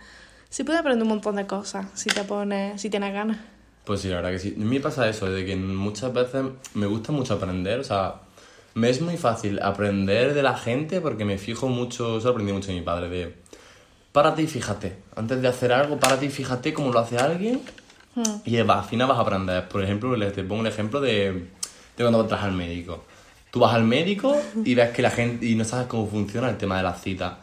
Se 0.49 0.63
puede 0.63 0.79
aprender 0.79 1.03
un 1.03 1.09
montón 1.09 1.35
de 1.35 1.47
cosas 1.47 1.87
si 1.95 2.09
te 2.09 2.23
pones, 2.23 2.79
si 2.79 2.89
tienes 2.89 3.11
ganas. 3.11 3.37
Pues 3.85 4.01
sí, 4.01 4.07
la 4.07 4.17
verdad 4.17 4.31
que 4.31 4.39
sí. 4.39 4.53
A 4.55 4.59
mí 4.59 4.65
me 4.65 4.79
pasa 4.79 5.09
eso, 5.09 5.29
de 5.29 5.45
que 5.45 5.55
muchas 5.55 6.13
veces 6.13 6.43
me 6.73 6.85
gusta 6.85 7.11
mucho 7.11 7.33
aprender, 7.33 7.79
o 7.79 7.83
sea, 7.83 8.21
me 8.75 8.89
es 8.89 9.01
muy 9.01 9.17
fácil 9.17 9.59
aprender 9.61 10.33
de 10.33 10.41
la 10.41 10.55
gente 10.55 11.01
porque 11.01 11.25
me 11.25 11.37
fijo 11.37 11.67
mucho, 11.67 12.17
eso 12.17 12.29
aprendí 12.29 12.53
mucho 12.53 12.67
de 12.67 12.75
mi 12.75 12.81
padre, 12.81 13.09
de 13.09 13.42
párate 14.13 14.43
y 14.43 14.47
fíjate, 14.47 14.95
antes 15.17 15.41
de 15.41 15.47
hacer 15.49 15.73
algo, 15.73 15.99
párate 15.99 16.27
y 16.27 16.29
fíjate 16.29 16.73
cómo 16.73 16.93
lo 16.93 16.99
hace 16.99 17.17
alguien 17.17 17.61
y 18.45 18.55
va, 18.61 18.79
al 18.79 18.85
final 18.85 19.07
vas 19.07 19.17
a 19.17 19.21
aprender. 19.21 19.67
Por 19.67 19.83
ejemplo, 19.83 20.17
te 20.31 20.43
pongo 20.43 20.61
un 20.61 20.67
ejemplo 20.67 21.01
de, 21.01 21.31
de 21.33 21.43
cuando 21.97 22.21
entras 22.21 22.43
al 22.43 22.51
médico. 22.53 23.03
Tú 23.51 23.59
vas 23.59 23.73
al 23.73 23.83
médico 23.83 24.35
y 24.63 24.73
ves 24.75 24.91
que 24.91 25.01
la 25.01 25.11
gente, 25.11 25.45
y 25.45 25.55
no 25.55 25.65
sabes 25.65 25.87
cómo 25.87 26.07
funciona 26.07 26.49
el 26.49 26.57
tema 26.57 26.77
de 26.77 26.83
la 26.83 26.93
cita. 26.93 27.39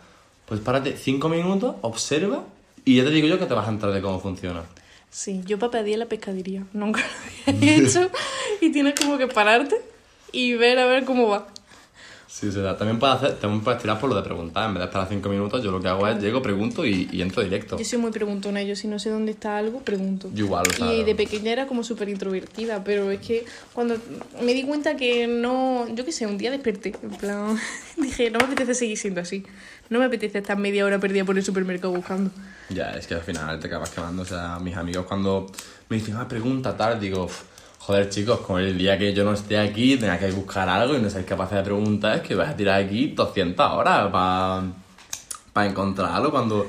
Pues 0.46 0.61
párate 0.61 0.96
cinco 0.96 1.28
minutos, 1.28 1.76
observa 1.83 2.44
y 2.85 2.96
ya 2.96 3.04
te 3.04 3.11
digo 3.11 3.28
yo 3.28 3.38
que 3.38 3.46
te 3.46 3.54
vas 3.54 3.66
a 3.66 3.70
entrar 3.70 3.92
de 3.92 4.00
cómo 4.00 4.18
funciona. 4.20 4.62
Sí, 5.11 5.42
yo 5.44 5.59
para 5.59 5.72
pedir 5.72 5.94
en 5.94 6.00
la 6.00 6.06
pescadería, 6.06 6.64
nunca 6.72 7.00
lo 7.46 7.52
había 7.52 7.76
hecho 7.76 8.11
y 8.61 8.70
tienes 8.70 8.94
como 8.94 9.18
que 9.18 9.26
pararte 9.26 9.76
y 10.33 10.54
ver 10.54 10.78
a 10.78 10.87
ver 10.87 11.04
cómo 11.04 11.28
va. 11.28 11.48
Sí, 12.32 12.46
o 12.46 12.52
sea, 12.52 12.76
también 12.76 13.00
puedes, 13.00 13.16
hacer, 13.16 13.34
también 13.40 13.60
puedes 13.64 13.82
tirar 13.82 13.98
por 13.98 14.08
lo 14.08 14.14
de 14.14 14.22
preguntar. 14.22 14.68
En 14.68 14.74
vez 14.74 14.82
de 14.82 14.84
esperar 14.84 15.08
cinco 15.08 15.28
minutos, 15.28 15.64
yo 15.64 15.72
lo 15.72 15.80
que 15.80 15.88
hago 15.88 16.06
es 16.06 16.22
llego, 16.22 16.40
pregunto 16.40 16.86
y, 16.86 17.08
y 17.10 17.22
entro 17.22 17.42
directo. 17.42 17.76
Yo 17.76 17.84
soy 17.84 17.98
muy 17.98 18.12
preguntona, 18.12 18.62
yo 18.62 18.76
si 18.76 18.86
no 18.86 19.00
sé 19.00 19.10
dónde 19.10 19.32
está 19.32 19.58
algo, 19.58 19.80
pregunto. 19.80 20.30
Yo 20.32 20.44
igual, 20.44 20.64
o 20.70 20.72
sea, 20.72 20.94
Y 20.94 21.02
de 21.02 21.16
pequeña 21.16 21.50
era 21.50 21.66
como 21.66 21.82
súper 21.82 22.08
introvertida, 22.08 22.84
pero 22.84 23.10
es 23.10 23.18
que 23.20 23.44
cuando 23.72 23.96
me 24.42 24.54
di 24.54 24.62
cuenta 24.62 24.96
que 24.96 25.26
no, 25.26 25.92
yo 25.92 26.04
qué 26.04 26.12
sé, 26.12 26.24
un 26.26 26.38
día 26.38 26.52
desperté, 26.52 26.94
en 27.02 27.10
plan, 27.10 27.58
dije, 27.96 28.30
no 28.30 28.38
me 28.38 28.44
apetece 28.44 28.74
seguir 28.74 28.96
siendo 28.96 29.20
así, 29.20 29.44
no 29.88 29.98
me 29.98 30.04
apetece 30.04 30.38
estar 30.38 30.56
media 30.56 30.84
hora 30.84 31.00
perdida 31.00 31.24
por 31.24 31.36
el 31.36 31.44
supermercado 31.44 31.92
buscando. 31.92 32.30
Ya, 32.68 32.92
es 32.92 33.08
que 33.08 33.14
al 33.14 33.22
final 33.22 33.58
te 33.58 33.66
acabas 33.66 33.90
quemando. 33.90 34.22
O 34.22 34.24
sea, 34.24 34.60
mis 34.60 34.76
amigos 34.76 35.04
cuando 35.06 35.50
me 35.88 35.96
dicen, 35.96 36.14
ah, 36.16 36.28
pregunta 36.28 36.76
tal, 36.76 37.00
digo, 37.00 37.24
"Uf, 37.24 37.42
joder, 37.80 38.08
chicos, 38.08 38.40
con 38.40 38.60
el 38.60 38.76
día 38.78 38.96
que 38.98 39.12
yo 39.12 39.24
no 39.24 39.32
esté 39.32 39.58
aquí, 39.58 39.96
tenga 39.96 40.18
que 40.18 40.30
buscar 40.30 40.68
algo 40.68 40.94
y 40.94 41.00
no 41.00 41.10
seáis 41.10 41.26
capaces 41.26 41.58
de 41.58 41.64
preguntar, 41.64 42.16
es 42.16 42.22
que 42.22 42.34
vais 42.34 42.50
a 42.50 42.56
tirar 42.56 42.80
aquí 42.82 43.08
200 43.08 43.66
horas 43.72 44.10
para 45.52 45.66
encontrar 45.68 46.12
algo 46.12 46.30
cuando 46.30 46.66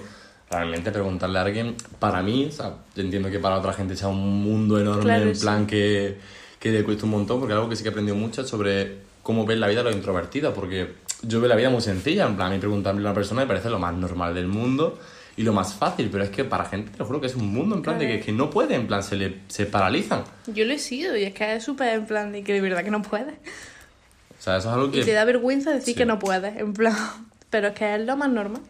realmente 0.50 0.92
preguntarle 0.92 1.40
a 1.40 1.44
alguien, 1.44 1.76
para 2.00 2.22
mí, 2.22 2.48
o 2.50 2.52
sea, 2.52 2.74
yo 2.96 3.04
entiendo 3.04 3.30
que 3.30 3.40
para 3.40 3.58
otra 3.58 3.72
gente 3.74 3.96
sea 3.96 4.08
un 4.10 4.44
mundo 4.44 4.80
enorme, 4.80 5.04
Claro, 5.04 5.24
en 5.30 5.36
sí. 5.36 5.42
plan 5.42 5.66
que, 5.68 6.18
que 6.60 6.72
le 6.72 6.84
cuesta 6.84 7.06
un 7.06 7.12
montón, 7.12 7.40
porque 7.40 7.54
algo 7.54 7.70
que 7.70 7.76
sí 7.76 7.84
que 7.84 7.90
he 7.90 7.92
aprendido 7.92 8.18
mucho 8.18 8.42
es 8.42 8.50
sobre 8.50 8.98
cómo 9.24 9.46
ver 9.46 9.60
la 9.60 9.68
vida 9.68 9.84
los 9.84 9.96
introvertidos, 9.96 10.54
porque 10.54 10.94
yo 11.22 11.40
veo 11.40 11.48
la 11.48 11.56
vida 11.56 11.70
muy 11.70 11.82
sencilla, 11.82 12.26
en 12.26 12.36
plan, 12.36 12.48
a 12.52 12.56
mí 12.56 12.60
preguntarle 12.60 13.00
a 13.00 13.04
una 13.04 13.14
persona 13.14 13.42
me 13.42 13.48
parece 13.48 13.70
lo 13.70 13.80
más 13.80 13.94
normal 13.94 14.34
del 14.34 14.48
mundo 14.48 14.98
y 15.38 15.44
lo 15.44 15.54
más 15.54 15.74
fácil, 15.74 16.10
pero 16.12 16.24
es 16.24 16.30
que 16.30 16.44
para 16.44 16.66
gente, 16.66 16.92
te 16.92 16.98
lo 16.98 17.06
juro 17.06 17.22
que 17.22 17.28
es 17.28 17.36
un 17.36 17.54
mundo, 17.54 17.76
en 17.76 17.82
plan, 17.82 17.98
de 17.98 18.08
que, 18.08 18.20
que 18.20 18.32
no 18.32 18.50
puede, 18.50 18.76
en 18.76 18.88
plan, 18.88 19.02
se, 19.04 19.16
le, 19.16 19.40
se 19.48 19.66
paralizan. 19.66 20.24
Yo 20.48 20.66
lo 20.66 20.74
he 20.74 20.80
sido 20.80 21.16
y 21.18 21.24
es 21.24 21.34
que 21.34 21.56
es 21.56 21.64
súper 21.64 21.94
en 21.94 22.06
plan 22.06 22.32
de 22.32 22.44
que 22.44 22.54
de 22.54 22.62
verdad 22.62 22.84
que 22.84 22.92
no 22.92 23.02
puedes. 23.02 23.34
O 23.34 24.44
sea, 24.44 24.58
eso 24.58 24.70
es 24.70 24.74
algo 24.76 24.88
Y 24.88 24.92
te 25.00 25.06
que... 25.06 25.14
da 25.14 25.24
vergüenza 25.26 25.72
decir 25.72 25.94
Sí. 25.94 25.98
que 25.98 26.06
no 26.06 26.20
puedes, 26.20 26.58
en 26.58 26.74
plan, 26.74 26.96
pero 27.50 27.70
es 27.70 27.74
que 27.74 27.96
es 27.96 28.02
lo 28.06 28.18
más 28.18 28.30
normal. 28.30 28.62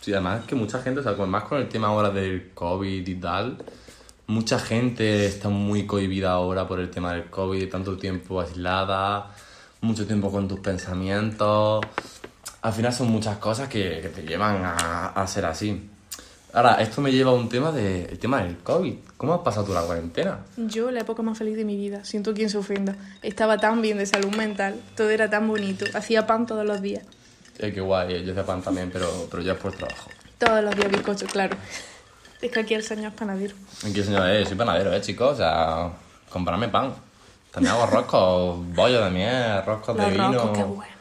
Sí, 0.00 0.12
además 0.12 0.44
que 0.46 0.54
mucha 0.54 0.80
gente, 0.82 1.00
o 1.00 1.02
sea, 1.02 1.14
con- 1.16 1.30
más 1.30 1.44
con 1.44 1.58
el 1.58 1.68
tema 1.68 1.88
ahora 1.88 2.10
del 2.10 2.50
COVID 2.54 3.06
y 3.06 3.14
tal, 3.16 3.58
mucha 4.26 4.58
gente 4.58 5.26
está 5.26 5.48
muy 5.48 5.86
cohibida 5.86 6.32
ahora 6.32 6.66
por 6.66 6.80
el 6.80 6.90
tema 6.90 7.12
del 7.12 7.24
COVID, 7.26 7.68
tanto 7.68 7.96
tiempo 7.96 8.40
aislada, 8.40 9.30
mucho 9.80 10.06
tiempo 10.06 10.30
con 10.32 10.48
tus 10.48 10.58
pensamientos. 10.60 11.84
Al 12.62 12.72
final 12.72 12.92
son 12.92 13.08
muchas 13.10 13.36
cosas 13.38 13.68
que, 13.68 14.00
que 14.00 14.08
te 14.08 14.22
llevan 14.22 14.64
a, 14.64 15.08
a 15.08 15.26
ser 15.26 15.44
así. 15.44 15.88
Ahora, 16.54 16.74
esto 16.82 17.00
me 17.00 17.10
lleva 17.10 17.30
a 17.30 17.34
un 17.34 17.48
tema 17.48 17.72
de, 17.72 18.04
el 18.04 18.18
tema 18.18 18.42
del 18.42 18.58
COVID. 18.58 18.94
¿Cómo 19.16 19.32
has 19.34 19.40
pasado 19.40 19.64
tú 19.66 19.72
la 19.72 19.82
cuarentena? 19.82 20.40
Yo, 20.58 20.90
la 20.90 21.00
época 21.00 21.22
más 21.22 21.38
feliz 21.38 21.56
de 21.56 21.64
mi 21.64 21.76
vida, 21.76 22.04
siento 22.04 22.34
quien 22.34 22.50
se 22.50 22.58
ofenda. 22.58 22.94
Estaba 23.22 23.56
tan 23.58 23.80
bien 23.80 23.96
de 23.98 24.04
salud 24.06 24.34
mental, 24.36 24.78
todo 24.96 25.08
era 25.10 25.30
tan 25.30 25.48
bonito, 25.48 25.86
hacía 25.94 26.26
pan 26.26 26.44
todos 26.46 26.66
los 26.66 26.82
días. 26.82 27.04
Eh, 27.58 27.72
qué 27.72 27.80
guay, 27.80 28.22
yo 28.24 28.32
hacía 28.32 28.44
pan 28.44 28.60
también, 28.60 28.90
pero, 28.92 29.08
pero 29.30 29.42
ya 29.42 29.52
es 29.52 29.58
por 29.58 29.72
trabajo. 29.72 30.10
Todos 30.38 30.62
los 30.62 30.76
días 30.76 30.90
bizcocho, 30.90 31.26
claro. 31.26 31.56
Es 32.42 32.50
que 32.50 32.60
aquí 32.60 32.74
el 32.74 32.82
señor 32.82 33.12
es 33.12 33.18
panadero. 33.18 33.54
Aquí, 33.88 34.02
señor, 34.02 34.28
eh, 34.28 34.44
soy 34.44 34.56
panadero, 34.56 34.92
eh, 34.92 35.00
chicos. 35.00 35.34
O 35.34 35.36
sea, 35.36 35.90
comprarme 36.28 36.68
pan. 36.68 36.92
También 37.50 37.74
hago 37.74 37.86
roscos, 37.86 38.58
bollos 38.74 39.04
de 39.04 39.10
miel, 39.10 39.64
roscos 39.64 39.96
de 39.96 40.02
Los 40.02 40.12
vino. 40.12 40.32
roscos, 40.32 40.58
qué 40.58 40.64
bueno. 40.64 40.91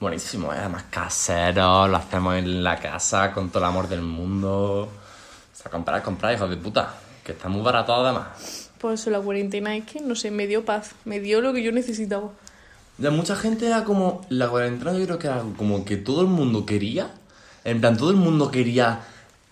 Buenísimo, 0.00 0.50
¿eh? 0.54 0.56
además 0.58 0.84
casero, 0.88 1.86
lo 1.86 1.98
hacemos 1.98 2.34
en 2.36 2.64
la 2.64 2.80
casa 2.80 3.32
con 3.32 3.50
todo 3.50 3.58
el 3.58 3.68
amor 3.68 3.86
del 3.86 4.00
mundo. 4.00 4.84
O 4.84 4.88
sea, 5.52 5.70
comprar, 5.70 6.02
comprar, 6.02 6.34
hijos 6.34 6.48
de 6.48 6.56
puta. 6.56 6.94
Que 7.22 7.32
está 7.32 7.50
muy 7.50 7.60
barato 7.60 7.92
además. 7.92 8.70
Por 8.78 8.94
eso 8.94 9.10
la 9.10 9.20
cuarentena 9.20 9.76
es 9.76 9.84
que, 9.84 10.00
no 10.00 10.14
sé, 10.14 10.30
me 10.30 10.46
dio 10.46 10.64
paz, 10.64 10.92
me 11.04 11.20
dio 11.20 11.42
lo 11.42 11.52
que 11.52 11.62
yo 11.62 11.70
necesitaba. 11.70 12.30
Ya 12.96 13.10
mucha 13.10 13.36
gente 13.36 13.66
era 13.66 13.84
como. 13.84 14.22
La 14.30 14.48
cuarentena 14.48 14.94
yo 14.94 15.04
creo 15.04 15.18
que 15.18 15.26
era 15.26 15.42
como 15.58 15.84
que 15.84 15.98
todo 15.98 16.22
el 16.22 16.28
mundo 16.28 16.64
quería. 16.64 17.10
En 17.64 17.82
plan, 17.82 17.98
todo 17.98 18.10
el 18.10 18.16
mundo 18.16 18.50
quería 18.50 19.02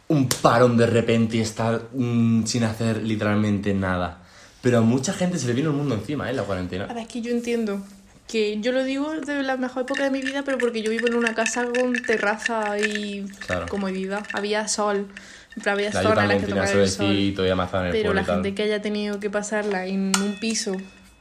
un 0.09 0.31
parón 0.31 0.79
de 0.79 0.87
repente 0.87 1.37
y 1.37 1.41
estar 1.41 1.89
mm, 1.93 2.47
sin 2.47 2.65
hacer 2.65 3.03
literalmente 3.03 3.75
nada. 3.75 4.23
Pero 4.63 4.79
a 4.79 4.81
mucha 4.81 5.13
gente 5.13 5.39
se 5.39 5.47
le 5.47 5.53
vino 5.53 5.69
el 5.69 5.77
mundo 5.77 5.95
encima, 5.95 6.31
¿eh? 6.31 6.33
La 6.33 6.45
cuarentena. 6.45 6.87
Ahora 6.87 7.03
es 7.03 7.09
que 7.09 7.21
yo 7.21 7.33
entiendo 7.33 7.83
que 8.29 8.61
yo 8.61 8.73
lo 8.73 8.85
digo 8.85 9.11
de 9.21 9.43
la 9.43 9.57
mejor 9.57 9.83
época 9.83 10.05
de 10.05 10.11
mi 10.11 10.21
vida, 10.21 10.43
pero 10.45 10.59
porque 10.59 10.83
yo 10.83 10.91
vivo 10.91 11.09
en 11.09 11.15
una 11.15 11.35
casa 11.35 11.65
con 11.65 11.95
terraza 11.95 12.79
y 12.79 13.25
Claro. 13.47 13.67
comodidad. 13.69 14.25
Había 14.35 14.69
sol, 14.69 15.09
en 15.57 15.63
plan, 15.63 15.75
había 15.77 15.91
Claro, 15.91 16.11
zonas 16.11 16.25
en 16.25 16.29
las 16.31 16.41
que 16.41 16.47
tomar 16.53 16.77
el 16.77 16.89
sol. 16.89 17.07
y 17.07 17.29
en 17.39 17.91
Pero 17.91 18.13
la 18.15 18.25
gente 18.25 18.55
que 18.55 18.63
haya 18.63 18.83
tenido 18.83 19.19
que 19.19 19.31
pasarla 19.31 19.87
en 19.87 20.13
un 20.23 20.39
piso 20.39 20.77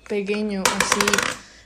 pequeño, 0.09 0.63
así, 0.65 0.99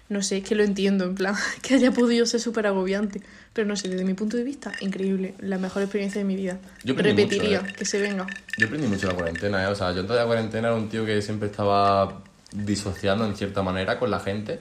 no 0.09 0.21
sé, 0.21 0.37
es 0.37 0.43
que 0.43 0.53
lo 0.53 0.63
entiendo, 0.63 1.05
en 1.05 1.15
plan, 1.15 1.33
que 1.63 1.73
haya 1.73 1.91
podido 1.91 2.25
ser 2.27 2.39
súper 2.39 2.67
agobiante. 2.67 3.21
Pero 3.53 3.67
no 3.67 3.75
sé, 3.75 3.89
desde 3.89 4.05
mi 4.05 4.13
punto 4.13 4.37
de 4.37 4.43
vista, 4.43 4.71
increíble, 4.79 5.33
la 5.39 5.57
mejor 5.57 5.81
experiencia 5.81 6.19
de 6.21 6.25
mi 6.25 6.35
vida. 6.35 6.59
Yo 6.83 6.93
mucho, 6.93 7.03
Repetiría, 7.03 7.63
eh. 7.67 7.73
que 7.75 7.85
se 7.85 7.99
venga. 7.99 8.27
Yo 8.57 8.67
aprendí 8.67 8.87
mucho 8.87 9.07
la 9.07 9.15
cuarentena, 9.15 9.63
¿eh? 9.63 9.67
O 9.67 9.75
sea, 9.75 9.91
yo 9.91 10.01
antes 10.01 10.13
de 10.15 10.21
la 10.21 10.25
cuarentena 10.27 10.67
era 10.67 10.77
un 10.77 10.87
tío 10.87 11.03
que 11.03 11.19
siempre 11.23 11.49
estaba 11.49 12.21
disociando 12.53 13.25
en 13.25 13.35
cierta 13.35 13.63
manera 13.63 13.97
con 13.97 14.11
la 14.11 14.19
gente. 14.19 14.59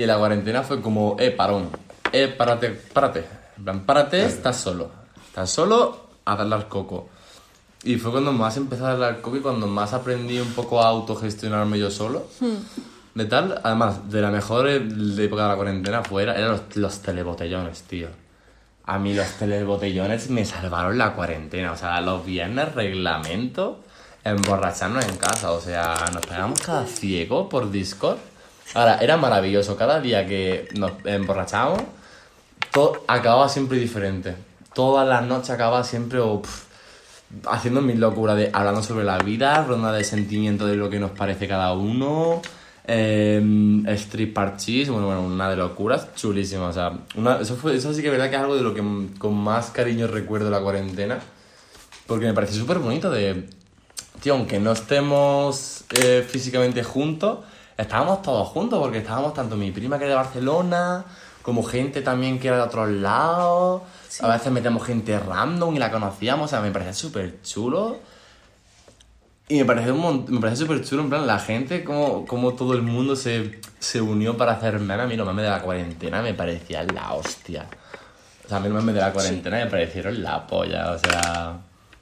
Y 0.00 0.06
la 0.06 0.16
cuarentena 0.16 0.62
fue 0.62 0.80
como, 0.80 1.16
eh, 1.18 1.30
parón. 1.30 1.68
Eh, 2.10 2.28
párate, 2.28 2.70
párate. 2.70 3.22
En 3.58 3.64
plan, 3.64 3.80
párate, 3.80 4.24
estás 4.24 4.56
solo. 4.56 4.90
Estás 5.26 5.50
solo 5.50 6.06
a 6.24 6.36
darle 6.36 6.54
al 6.54 6.68
coco. 6.68 7.10
Y 7.84 7.96
fue 7.96 8.10
cuando 8.10 8.32
más 8.32 8.56
empecé 8.56 8.82
a 8.82 8.88
darle 8.88 9.04
al 9.04 9.20
coco 9.20 9.36
y 9.36 9.40
cuando 9.40 9.66
más 9.66 9.92
aprendí 9.92 10.38
un 10.38 10.54
poco 10.54 10.80
a 10.82 10.88
autogestionarme 10.88 11.78
yo 11.78 11.90
solo. 11.90 12.26
De 13.14 13.26
tal, 13.26 13.60
además, 13.62 14.10
de 14.10 14.22
la 14.22 14.30
mejor 14.30 14.68
e- 14.68 14.80
de 14.80 15.22
época 15.22 15.42
de 15.42 15.48
la 15.50 15.56
cuarentena 15.56 16.02
fuera 16.02 16.34
eran 16.34 16.52
los, 16.52 16.76
los 16.76 17.00
telebotellones, 17.02 17.82
tío. 17.82 18.08
A 18.86 18.98
mí 18.98 19.12
los 19.12 19.26
telebotellones 19.32 20.30
me 20.30 20.46
salvaron 20.46 20.96
la 20.96 21.12
cuarentena. 21.12 21.72
O 21.72 21.76
sea, 21.76 22.00
los 22.00 22.24
viernes 22.24 22.74
reglamento 22.74 23.80
emborracharnos 24.24 25.04
en 25.04 25.16
casa. 25.18 25.52
O 25.52 25.60
sea, 25.60 25.94
nos 26.10 26.24
pegamos 26.24 26.58
cada 26.62 26.86
ciego 26.86 27.50
por 27.50 27.70
Discord. 27.70 28.16
Ahora, 28.74 28.98
era 29.00 29.16
maravilloso. 29.16 29.76
Cada 29.76 30.00
día 30.00 30.26
que 30.26 30.68
nos 30.78 30.92
emborrachábamos, 31.04 31.82
todo 32.72 33.04
acababa 33.08 33.48
siempre 33.48 33.78
diferente. 33.78 34.34
Todas 34.74 35.08
las 35.08 35.24
noches 35.24 35.50
acababa 35.50 35.82
siempre 35.82 36.20
o, 36.20 36.40
pf, 36.42 36.66
haciendo 37.46 37.80
mis 37.80 37.98
locuras 37.98 38.36
de 38.36 38.50
hablando 38.52 38.82
sobre 38.82 39.04
la 39.04 39.18
vida, 39.18 39.64
ronda 39.64 39.92
de 39.92 40.04
sentimiento 40.04 40.66
de 40.66 40.76
lo 40.76 40.90
que 40.90 40.98
nos 40.98 41.10
parece 41.10 41.48
cada 41.48 41.72
uno. 41.72 42.40
Eh, 42.86 43.82
street 43.86 44.32
parchís, 44.32 44.88
bueno, 44.88 45.06
bueno, 45.06 45.22
una 45.22 45.50
de 45.50 45.56
locuras, 45.56 46.14
chulísima. 46.14 46.68
O 46.68 46.72
sea, 46.72 46.92
eso, 47.40 47.56
fue, 47.56 47.76
eso 47.76 47.92
sí 47.92 48.02
que 48.02 48.08
es 48.08 48.12
verdad 48.12 48.30
que 48.30 48.36
es 48.36 48.42
algo 48.42 48.56
de 48.56 48.62
lo 48.62 48.74
que 48.74 48.82
con 49.18 49.34
más 49.34 49.70
cariño 49.70 50.06
recuerdo 50.06 50.50
la 50.50 50.60
cuarentena. 50.60 51.20
Porque 52.06 52.26
me 52.26 52.34
pareció 52.34 52.60
súper 52.60 52.78
bonito 52.78 53.10
de, 53.10 53.48
tío, 54.20 54.34
aunque 54.34 54.58
no 54.58 54.72
estemos 54.72 55.84
eh, 55.90 56.26
físicamente 56.28 56.82
juntos, 56.82 57.40
estábamos 57.80 58.22
todos 58.22 58.48
juntos 58.48 58.78
porque 58.78 58.98
estábamos 58.98 59.34
tanto 59.34 59.56
mi 59.56 59.70
prima 59.70 59.98
que 59.98 60.04
era 60.04 60.14
de 60.14 60.16
Barcelona, 60.22 61.04
como 61.42 61.62
gente 61.62 62.02
también 62.02 62.38
que 62.38 62.48
era 62.48 62.58
de 62.58 62.62
otros 62.62 62.88
lados. 62.90 63.82
A 64.20 64.28
veces 64.28 64.52
metemos 64.52 64.84
gente 64.86 65.18
random 65.18 65.74
y 65.76 65.78
la 65.78 65.90
conocíamos, 65.90 66.46
o 66.46 66.48
sea, 66.48 66.60
me 66.60 66.70
parecía 66.70 66.92
súper 66.94 67.40
chulo. 67.42 67.98
Y 69.48 69.58
me 69.58 69.64
parece, 69.64 69.90
un 69.90 70.26
me 70.28 70.40
parece 70.40 70.58
súper 70.62 70.84
chulo, 70.84 71.02
en 71.02 71.08
plan, 71.10 71.26
la 71.26 71.38
gente, 71.40 71.82
como, 71.82 72.24
como 72.24 72.54
todo 72.54 72.72
el 72.74 72.82
mundo 72.82 73.16
se, 73.16 73.60
se 73.80 74.00
unió 74.00 74.36
para 74.36 74.52
hacer 74.52 74.78
memes. 74.78 75.00
A 75.06 75.08
mí 75.08 75.16
los 75.16 75.26
memes 75.26 75.44
de 75.44 75.50
la 75.50 75.60
cuarentena 75.62 76.22
me 76.22 76.34
parecían 76.34 76.86
la 76.94 77.14
hostia. 77.14 77.66
O 78.44 78.48
sea, 78.48 78.58
a 78.58 78.60
mí 78.60 78.68
los 78.68 78.76
memes 78.78 78.94
de 78.94 79.00
la 79.00 79.12
cuarentena 79.12 79.56
me 79.56 79.66
parecieron 79.66 80.22
la 80.22 80.46
polla, 80.46 80.92
o 80.92 80.98
sea, 80.98 81.56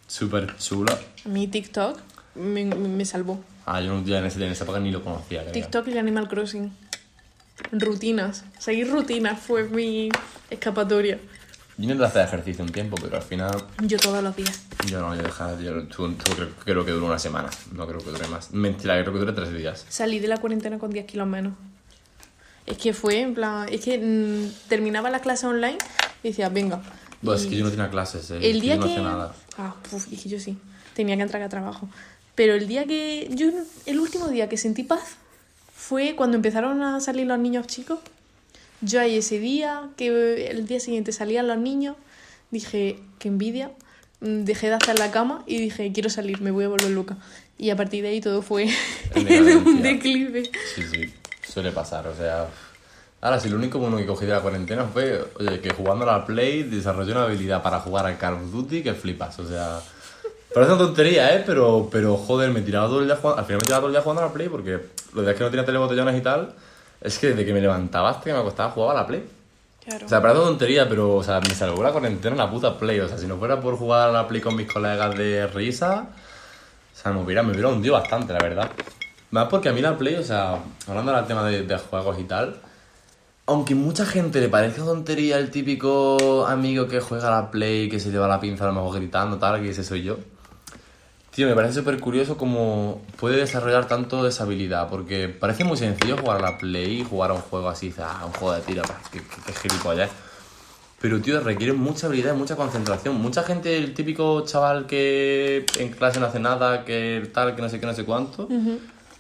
súper 0.07 0.57
chulo. 0.59 0.93
Mí 1.25 1.47
TikTok 1.47 1.99
me- 2.35 2.65
me 2.67 3.05
salvó. 3.07 3.39
Ah, 3.71 3.83
yo 3.83 3.99
en, 3.99 4.25
ese, 4.25 4.43
en 4.45 4.51
esa 4.53 4.65
época 4.65 4.81
ni 4.81 4.91
lo 4.91 5.05
conocía, 5.05 5.43
creo. 5.43 5.53
TikTok 5.53 5.89
y 5.89 5.99
Animal 5.99 6.27
Crossing. 6.27 6.73
Rutinas. 7.73 8.45
Seguir 8.59 8.91
rutinas 8.91 9.39
fue 9.39 9.65
mi 9.65 10.09
escapatoria. 10.49 11.19
Yo 11.77 11.83
intenté 11.85 12.05
hacer 12.05 12.25
ejercicio 12.27 12.65
un 12.65 12.73
tiempo, 12.73 12.97
pero 13.01 13.17
al 13.17 13.23
final 13.23 13.51
Yo 13.83 13.99
todos 13.99 14.23
los 14.23 14.35
días. 14.35 14.59
yo 14.87 15.01
no, 15.01 15.15
yo 15.15 15.23
dejé, 15.23 15.45
yo 15.63 15.83
tu- 15.87 16.13
tu- 16.15 16.33
creo, 16.35 16.49
creo 16.65 16.85
que 16.85 16.93
duró 16.93 17.07
una 17.07 17.19
semana, 17.19 17.51
no 17.73 17.87
creo 17.87 17.99
que 18.01 18.11
dure 18.11 18.27
más. 18.29 18.53
Mentira, 18.53 18.99
creo 19.03 19.13
que 19.13 19.19
dure 19.21 19.33
tres 19.33 19.53
días. 19.53 19.85
Salí 19.89 20.19
de 20.19 20.29
la 20.29 20.39
cuarentena 20.39 20.79
con 20.79 20.91
10 20.91 21.05
kilos 21.07 21.27
menos. 21.27 21.53
Es 22.67 22.79
que 22.79 22.93
fue, 22.95 23.21
en 23.21 23.35
plan, 23.35 23.69
es 23.71 23.83
que 23.83 23.99
mm, 23.99 24.69
terminaba 24.69 25.11
la 25.11 25.21
clase 25.21 25.47
online 25.47 25.79
y 26.23 26.29
decía, 26.29 26.49
venga. 26.49 26.81
Pues 27.23 27.43
Y 27.43 27.45
es 27.45 27.51
que 27.51 27.57
yo 27.59 27.65
no 27.65 27.71
tenía 27.71 27.91
clases, 27.91 28.31
eh, 28.31 28.39
el 28.43 28.57
yo 28.57 28.61
día 28.63 28.77
no 28.77 28.85
que... 28.85 28.91
hacía 28.93 29.03
nada. 29.03 29.35
Ah, 29.59 29.75
uf, 29.93 30.13
es 30.13 30.23
que 30.23 30.29
yo 30.29 30.41
sí. 30.41 30.57
Tenía 30.95 31.17
que 31.17 31.23
entrar 31.23 31.43
a 31.43 31.49
trabajo. 31.49 31.89
Pero 32.39 32.55
el 32.55 32.69
día 32.69 32.85
que... 32.85 33.27
Yo, 33.33 33.51
el 33.85 33.99
último 33.99 34.29
día 34.29 34.49
que 34.49 34.57
sentí 34.57 34.85
paz 34.85 35.17
fue 35.75 36.15
cuando 36.15 36.37
empezaron 36.37 36.81
a 36.85 37.01
salir 37.01 37.27
los 37.27 37.37
niños 37.37 37.67
chicos. 37.67 37.99
Yo 38.81 39.01
ahí 39.01 39.17
ese 39.17 39.41
día, 39.41 39.89
que 39.97 40.49
el 40.49 40.65
día 40.69 40.79
siguiente 40.79 41.11
salían 41.11 41.49
los 41.49 41.59
niños, 41.59 41.97
dije, 42.53 43.01
qué 43.19 43.27
envidia. 43.27 43.73
Mm, 44.21 44.45
Dejé 44.45 44.69
de 44.69 44.75
hacer 44.75 45.01
la 45.01 45.11
cama 45.11 45.43
y 45.49 45.59
dije, 45.59 45.91
quiero 45.93 46.11
salir, 46.11 46.41
me 46.41 46.53
voy 46.53 46.67
a 46.67 46.69
volver 46.69 46.91
loca. 46.91 47.17
Y 47.59 47.71
a 47.71 47.77
partir 47.77 48.05
de 48.05 48.11
ahí 48.11 48.21
todo 48.21 48.41
fue 48.41 48.69
un 49.17 49.83
declive. 49.83 50.45
Sí, 50.77 50.85
sí, 50.85 51.13
suele 51.45 51.73
pasar, 51.73 52.07
o 52.07 52.17
sea... 52.17 52.47
Ahora, 53.21 53.41
sí, 53.41 53.49
lo 53.49 53.57
único 53.57 53.81
bueno 53.81 53.97
que 53.97 54.07
cogí 54.07 54.27
de 54.27 54.33
la 54.35 54.43
cuarentena 54.43 54.85
fue, 54.85 55.25
oye, 55.41 55.59
que 55.59 55.71
jugando 55.71 56.09
a 56.09 56.19
la 56.19 56.25
Play 56.25 56.63
desarrollé 56.63 57.11
una 57.11 57.25
habilidad 57.25 57.65
para 57.65 57.81
jugar 57.81 58.07
al 58.07 58.17
Call 58.17 58.35
of 58.35 58.53
Duty 58.53 58.85
que 58.85 58.95
flipas, 58.95 59.41
o 59.41 59.49
sea... 59.49 59.81
Parece 60.55 60.73
una 60.73 60.83
tontería, 60.83 61.35
¿eh? 61.37 61.43
Pero, 61.45 61.89
pero 61.91 62.17
joder, 62.17 62.51
me 62.51 62.63
tiraba 62.63 62.87
todo 62.87 63.01
el 63.01 63.07
día 63.07 63.17
jugando... 63.17 63.41
Al 63.41 63.47
final 63.47 63.61
me 63.61 63.67
tiraba 63.67 63.81
todo 63.81 63.89
el 63.89 63.93
día 63.93 64.03
jugando 64.03 64.23
a 64.23 64.27
la 64.27 64.33
Play 64.33 64.49
porque 64.49 64.81
los 65.13 65.25
días 65.25 65.37
que 65.37 65.45
no 65.45 65.51
tenía 65.51 65.65
telebotellones 65.65 66.17
y 66.17 66.21
tal, 66.23 66.55
es 67.01 67.19
que 67.19 67.29
desde 67.29 67.45
que 67.45 67.53
me 67.53 67.61
levantaba 67.61 68.11
hasta 68.11 68.25
que 68.25 68.33
me 68.33 68.39
acostaba 68.39 68.71
jugaba 68.71 68.93
a 68.93 69.03
la 69.03 69.07
Play. 69.07 69.25
Claro. 69.85 70.07
O 70.07 70.09
sea, 70.09 70.21
parece 70.21 70.41
una 70.41 70.49
tontería, 70.49 70.89
pero 70.89 71.15
o 71.17 71.23
sea, 71.23 71.41
me 71.41 71.55
salvó 71.55 71.83
la 71.83 71.93
cuarentena 71.93 72.33
en 72.33 72.39
la 72.39 72.51
puta 72.51 72.79
Play. 72.79 73.01
O 73.01 73.09
sea, 73.09 73.19
si 73.19 73.27
no 73.27 73.37
fuera 73.37 73.61
por 73.61 73.77
jugar 73.77 74.09
a 74.09 74.13
la 74.13 74.27
Play 74.29 74.41
con 74.41 74.57
mis 74.57 74.71
colegas 74.71 75.17
de 75.17 75.47
risa, 75.49 76.09
o 76.95 76.99
sea, 77.01 77.13
me 77.13 77.23
hubiera, 77.23 77.43
me 77.43 77.53
hubiera 77.53 77.69
hundido 77.69 77.95
bastante, 77.95 78.33
la 78.33 78.41
verdad. 78.41 78.71
Más 79.31 79.49
porque 79.49 79.69
a 79.69 79.73
mí 79.73 79.83
la 79.83 79.97
Play, 79.97 80.15
o 80.17 80.23
sea, 80.23 80.59
hablando 80.87 81.13
del 81.13 81.27
tema 81.27 81.45
de, 81.45 81.63
de 81.63 81.79
juegos 81.79 82.19
y 82.19 82.25
tal, 82.25 82.57
aunque 83.47 83.75
mucha 83.75 84.05
gente 84.05 84.41
le 84.41 84.49
parezca 84.49 84.85
tontería 84.85 85.39
el 85.39 85.51
típico 85.51 86.47
amigo 86.47 86.87
que 86.89 87.01
juega 87.01 87.29
a 87.29 87.43
la 87.43 87.51
Play, 87.51 87.89
que 87.89 88.01
se 88.01 88.11
lleva 88.11 88.29
la 88.29 88.41
pinza 88.41 88.65
a 88.65 88.69
lo 88.69 88.75
mejor 88.75 88.97
gritando, 88.97 89.39
tal, 89.39 89.63
que 89.63 89.71
ese 89.71 89.85
soy 89.85 90.03
yo. 90.03 90.17
Tío, 91.39 91.47
me 91.47 91.55
parece 91.55 91.75
súper 91.75 92.01
curioso 92.01 92.37
cómo 92.37 93.01
puede 93.17 93.37
desarrollar 93.37 93.87
tanto 93.87 94.27
esa 94.27 94.43
habilidad, 94.43 94.89
porque 94.89 95.29
parece 95.29 95.63
muy 95.63 95.77
sencillo 95.77 96.17
jugar 96.17 96.39
a 96.39 96.41
la 96.41 96.59
Play 96.59 97.03
y 97.03 97.05
jugar 97.05 97.31
a 97.31 97.35
un 97.35 97.43
juego 97.43 97.69
así, 97.69 97.95
ah, 98.01 98.25
un 98.27 98.33
juego 98.33 98.55
de 98.57 98.61
tiro, 98.63 98.83
bah, 98.83 99.01
qué, 99.13 99.21
qué, 99.47 99.53
gilipollas. 99.53 100.11
Pero, 101.01 101.21
tío, 101.21 101.39
requiere 101.39 101.75
mucha 101.75 102.09
habilidad 102.09 102.35
y 102.35 102.37
mucha 102.37 102.57
concentración. 102.57 103.23
Mucha 103.23 103.45
gente, 103.45 103.79
el 103.79 103.95
típico 103.95 104.45
chaval 104.47 104.87
que 104.87 105.65
en 105.79 105.91
clase 105.91 106.19
no 106.19 106.27
hace 106.27 106.41
nada, 106.41 106.85
que 106.85 107.31
tal, 107.33 107.55
que 107.55 107.63
no 107.63 107.69
sé 107.69 107.79
qué, 107.79 107.87
no 107.87 107.95
sé 107.95 108.05
cuánto, 108.05 108.49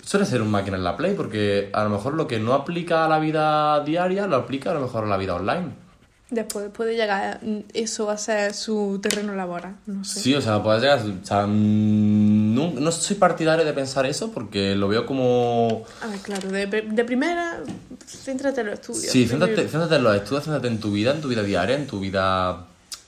suele 0.02 0.26
ser 0.26 0.42
un 0.42 0.50
máquina 0.50 0.76
en 0.76 0.82
la 0.82 0.96
Play, 0.96 1.14
porque 1.14 1.70
a 1.72 1.84
lo 1.84 1.90
mejor 1.90 2.14
lo 2.14 2.26
que 2.26 2.40
no 2.40 2.52
aplica 2.52 3.04
a 3.04 3.08
la 3.08 3.20
vida 3.20 3.78
diaria, 3.84 4.26
lo 4.26 4.34
aplica 4.34 4.72
a 4.72 4.74
lo 4.74 4.80
mejor 4.80 5.04
a 5.04 5.06
la 5.06 5.18
vida 5.18 5.36
online. 5.36 5.87
Después 6.30 6.68
puede 6.70 6.94
llegar 6.94 7.40
mm, 7.42 7.60
eso 7.72 8.10
a 8.10 8.18
ser 8.18 8.52
su 8.52 8.98
terreno 9.02 9.34
laboral, 9.34 9.76
no 9.86 10.04
sé. 10.04 10.20
Sí, 10.20 10.34
o 10.34 10.42
sea, 10.42 10.62
puedes 10.62 10.82
llegar. 10.82 11.00
O 11.00 11.26
sea, 11.26 11.46
mm, 11.46 12.54
no, 12.54 12.72
no 12.72 12.92
soy 12.92 13.16
partidario 13.16 13.64
de 13.64 13.72
pensar 13.72 14.04
eso 14.04 14.30
porque 14.30 14.74
lo 14.74 14.88
veo 14.88 15.06
como... 15.06 15.84
A 16.02 16.06
ver, 16.06 16.20
claro, 16.20 16.48
de, 16.50 16.66
de 16.66 17.04
primera, 17.04 17.62
céntrate 18.06 18.60
en 18.60 18.66
los 18.66 18.74
estudios. 18.80 19.10
Sí, 19.10 19.26
céntrate, 19.26 19.68
céntrate 19.68 19.96
en 19.96 20.04
los 20.04 20.16
estudios, 20.16 20.44
céntrate 20.44 20.68
en 20.68 20.80
tu 20.80 20.92
vida, 20.92 21.12
en 21.12 21.22
tu 21.22 21.28
vida 21.28 21.42
diaria, 21.42 21.76
en 21.76 21.86
tu 21.86 21.98
vida 21.98 22.66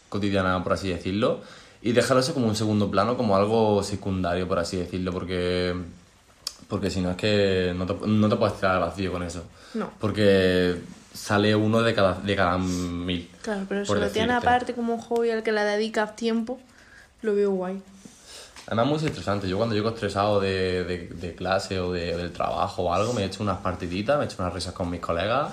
cotidiana, 0.09 0.63
por 0.63 0.75
así 0.75 0.89
decirlo, 0.89 1.41
y 1.81 1.93
déjalo 1.93 2.21
eso 2.21 2.35
como 2.35 2.47
un 2.47 2.57
segundo 2.57 2.91
plano, 2.91 3.17
como 3.17 3.37
algo 3.37 3.83
secundario, 3.83 4.47
por 4.47 4.59
así 4.59 4.77
decirlo, 4.77 5.13
porque, 5.13 5.75
porque 6.69 6.91
si 6.91 7.01
no 7.01 7.13
es 7.13 7.17
que 7.17 7.73
no 7.75 7.87
te, 7.87 8.07
no 8.07 8.29
te 8.29 8.37
puedes 8.37 8.57
tirar 8.57 8.77
al 8.77 8.81
vacío 8.81 9.13
con 9.13 9.23
eso. 9.23 9.45
No. 9.73 9.91
Porque 9.99 10.77
sale 11.13 11.55
uno 11.55 11.83
de 11.83 11.95
cada, 11.95 12.15
de 12.15 12.37
cada 12.37 12.59
mil. 12.59 13.29
Claro, 13.43 13.65
pero 13.69 13.85
si 13.85 13.95
lo 13.95 14.01
decirte. 14.01 14.33
aparte 14.33 14.75
como 14.75 14.95
un 14.95 15.01
hobby 15.01 15.31
al 15.31 15.43
que 15.43 15.53
le 15.53 15.63
dedicas 15.63 16.17
tiempo, 16.17 16.59
lo 17.23 17.35
veo 17.35 17.51
guay. 17.51 17.83
Además, 18.67 18.87
muy 18.87 19.05
estresante. 19.05 19.49
Yo 19.49 19.57
cuando 19.57 19.75
llego 19.75 19.89
estresado 19.89 20.41
de, 20.41 20.85
de, 20.85 21.09
de 21.09 21.35
clase 21.35 21.81
o 21.81 21.93
de, 21.93 22.17
del 22.17 22.33
trabajo 22.33 22.83
o 22.83 22.95
algo, 22.95 23.13
me 23.13 23.25
echo 23.25 23.43
unas 23.43 23.59
partiditas, 23.59 24.19
me 24.19 24.27
echo 24.27 24.37
unas 24.39 24.55
risas 24.55 24.73
con 24.73 24.89
mis 24.89 25.01
colegas. 25.01 25.53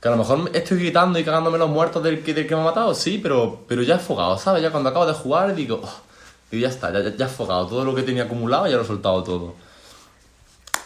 Que 0.00 0.08
a 0.08 0.10
lo 0.10 0.16
mejor 0.18 0.50
estoy 0.54 0.78
gritando 0.78 1.18
y 1.18 1.24
cagándome 1.24 1.58
los 1.58 1.70
muertos 1.70 2.02
del 2.02 2.22
que, 2.22 2.34
del 2.34 2.46
que 2.46 2.54
me 2.54 2.62
ha 2.62 2.64
matado, 2.64 2.94
sí, 2.94 3.18
pero, 3.22 3.64
pero 3.68 3.82
ya 3.82 3.96
he 3.96 3.98
fogado, 3.98 4.38
¿sabes? 4.38 4.62
Ya 4.62 4.70
cuando 4.70 4.88
acabo 4.88 5.06
de 5.06 5.12
jugar 5.12 5.54
digo, 5.54 5.80
oh, 5.82 6.00
y 6.50 6.60
ya 6.60 6.68
está, 6.68 6.92
ya, 6.92 7.00
ya, 7.00 7.16
ya 7.16 7.26
he 7.26 7.28
fogado. 7.28 7.66
Todo 7.66 7.84
lo 7.84 7.94
que 7.94 8.02
tenía 8.02 8.24
acumulado 8.24 8.66
ya 8.66 8.76
lo 8.76 8.82
he 8.82 8.86
soltado 8.86 9.22
todo. 9.22 9.54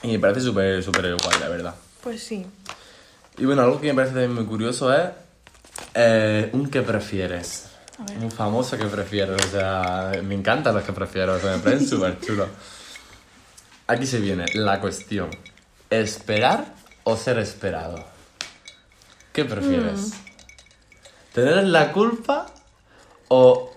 Y 0.03 0.09
me 0.09 0.19
parece 0.19 0.41
súper, 0.41 0.83
súper 0.83 1.17
guay, 1.17 1.41
la 1.41 1.49
verdad. 1.49 1.75
Pues 2.03 2.23
sí. 2.23 2.45
Y 3.39 3.45
bueno, 3.45 3.63
algo 3.63 3.81
que 3.81 3.89
me 3.89 3.95
parece 3.95 4.13
también 4.13 4.35
muy 4.35 4.45
curioso 4.45 4.93
es 4.93 5.11
eh, 5.95 6.51
un 6.53 6.69
que 6.71 6.83
prefieres. 6.83 7.71
Un 8.21 8.31
famoso 8.31 8.77
que 8.77 8.87
prefieres. 8.87 9.37
O 9.45 9.51
sea, 9.51 10.13
me 10.23 10.35
encantan 10.35 10.75
los 10.75 10.85
que 10.85 10.93
prefiero. 10.93 11.35
O 11.35 11.39
sea, 11.39 11.57
me 11.57 11.63
parecen 11.63 11.89
súper 11.89 12.21
chulos. 12.21 12.49
Aquí 13.87 14.07
se 14.07 14.21
viene 14.21 14.47
la 14.55 14.81
cuestión. 14.81 15.31
¿Esperar 15.91 16.75
o 17.05 17.17
ser 17.17 17.39
esperado? 17.39 18.05
¿Qué 19.33 19.45
prefieres? 19.45 20.13
¿Tener 21.33 21.65
la 21.65 21.93
culpa 21.93 22.47
o 23.29 23.73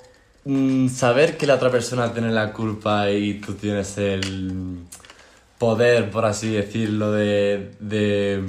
mm, 0.46 0.90
saber 0.90 1.38
que 1.38 1.48
la 1.48 1.56
otra 1.56 1.72
persona 1.72 2.14
tiene 2.14 2.32
la 2.32 2.54
culpa 2.54 3.10
y 3.10 3.36
tú 3.40 3.56
tienes 3.56 3.98
el 3.98 4.86
poder, 5.58 6.12
por 6.12 6.26
así 6.26 6.52
decirlo, 6.52 7.12
de, 7.12 7.72
de, 7.80 8.44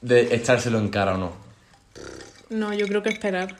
de 0.00 0.34
echárselo 0.34 0.78
en 0.78 0.88
cara 0.88 1.14
o 1.14 1.18
no? 1.18 1.32
No, 2.50 2.72
yo 2.72 2.86
creo 2.86 3.02
que 3.02 3.10
esperar. 3.10 3.54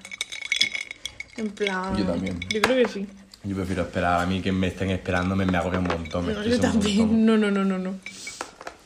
En 1.36 1.50
plan. 1.50 1.96
Yo 1.96 2.04
también. 2.04 2.40
Yo 2.50 2.60
creo 2.62 2.84
que 2.84 2.92
sí. 2.92 3.06
Yo 3.44 3.54
prefiero 3.56 3.82
esperar. 3.82 4.20
A 4.20 4.26
mí 4.26 4.40
que 4.40 4.50
me 4.52 4.68
estén 4.68 4.90
esperando 4.90 5.36
me, 5.36 5.44
me 5.46 5.56
agobia 5.58 5.78
un 5.78 5.86
montón. 5.86 6.26
Me 6.26 6.32
No, 6.34 6.42
yo 6.42 6.46
un 6.46 6.50
montón. 6.52 6.72
también. 6.72 7.26
No, 7.26 7.36
no, 7.36 7.50
no, 7.50 7.64
no, 7.64 7.78
no. 7.78 7.90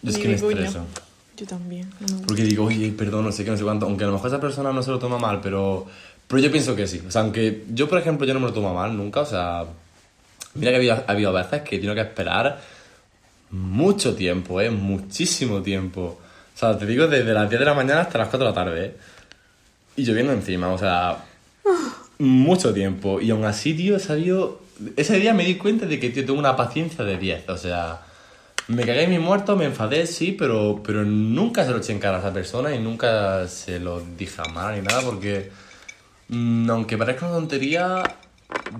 Yo 0.03 0.11
es 0.11 0.17
Ni 0.17 0.23
que 0.23 0.29
me 0.29 0.35
estreso. 0.35 0.87
Yo 1.37 1.47
también. 1.47 1.89
no 2.01 2.07
me 2.07 2.13
gusta. 2.15 2.27
Porque 2.27 2.43
digo, 2.45 2.65
oye, 2.65 2.91
perdón, 2.93 3.25
no 3.25 3.33
sé 3.33 3.45
qué, 3.45 3.51
no 3.51 3.57
sé 3.57 3.63
cuánto. 3.65 3.87
Aunque 3.87 4.05
a 4.05 4.07
lo 4.09 4.13
mejor 4.15 4.29
esa 4.29 4.41
persona 4.41 4.73
no 4.73 4.83
se 4.83 4.91
lo 4.91 4.99
toma 4.99 5.19
mal, 5.19 5.41
pero, 5.43 5.87
pero 6.27 6.43
yo 6.43 6.51
pienso 6.51 6.77
que 6.77 6.87
sí. 6.87 7.03
O 7.07 7.11
sea, 7.11 7.23
aunque 7.23 7.65
yo, 7.73 7.89
por 7.89 7.99
ejemplo, 7.99 8.27
yo 8.27 8.35
no 8.35 8.41
me 8.41 8.47
lo 8.49 8.53
tomo 8.53 8.75
mal 8.75 8.97
nunca. 8.97 9.21
O 9.21 9.27
sea, 9.27 9.65
mira 10.55 10.71
que 10.73 10.77
ha 10.77 10.79
habido, 10.79 10.95
ha 10.95 11.05
habido 11.13 11.33
veces 11.33 11.63
que 11.63 11.79
tengo 11.79 11.95
que 11.95 12.01
esperar 12.03 12.61
mucho 13.51 14.15
tiempo, 14.15 14.61
¿eh? 14.61 14.71
Muchísimo 14.71 15.63
tiempo. 15.63 16.19
O 16.55 16.59
sea, 16.59 16.77
te 16.79 16.87
digo 16.87 17.07
desde 17.07 17.33
las 17.33 17.49
10 17.49 17.61
de 17.61 17.67
la 17.67 17.75
mañana 17.75 18.03
hasta 18.03 18.19
las 18.19 18.29
4 18.29 18.39
de 18.39 18.51
la 18.51 18.55
tarde, 18.55 18.85
¿eh? 18.85 18.97
Y 19.97 20.05
lloviendo 20.05 20.33
encima, 20.33 20.69
o 20.69 20.79
sea, 20.79 21.25
mucho 22.19 22.73
tiempo. 22.73 23.21
Y 23.21 23.31
aún 23.31 23.45
así, 23.45 23.75
tío, 23.75 23.97
he 23.97 24.01
sabido... 24.01 24.61
Ese 24.97 25.19
día 25.19 25.35
me 25.35 25.45
di 25.45 25.57
cuenta 25.57 25.87
de 25.87 26.01
que, 26.01 26.11
tío, 26.11 26.25
tengo 26.25 26.39
una 26.39 26.57
paciencia 26.57 27.05
de 27.05 27.17
10. 27.19 27.49
O 27.51 27.57
sea, 27.57 28.01
me 28.69 28.85
cagué 28.87 29.05
en 29.05 29.11
mi 29.11 29.19
muerto, 29.19 29.57
me 29.57 29.65
enfadé, 29.65 30.07
sí, 30.07 30.33
pero, 30.33 30.83
pero 30.85 31.05
nunca 31.05 31.65
se 31.65 31.73
lo 31.73 31.79
eché 31.79 31.93
en 31.93 31.99
cara 31.99 32.17
a 32.17 32.21
esa 32.21 32.33
persona 32.33 32.75
y 32.75 32.79
nunca 32.79 33.47
se 33.49 33.81
lo 33.81 34.01
dije 34.01 34.43
mal 34.53 34.77
ni 34.77 34.83
nada 34.83 35.03
porque, 35.03 35.51
mm, 36.29 36.71
aunque 36.71 36.97
parezca 36.97 37.27
una 37.27 37.35
tontería, 37.37 38.03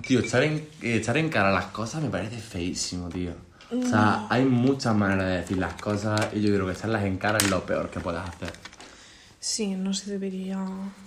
tío, 0.05 0.19
echar 0.19 0.43
echar 0.81 1.17
en 1.17 1.29
cara 1.29 1.51
las 1.51 1.65
cosas 1.65 2.01
me 2.01 2.09
parece 2.09 2.37
feísimo, 2.37 3.09
tío. 3.09 3.31
O 3.73 3.87
sea, 3.89 4.27
hay 4.29 4.45
muchas 4.45 4.95
maneras 4.95 5.25
de 5.25 5.31
decir 5.37 5.57
las 5.57 5.73
cosas 5.81 6.29
y 6.33 6.41
yo 6.41 6.53
creo 6.53 6.65
que 6.67 6.73
echarlas 6.73 7.03
en 7.05 7.17
cara 7.17 7.37
es 7.39 7.49
lo 7.49 7.65
peor 7.65 7.89
que 7.89 7.99
puedes 7.99 8.21
hacer. 8.21 8.51
Sí, 9.39 9.75
no 9.75 9.93
se 9.93 10.11
debería. 10.11 10.57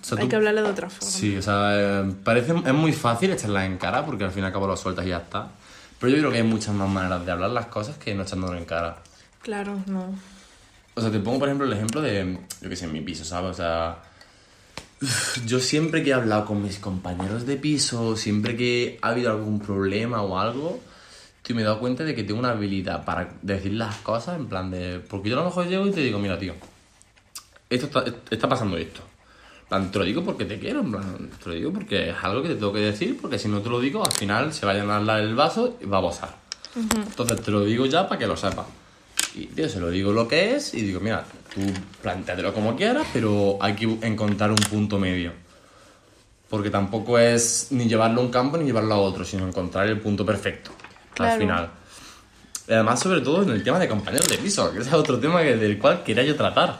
sea, 0.01 0.17
Hay 0.17 0.25
tú- 0.25 0.29
que 0.29 0.35
hablarle 0.35 0.61
de 0.61 0.69
otra 0.69 0.89
forma. 0.89 1.09
Sí, 1.11 1.37
o 1.37 1.41
sea, 1.41 1.69
eh, 2.01 2.13
parece, 2.23 2.53
es 2.65 2.73
muy 2.73 2.93
fácil 2.93 3.31
echarlas 3.31 3.65
en 3.65 3.77
cara 3.77 4.05
porque 4.05 4.25
al 4.25 4.31
fin 4.31 4.43
y 4.43 4.45
al 4.47 4.51
cabo 4.53 4.67
lo 4.67 4.77
sueltas 4.77 5.05
y 5.05 5.09
ya 5.09 5.17
está. 5.17 5.49
Pero 5.99 6.11
yo 6.11 6.19
creo 6.19 6.31
que 6.31 6.37
hay 6.37 6.43
muchas 6.43 6.75
más 6.75 6.87
maneras 6.89 7.25
de 7.25 7.31
hablar 7.31 7.49
las 7.51 7.65
cosas 7.67 7.97
que 7.97 8.13
no 8.13 8.23
echándolo 8.23 8.55
en 8.57 8.65
cara. 8.65 8.97
Claro, 9.41 9.79
no. 9.87 10.13
O 10.93 11.01
sea, 11.01 11.09
te 11.11 11.19
pongo, 11.19 11.39
por 11.39 11.47
ejemplo, 11.47 11.65
el 11.65 11.73
ejemplo 11.73 12.01
de, 12.01 12.37
yo 12.61 12.69
qué 12.69 12.75
sé, 12.75 12.85
en 12.85 12.93
mi 12.93 13.01
piso, 13.01 13.23
¿sabes? 13.25 13.51
O 13.51 13.53
sea, 13.55 13.97
yo 15.45 15.59
siempre 15.59 16.03
que 16.03 16.09
he 16.09 16.13
hablado 16.13 16.45
con 16.45 16.61
mis 16.63 16.79
compañeros 16.79 17.45
de 17.45 17.55
piso, 17.55 18.15
siempre 18.15 18.55
que 18.55 18.97
ha 19.01 19.09
habido 19.09 19.31
algún 19.31 19.59
problema 19.59 20.21
o 20.21 20.39
algo, 20.39 20.79
tío, 21.47 21.55
me 21.55 21.61
he 21.61 21.65
dado 21.65 21.79
cuenta 21.79 22.03
de 22.03 22.13
que 22.13 22.23
tengo 22.23 22.39
una 22.39 22.49
habilidad 22.49 23.05
para 23.05 23.29
decir 23.41 23.71
las 23.71 23.95
cosas 23.97 24.35
en 24.37 24.47
plan 24.47 24.69
de... 24.69 24.99
Porque 24.99 25.29
yo 25.29 25.37
a 25.37 25.39
lo 25.39 25.45
mejor 25.45 25.67
llego 25.67 25.87
y 25.87 25.91
te 25.91 26.01
digo, 26.01 26.19
mira, 26.19 26.37
tío, 26.37 26.53
esto 27.69 27.85
está, 27.85 28.03
está 28.29 28.49
pasando 28.49 28.75
esto. 28.77 28.99
En 29.61 29.67
plan, 29.69 29.91
te 29.91 29.99
lo 29.99 30.03
digo 30.03 30.25
porque 30.25 30.43
te 30.43 30.59
quiero, 30.59 30.81
en 30.81 30.91
plan, 30.91 31.29
te 31.41 31.49
lo 31.49 31.55
digo 31.55 31.71
porque 31.71 32.09
es 32.09 32.15
algo 32.21 32.43
que 32.43 32.49
te 32.49 32.55
tengo 32.55 32.73
que 32.73 32.79
decir, 32.79 33.17
porque 33.21 33.39
si 33.39 33.47
no 33.47 33.61
te 33.61 33.69
lo 33.69 33.79
digo, 33.79 34.03
al 34.03 34.11
final 34.11 34.51
se 34.51 34.65
va 34.65 34.73
a 34.73 34.75
llenar 34.75 35.19
el 35.21 35.35
vaso 35.35 35.77
y 35.81 35.85
va 35.85 35.99
a 35.99 36.01
bosar. 36.01 36.35
Entonces 36.75 37.41
te 37.41 37.49
lo 37.49 37.63
digo 37.63 37.85
ya 37.85 38.09
para 38.09 38.19
que 38.19 38.27
lo 38.27 38.35
sepas. 38.35 38.65
Y 39.33 39.45
tío, 39.45 39.69
se 39.69 39.79
lo 39.79 39.89
digo 39.89 40.11
lo 40.11 40.27
que 40.27 40.55
es 40.55 40.73
y 40.73 40.81
digo, 40.81 40.99
mira, 40.99 41.23
tú 41.53 41.61
plantéatelo 42.01 42.53
como 42.53 42.75
quieras, 42.75 43.07
pero 43.13 43.57
hay 43.61 43.73
que 43.73 43.85
encontrar 44.01 44.49
un 44.49 44.57
punto 44.57 44.99
medio. 44.99 45.31
Porque 46.49 46.69
tampoco 46.69 47.17
es 47.17 47.67
ni 47.71 47.87
llevarlo 47.87 48.19
a 48.19 48.25
un 48.25 48.31
campo 48.31 48.57
ni 48.57 48.65
llevarlo 48.65 48.95
a 48.95 48.97
otro, 48.97 49.23
sino 49.23 49.47
encontrar 49.47 49.87
el 49.87 49.99
punto 50.01 50.25
perfecto 50.25 50.71
Claro. 51.17 51.33
al 51.33 51.39
final. 51.39 51.69
Además, 52.69 52.99
sobre 52.99 53.21
todo 53.21 53.43
en 53.43 53.49
el 53.51 53.63
tema 53.63 53.79
de 53.79 53.87
compañeros 53.87 54.27
de 54.27 54.37
piso, 54.37 54.71
que 54.73 54.79
es 54.79 54.91
otro 54.91 55.17
tema 55.19 55.41
que- 55.41 55.55
del 55.55 55.77
cual 55.77 56.03
quería 56.03 56.23
yo 56.23 56.35
tratar. 56.35 56.79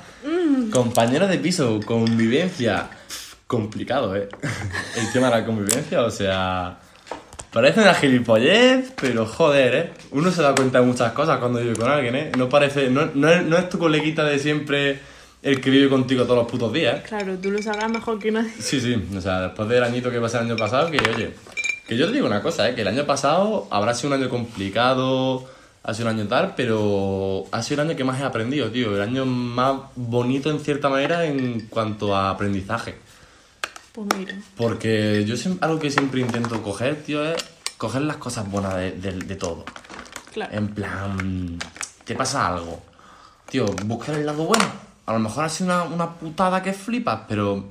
Compañeros 0.71 1.29
de 1.29 1.37
piso, 1.37 1.79
convivencia. 1.85 2.89
Complicado, 3.47 4.13
¿eh? 4.15 4.27
El 4.97 5.11
tema 5.13 5.29
de 5.29 5.39
la 5.39 5.45
convivencia, 5.45 6.01
o 6.03 6.11
sea. 6.11 6.79
Parece 7.53 7.79
una 7.79 7.93
gilipollez, 7.93 8.91
pero 8.99 9.25
joder, 9.25 9.75
¿eh? 9.75 9.93
Uno 10.11 10.29
se 10.31 10.41
da 10.41 10.53
cuenta 10.53 10.81
de 10.81 10.85
muchas 10.85 11.13
cosas 11.13 11.39
cuando 11.39 11.59
vive 11.59 11.75
con 11.77 11.89
alguien, 11.89 12.15
¿eh? 12.15 12.31
No 12.37 12.49
parece. 12.49 12.89
No, 12.89 13.09
no 13.13 13.29
es, 13.29 13.43
no 13.45 13.57
es 13.57 13.69
tu 13.69 13.79
coleguita 13.79 14.25
de 14.25 14.37
siempre 14.37 14.99
el 15.41 15.61
que 15.61 15.69
vive 15.69 15.87
contigo 15.87 16.23
todos 16.25 16.39
los 16.39 16.51
putos 16.51 16.73
días, 16.73 16.97
¿eh? 16.97 17.03
Claro, 17.07 17.37
tú 17.37 17.49
lo 17.49 17.61
sabrás 17.61 17.89
mejor 17.89 18.19
que 18.19 18.31
nadie. 18.31 18.51
Sí, 18.59 18.81
sí, 18.81 19.01
o 19.15 19.21
sea, 19.21 19.39
después 19.43 19.69
del 19.69 19.81
añito 19.83 20.11
que 20.11 20.19
pasé 20.19 20.37
el 20.39 20.43
año 20.47 20.57
pasado, 20.57 20.91
que 20.91 20.97
oye, 21.15 21.31
que 21.87 21.95
yo 21.97 22.07
te 22.07 22.13
digo 22.13 22.27
una 22.27 22.41
cosa, 22.41 22.69
¿eh? 22.69 22.75
que 22.75 22.81
el 22.81 22.87
año 22.87 23.05
pasado 23.05 23.67
habrá 23.71 23.93
sido 23.93 24.13
un 24.13 24.21
año 24.21 24.29
complicado, 24.29 25.45
ha 25.83 25.93
sido 25.93 26.09
un 26.09 26.19
año 26.19 26.27
tal, 26.27 26.53
pero 26.55 27.45
ha 27.51 27.61
sido 27.63 27.81
el 27.81 27.87
año 27.89 27.97
que 27.97 28.03
más 28.03 28.19
he 28.19 28.23
aprendido, 28.23 28.69
tío, 28.71 28.95
el 28.95 29.01
año 29.01 29.25
más 29.25 29.79
bonito 29.95 30.49
en 30.49 30.59
cierta 30.59 30.89
manera 30.89 31.25
en 31.25 31.67
cuanto 31.69 32.15
a 32.15 32.29
aprendizaje. 32.29 32.95
Pues 33.93 34.07
mira. 34.17 34.35
Porque 34.55 35.23
yo 35.25 35.35
siempre, 35.37 35.65
algo 35.65 35.79
que 35.79 35.89
siempre 35.89 36.19
intento 36.21 36.61
coger, 36.61 37.03
tío, 37.03 37.23
es 37.23 37.43
coger 37.77 38.01
las 38.03 38.17
cosas 38.17 38.49
buenas 38.51 38.75
de, 38.75 38.91
de- 38.91 39.11
de 39.19 39.35
todo. 39.35 39.63
Claro. 40.33 40.55
En 40.55 40.67
plan, 40.67 41.57
te 42.03 42.15
pasa 42.15 42.47
algo. 42.47 42.81
Tío, 43.49 43.65
busca 43.85 44.13
el 44.13 44.25
lado 44.25 44.43
bueno. 44.43 44.65
A 45.05 45.13
lo 45.13 45.19
mejor 45.19 45.45
ha 45.45 45.49
sido 45.49 45.67
una, 45.73 45.83
una 45.83 46.13
putada 46.15 46.61
que 46.61 46.73
flipas, 46.73 47.21
pero, 47.29 47.63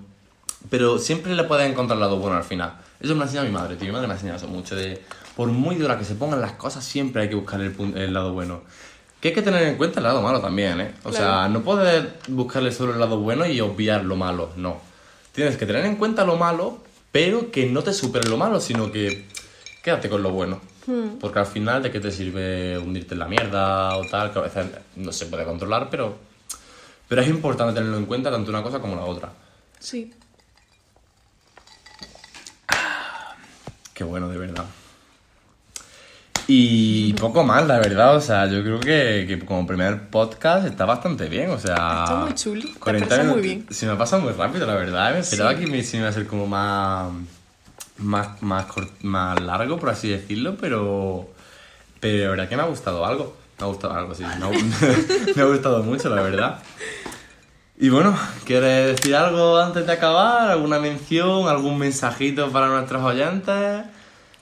pero 0.71 0.99
siempre 0.99 1.35
le 1.35 1.45
puedes 1.45 1.71
encontrar 1.71 1.97
el 1.97 2.01
lado 2.01 2.17
bueno 2.19 2.37
al 2.39 2.45
final. 2.45 2.73
Eso 3.01 3.13
me 3.13 3.17
lo 3.19 3.23
ha 3.23 3.25
enseñado 3.25 3.47
mi 3.47 3.53
madre, 3.53 3.77
tío. 3.77 3.87
Mi 3.89 3.93
madre 3.93 4.07
me 4.07 4.13
ha 4.15 4.17
enseñado 4.17 4.39
eso 4.39 4.49
mucho. 4.49 4.75
De, 4.77 5.03
por 5.37 5.49
muy 5.49 5.77
dura 5.77 5.99
que 5.99 6.05
se 6.05 6.15
pongan 6.15 6.41
las 6.41 6.53
cosas, 6.53 6.85
siempre 6.85 7.23
hay 7.23 7.29
que 7.29 7.35
buscar 7.35 7.61
el, 7.61 7.75
el 7.97 8.13
lado 8.15 8.33
bueno. 8.33 8.63
Que 9.21 9.29
hay 9.29 9.35
que 9.35 9.43
tener 9.43 9.63
en 9.65 9.77
cuenta 9.77 10.01
el 10.01 10.05
lado 10.05 10.23
malo 10.23 10.41
también, 10.41 10.81
¿eh? 10.81 10.95
O 11.05 11.11
sea, 11.13 11.21
Claro. 11.27 11.49
no 11.51 11.63
puedes 11.63 12.05
buscarle 12.29 12.71
solo 12.73 12.93
el 12.93 13.01
lado 13.01 13.19
bueno 13.19 13.47
y 13.47 13.61
obviar 13.61 14.05
lo 14.05 14.17
malo, 14.17 14.51
no. 14.57 14.81
Tienes 15.33 15.57
que 15.57 15.67
tener 15.67 15.85
en 15.87 15.97
cuenta 15.97 16.25
lo 16.25 16.37
malo, 16.37 16.79
pero 17.13 17.51
que 17.51 17.67
no 17.67 17.83
te 17.83 17.93
supere 17.93 18.29
lo 18.29 18.37
malo, 18.37 18.61
sino 18.61 18.91
que 18.93 19.27
quédate 19.83 20.09
con 20.09 20.23
lo 20.23 20.31
bueno. 20.31 20.61
Porque 21.21 21.41
al 21.41 21.47
final, 21.47 21.83
¿de 21.83 21.91
qué 21.91 21.99
te 21.99 22.13
sirve 22.13 22.79
hundirte 22.79 23.15
en 23.15 23.19
la 23.19 23.27
mierda 23.27 23.97
o 23.97 24.05
tal? 24.09 24.33
Que 24.33 24.39
a 24.39 24.43
veces 24.43 24.67
no 24.95 25.11
se 25.11 25.27
puede 25.27 25.45
controlar, 25.45 25.89
pero, 25.91 26.17
pero 27.09 27.23
es 27.23 27.29
importante 27.29 27.75
tenerlo 27.75 27.97
en 27.99 28.07
cuenta 28.07 28.31
tanto 28.31 28.51
una 28.51 28.63
cosa 28.63 28.79
como 28.79 28.95
la 28.95 29.03
otra. 29.05 29.33
Sí. 29.81 30.13
Qué 33.97 34.05
bueno, 34.05 34.29
de 34.29 34.37
verdad. 34.39 34.67
Y 36.49 37.13
poco 37.15 37.43
más, 37.43 37.67
la 37.67 37.79
verdad. 37.79 38.15
O 38.15 38.21
sea, 38.21 38.47
yo 38.47 38.63
creo 38.63 38.79
que, 38.79 39.25
que 39.27 39.45
como 39.45 39.67
primer 39.67 40.09
podcast 40.11 40.65
está 40.67 40.85
bastante 40.85 41.29
bien. 41.29 41.51
O 41.51 41.59
sea, 41.59 41.75
Está 42.05 42.15
muy 42.25 42.35
chuli, 42.35 42.73
te 42.75 42.79
40 42.79 43.09
pasa 43.09 43.23
muy 43.25 43.41
bien. 43.41 43.67
Se 43.71 43.87
me 43.87 43.97
pasa 43.97 44.19
muy 44.19 44.33
rápido, 44.33 44.67
la 44.67 44.75
verdad. 44.75 45.13
Me 45.13 45.21
esperaba 45.21 45.55
Sí. 45.55 45.61
que 45.61 45.67
me, 45.67 45.83
se 45.83 45.97
me 45.97 46.03
iba 46.03 46.11
a 46.11 46.13
ser 46.13 46.27
como 46.27 46.47
más, 46.47 47.11
más, 47.99 48.43
más, 48.43 48.67
cor- 48.67 48.91
más 49.03 49.41
largo, 49.41 49.79
por 49.79 49.89
así 49.91 50.09
decirlo, 50.11 50.57
pero, 50.61 51.29
Pero 51.99 52.25
la 52.25 52.31
verdad 52.31 52.49
que 52.49 52.57
me 52.57 52.63
ha 52.63 52.67
gustado 52.67 53.05
algo. 53.05 53.37
Me 53.59 53.65
ha 53.65 53.69
gustado 53.69 53.95
algo, 53.95 54.15
sí. 54.15 54.23
Me 54.23 54.29
ha, 54.45 54.51
me 55.37 55.43
ha 55.43 55.47
gustado 55.47 55.83
mucho, 55.83 56.15
la 56.15 56.21
verdad. 56.23 56.59
Y 57.79 57.91
bueno, 57.91 58.19
¿quieres 58.45 58.97
decir 58.97 59.15
algo 59.15 59.59
antes 59.59 59.87
de 59.87 59.93
acabar? 59.93 60.51
¿Alguna 60.51 60.79
mención? 60.79 61.47
¿Algún 61.47 61.79
mensajito 61.79 62.51
para 62.51 62.69
nuestros 62.69 63.03
oyentes? 63.03 63.85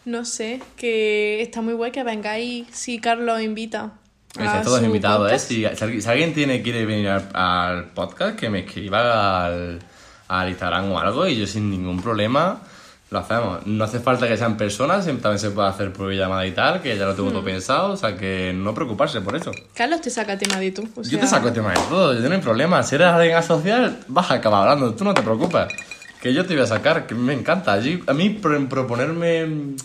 No 0.05 0.25
sé, 0.25 0.63
que 0.77 1.43
está 1.43 1.61
muy 1.61 1.75
guay 1.75 1.91
que 1.91 2.05
vengáis 2.05 2.69
si 2.71 3.01
Carlos 3.01 3.41
invita. 3.41 3.95
Estáis 4.31 4.51
a 4.51 4.63
todos 4.63 4.83
invitados, 4.83 5.29
¿eh? 5.33 5.65
podcast. 5.65 6.01
Si 6.01 6.09
alguien 6.09 6.33
tiene, 6.33 6.63
quiere 6.63 6.87
venir 6.87 7.09
al, 7.09 7.29
al 7.35 7.85
podcast, 7.93 8.39
que 8.39 8.51
me 8.51 8.61
escriba 8.61 9.47
al, 9.47 9.81
al 10.29 10.49
Instagram 10.49 10.93
o 10.93 10.99
algo 11.01 11.27
y 11.27 11.37
yo 11.37 11.47
sin 11.47 11.71
ningún 11.71 12.01
problema 12.03 12.61
lo 13.15 13.21
hacemos. 13.21 13.67
No 13.67 13.85
hace 13.85 14.01
falta 14.01 14.29
que 14.29 14.37
sean 14.37 14.57
personas, 14.59 15.07
también 15.07 15.39
se 15.39 15.51
puede 15.51 15.69
hacer 15.69 15.93
por 15.93 16.13
llamada 16.13 16.45
y 16.47 16.53
tal, 16.53 16.83
que 16.83 16.97
ya 16.99 17.07
lo 17.07 17.15
tengo 17.15 17.31
Hmm. 17.31 17.33
todo 17.33 17.45
pensado, 17.45 17.93
o 17.93 17.97
sea 17.97 18.17
que 18.17 18.53
no 18.55 18.75
preocuparse 18.75 19.21
por 19.23 19.35
eso. 19.37 19.53
Carlos 19.73 20.01
te 20.03 20.11
saca 20.11 20.37
tema 20.37 20.59
de 20.59 20.71
tú. 20.73 20.87
o 20.97 21.03
Yo 21.03 21.19
te 21.19 21.27
saco 21.27 21.51
tema 21.53 21.71
de 21.71 21.81
todo, 21.89 22.13
yo 22.15 22.29
no 22.29 22.35
hay 22.35 22.41
problema. 22.41 22.83
Si 22.83 22.97
eres 22.97 23.07
alguien 23.09 23.37
asocial, 23.37 24.01
vas 24.09 24.31
a 24.31 24.35
acabar 24.35 24.69
hablando, 24.69 24.95
tú 24.95 25.05
no 25.05 25.15
te 25.15 25.23
preocupes. 25.23 25.67
Que 26.21 26.33
yo 26.35 26.45
te 26.45 26.55
voy 26.55 26.63
a 26.65 26.67
sacar, 26.67 27.07
que 27.07 27.15
me 27.15 27.33
encanta. 27.33 27.73
Allí- 27.73 28.03
a 28.07 28.13
mí 28.15 28.31
pro- 28.31 28.67
proponerme 28.69 29.77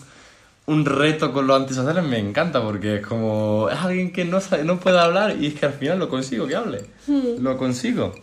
un 0.65 0.85
reto 0.85 1.33
con 1.33 1.47
los 1.47 1.59
antisociales 1.59 2.03
me 2.03 2.17
encanta 2.19 2.61
porque 2.61 2.97
es 2.97 3.05
como. 3.05 3.69
Es 3.71 3.77
alguien 3.79 4.11
que 4.13 4.23
no, 4.25 4.39
sabe- 4.39 4.63
no 4.63 4.79
puede 4.79 4.99
hablar 4.99 5.35
y 5.39 5.47
es 5.47 5.53
que 5.59 5.65
al 5.65 5.73
final 5.73 5.99
lo 5.99 6.07
consigo 6.09 6.47
que 6.47 6.55
hable. 6.55 6.85
Lo 7.39 7.57
consigo. 7.57 8.13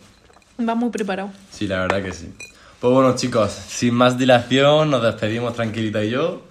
Va 0.59 0.73
muy 0.75 0.89
preparado. 0.89 1.29
Sí, 1.51 1.67
la 1.67 1.81
verdad 1.81 2.01
que 2.01 2.11
sí. 2.13 2.33
Pues 2.79 2.93
bueno, 2.93 3.15
chicos, 3.15 3.51
sin 3.51 3.95
más 3.95 4.19
dilación, 4.19 4.91
nos 4.91 5.01
despedimos 5.01 5.55
Tranquilita 5.55 6.03
y 6.03 6.11
yo. 6.11 6.43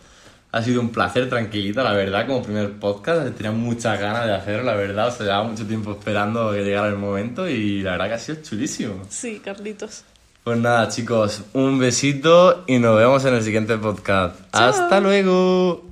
Ha 0.51 0.61
sido 0.61 0.81
un 0.81 0.91
placer, 0.91 1.29
Tranquilita, 1.29 1.85
la 1.85 1.93
verdad, 1.93 2.27
como 2.27 2.43
primer 2.43 2.73
podcast. 2.81 3.33
Tenía 3.37 3.53
muchas 3.53 4.01
ganas 4.01 4.27
de 4.27 4.35
hacerlo, 4.35 4.65
la 4.65 4.75
verdad. 4.75 5.07
O 5.07 5.11
sea, 5.13 5.27
llevaba 5.27 5.45
mucho 5.45 5.65
tiempo 5.67 5.93
esperando 5.93 6.51
que 6.51 6.65
llegara 6.65 6.89
el 6.89 6.97
momento 6.97 7.49
y 7.49 7.83
la 7.83 7.93
verdad 7.93 8.09
que 8.09 8.15
ha 8.15 8.19
sido 8.19 8.43
chulísimo. 8.43 9.05
Sí, 9.09 9.41
Carlitos. 9.45 10.03
Pues 10.43 10.59
nada, 10.59 10.89
chicos, 10.89 11.43
un 11.53 11.79
besito 11.79 12.65
y 12.67 12.79
nos 12.79 12.97
vemos 12.97 13.25
en 13.25 13.35
el 13.35 13.43
siguiente 13.43 13.77
podcast. 13.77 14.37
¡Hasta 14.53 14.99
luego! 14.99 15.86